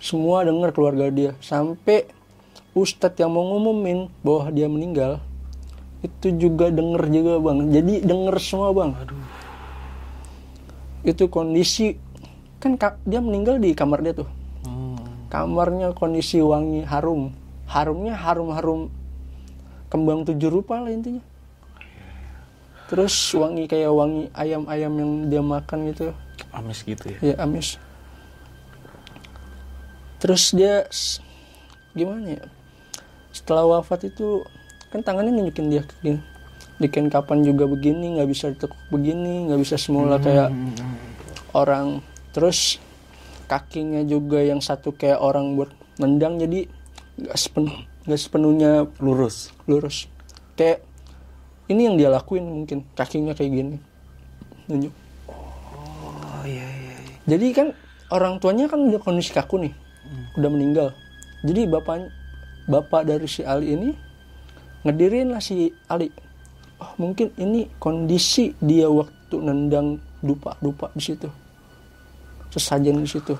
[0.00, 1.32] Semua dengar keluarga dia.
[1.40, 2.08] Sampai
[2.76, 5.20] ustadz yang mau ngumumin bahwa dia meninggal
[6.04, 7.58] itu juga denger juga bang.
[7.72, 8.92] Jadi denger semua bang.
[11.04, 11.96] Itu kondisi
[12.60, 14.28] kan ka- dia meninggal di kamar dia tuh.
[15.32, 17.32] Kamarnya kondisi wangi harum.
[17.64, 18.80] Harumnya harum harum
[19.88, 21.24] kembang tujuh rupa lah intinya.
[22.92, 26.12] Terus wangi kayak wangi ayam ayam yang dia makan gitu.
[26.52, 27.34] Amis gitu ya.
[27.34, 27.80] ya amis
[30.24, 30.88] terus dia
[31.92, 32.44] gimana ya?
[33.28, 34.40] Setelah wafat itu
[34.88, 36.16] kan tangannya nunjukin dia gini.
[36.80, 40.48] Di kain kapan juga begini nggak bisa ditekuk begini nggak bisa semula kayak
[41.52, 42.00] orang.
[42.32, 42.80] Terus
[43.52, 45.68] kakinya juga yang satu kayak orang buat
[46.00, 46.72] nendang jadi
[47.20, 47.76] nggak sepenuh
[48.08, 49.52] nggak sepenuhnya Lurus.
[49.68, 50.08] lurus.
[50.56, 50.80] Kayak
[51.68, 53.76] ini yang dia lakuin mungkin kakinya kayak gini.
[54.72, 54.94] Nunjuk.
[55.28, 56.96] Oh iya iya.
[56.96, 57.16] iya.
[57.28, 57.68] jadi kan
[58.08, 59.83] orang tuanya kan udah kondisi kaku nih
[60.34, 60.88] udah meninggal.
[61.42, 62.08] Jadi bapak
[62.64, 63.90] bapak dari si Ali ini
[64.82, 66.08] ngedirin lah si Ali.
[66.76, 71.28] Oh mungkin ini kondisi dia waktu nendang dupa dupa di situ.
[72.50, 73.34] Sesajen di situ.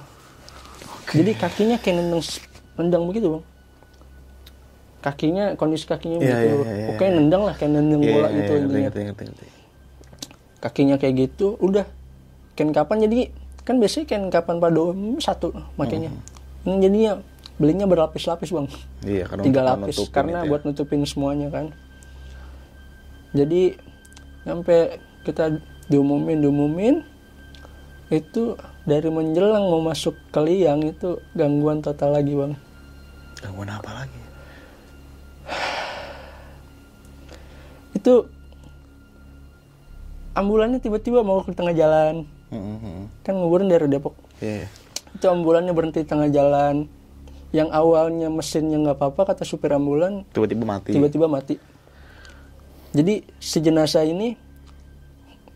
[1.10, 2.22] Jadi kakinya kayak nendang
[2.76, 3.44] nendang begitu bang.
[5.00, 6.56] Kakinya kondisi kakinya Iya, begitu.
[6.56, 9.12] iya, iya, pokoknya nendang lah kayak nendang Iya, bola iya, gitu ngerti, intinya.
[9.12, 9.46] ngerti.
[10.58, 11.84] kakinya kayak gitu udah.
[12.56, 13.18] Kain kapan jadi
[13.68, 16.08] kan biasanya kain kapan pada umum satu makanya
[16.64, 17.12] ini jadinya
[17.54, 18.66] belinya berlapis-lapis bang
[19.02, 20.48] Iya, karena tiga lapis karena ya.
[20.48, 21.70] buat nutupin semuanya kan
[23.30, 23.76] jadi
[24.42, 26.96] sampai kita diumumin diumumin
[28.08, 32.52] itu dari menjelang mau masuk ke liang itu gangguan total lagi bang
[33.36, 34.20] Gangguan apa lagi?
[37.94, 38.24] itu
[40.32, 44.68] ambulannya tiba-tiba mau ke tengah jalan Hmm, hmm, kan nguburin dari Depok Iya.
[45.14, 46.86] Itu ambulannya berhenti di tengah jalan.
[47.50, 50.90] Yang awalnya mesinnya nggak apa-apa kata supir ambulan Tiba-tiba mati.
[50.90, 51.54] tiba-tiba mati.
[52.90, 54.34] Jadi si jenazah ini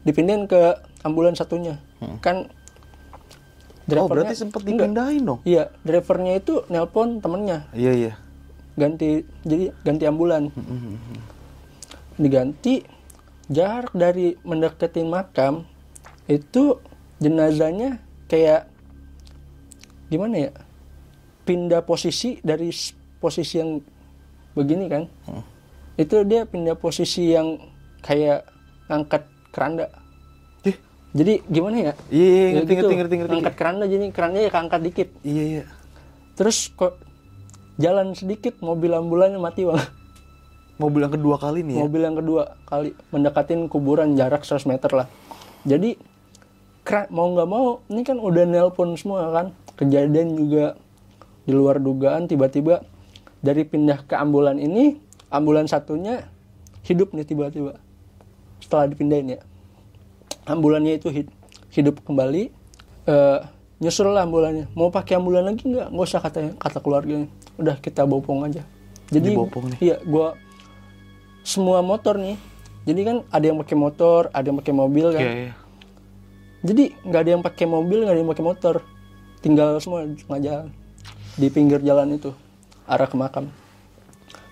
[0.01, 0.59] dipindahin ke
[1.03, 1.83] ambulan satunya.
[2.21, 2.47] Kan
[3.89, 5.41] Oh, drivernya- berarti sempat dipindahin dong.
[5.43, 7.67] iya drivernya itu nelpon temennya.
[7.73, 8.13] Iya, iya.
[8.77, 10.55] ganti jadi ganti ambulan.
[12.15, 12.83] Diganti
[13.49, 15.67] jarak dari mendekatin makam
[16.27, 16.79] itu
[17.17, 18.71] jenazahnya kayak
[20.09, 20.51] gimana ya?
[21.45, 22.69] Pindah posisi dari
[23.17, 23.81] posisi yang
[24.53, 25.09] begini kan?
[25.95, 27.57] Itu dia pindah posisi yang
[28.01, 28.45] kayak
[28.87, 29.87] ngangkat keranda.
[30.63, 30.77] Ih.
[31.11, 31.93] jadi gimana ya?
[32.09, 33.33] Iya, iya, Ya ngerti, gitu, ngerti, ngerti, ngerti.
[33.33, 35.09] ngangkat keranda jadi kerandanya ya keangkat dikit.
[35.23, 35.65] Iya, iya.
[36.35, 36.95] terus kok
[37.77, 39.81] jalan sedikit mobil ambulannya mati bang.
[40.79, 41.81] Mobil yang kedua kali nih ya.
[41.83, 42.95] mobil yang kedua kali.
[43.11, 45.07] Mendekatin kuburan jarak 100 meter lah.
[45.67, 45.99] Jadi
[46.87, 49.47] kera- mau nggak mau ini kan udah nelpon semua kan
[49.79, 50.75] kejadian juga
[51.47, 52.83] di luar dugaan tiba-tiba
[53.39, 54.99] dari pindah ke ambulan ini
[55.31, 56.27] ambulan satunya
[56.83, 57.79] hidup nih tiba-tiba.
[58.59, 59.41] Setelah dipindahin ya.
[60.45, 61.33] Ambulannya itu hid-
[61.71, 62.51] hidup kembali
[63.07, 63.39] eh
[63.79, 64.67] nyusul lah ambulannya.
[64.75, 65.95] Mau pakai ambulan lagi nggak?
[65.95, 67.29] Nggak usah katanya kata keluarganya.
[67.57, 68.67] Udah kita bopong aja.
[69.09, 69.79] Jadi Dibopong nih?
[69.81, 70.37] iya gua
[71.47, 72.37] semua motor nih.
[72.85, 75.23] Jadi kan ada yang pakai motor ada yang pakai mobil kan.
[75.23, 75.53] Iya, iya.
[76.59, 78.75] jadi nggak ada yang pakai mobil nggak ada yang pakai motor
[79.39, 80.69] tinggal semua di tengah jalan
[81.39, 82.35] di pinggir jalan itu
[82.91, 83.47] arah ke makam.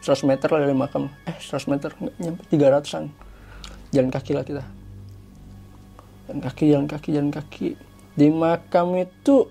[0.06, 1.10] 100 meter lah dari makam.
[1.26, 3.10] Eh 100 meter nggak nyampe 300an
[3.90, 4.62] jalan kaki lah kita.
[6.30, 7.68] Jalan kaki jalan kaki jalan kaki.
[8.14, 9.50] Di makam itu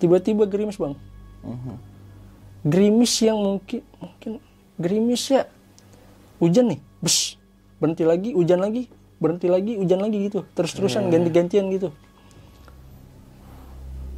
[0.00, 0.96] tiba-tiba gerimis bang.
[1.40, 1.76] Mhm.
[2.60, 4.32] gerimis yang mungkin mungkin
[4.76, 5.48] gerimis ya.
[6.40, 7.36] Hujan nih bes.
[7.80, 8.88] Berhenti lagi hujan lagi.
[9.20, 10.44] Berhenti lagi hujan lagi gitu.
[10.56, 11.92] Terus-terusan ganti-gantian gitu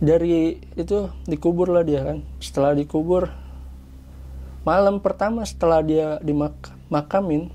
[0.02, 2.26] dari itu dikubur lah dia kan.
[2.42, 3.30] Setelah dikubur
[4.66, 7.54] malam pertama setelah dia dimakamin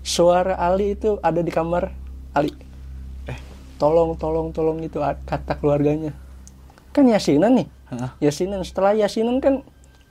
[0.00, 1.92] suara Ali itu ada di kamar
[2.32, 2.56] Ali.
[3.76, 4.96] Tolong tolong tolong itu
[5.28, 6.16] kata keluarganya.
[6.96, 7.68] Kan yasinan nih.
[7.84, 8.16] Hah?
[8.16, 9.60] yasinan setelah yasinan kan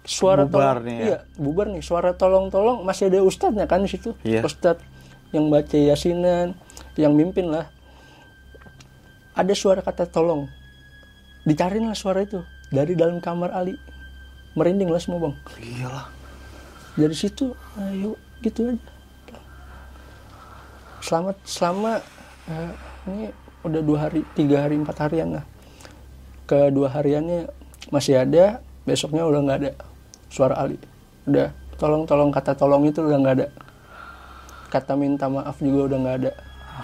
[0.05, 1.03] suara Bubar tolong nih ya?
[1.03, 1.81] iya bubar nih.
[1.81, 4.13] Suara tolong tolong masih ada ustadznya kan di situ.
[4.21, 4.45] Iya.
[4.45, 4.85] ustadz
[5.33, 6.53] yang baca yasinan
[7.01, 7.65] yang mimpin lah.
[9.33, 10.45] Ada suara kata tolong
[11.43, 12.43] dicariin lah suara itu.
[12.73, 13.77] Dari dalam kamar Ali.
[14.53, 15.35] Merinding lah semua bang.
[15.59, 16.07] Iyalah.
[16.93, 18.91] Dari situ ayo gitu aja.
[21.01, 21.99] Selamat selama
[22.47, 22.71] eh,
[23.09, 23.27] ini
[23.65, 25.45] udah dua hari tiga hari empat harian lah.
[26.45, 27.49] Kedua hariannya
[27.89, 29.71] masih ada besoknya udah nggak ada
[30.29, 30.77] suara Ali.
[31.25, 31.49] Udah
[31.81, 33.47] tolong tolong kata tolong itu udah nggak ada.
[34.69, 36.31] Kata minta maaf juga udah nggak ada.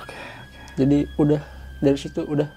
[0.01, 0.17] Oke.
[0.79, 1.41] Jadi udah
[1.79, 2.49] dari situ udah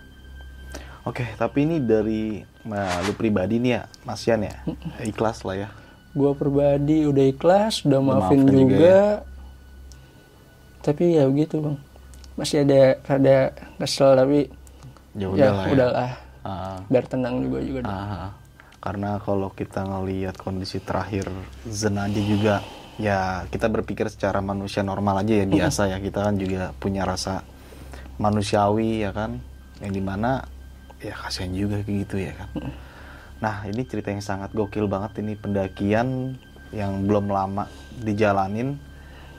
[1.07, 4.57] oke tapi ini dari nah, lu pribadi nih ya Mas Yan ya?
[5.03, 5.69] Ikhlas lah ya.
[6.13, 8.57] Gua pribadi udah ikhlas udah maafin juga.
[8.59, 8.99] juga,
[10.85, 11.77] tapi ya begitu bang.
[12.37, 13.37] Masih ada rada
[13.81, 14.41] kesel tapi
[15.17, 15.73] ya ya udahlah ya.
[15.73, 16.13] udahlah.
[16.43, 18.35] Ah, biar tenang juga juga ah.
[18.83, 21.31] karena kalau kita ngelihat kondisi terakhir
[21.71, 22.67] Zen aja juga
[22.99, 26.03] ya kita berpikir secara manusia normal aja ya biasa ya.
[26.03, 27.47] Kita kan juga punya rasa
[28.19, 29.39] manusiawi ya kan
[29.81, 30.43] yang di mana
[31.03, 32.49] ya kasihan juga kayak gitu ya kan
[33.43, 36.39] nah ini cerita yang sangat gokil banget ini pendakian
[36.71, 37.67] yang belum lama
[38.01, 38.79] dijalanin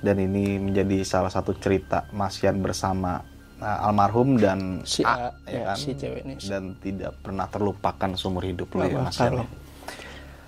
[0.04, 3.24] dan ini menjadi salah satu cerita Mas Yan bersama
[3.64, 5.78] uh, almarhum dan Si A, A, ya ya, kan?
[5.80, 6.36] si cewek ini.
[6.44, 9.18] dan tidak pernah terlupakan seumur hidup lo ya Mas.
[9.24, 9.48] Yan.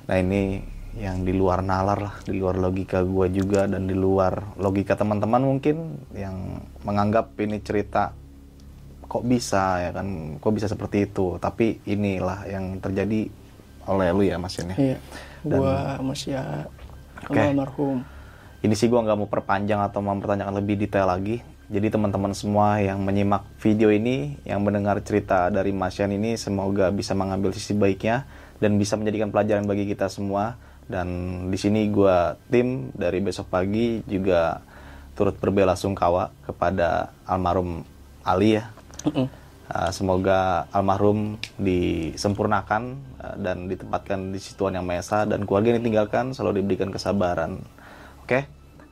[0.05, 0.61] Nah ini
[0.95, 5.43] yang di luar nalar lah, di luar logika gua juga dan di luar logika teman-teman
[5.43, 8.15] mungkin yang menganggap ini cerita
[9.05, 11.37] kok bisa ya kan, kok bisa seperti itu.
[11.41, 13.29] Tapi inilah yang terjadi
[13.85, 14.77] oleh lu ya Mas Yan ya.
[14.77, 14.97] Iya.
[15.45, 16.65] Gua masih ya
[17.21, 18.01] sama almarhum.
[18.65, 21.45] Ini sih gua nggak mau perpanjang atau mempertanyakan lebih detail lagi.
[21.65, 26.93] Jadi teman-teman semua yang menyimak video ini, yang mendengar cerita dari Mas Yan ini, semoga
[26.93, 28.29] bisa mengambil sisi baiknya
[28.61, 30.57] dan bisa menjadikan pelajaran bagi kita semua.
[30.85, 31.09] Dan
[31.49, 34.61] di sini gua tim dari besok pagi juga
[35.17, 37.81] turut berbela sungkawa kepada almarhum
[38.21, 38.69] Ali ya.
[39.65, 45.81] Uh, semoga almarhum disempurnakan uh, dan ditempatkan di situ yang Maha Esa dan keluarga yang
[45.81, 47.57] ditinggalkan selalu diberikan kesabaran.
[48.21, 48.45] Oke.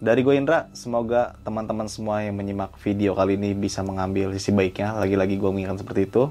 [0.04, 5.00] Dari gue Indra, semoga teman-teman semua yang menyimak video kali ini bisa mengambil sisi baiknya.
[5.00, 6.28] Lagi-lagi gue mengingatkan seperti itu.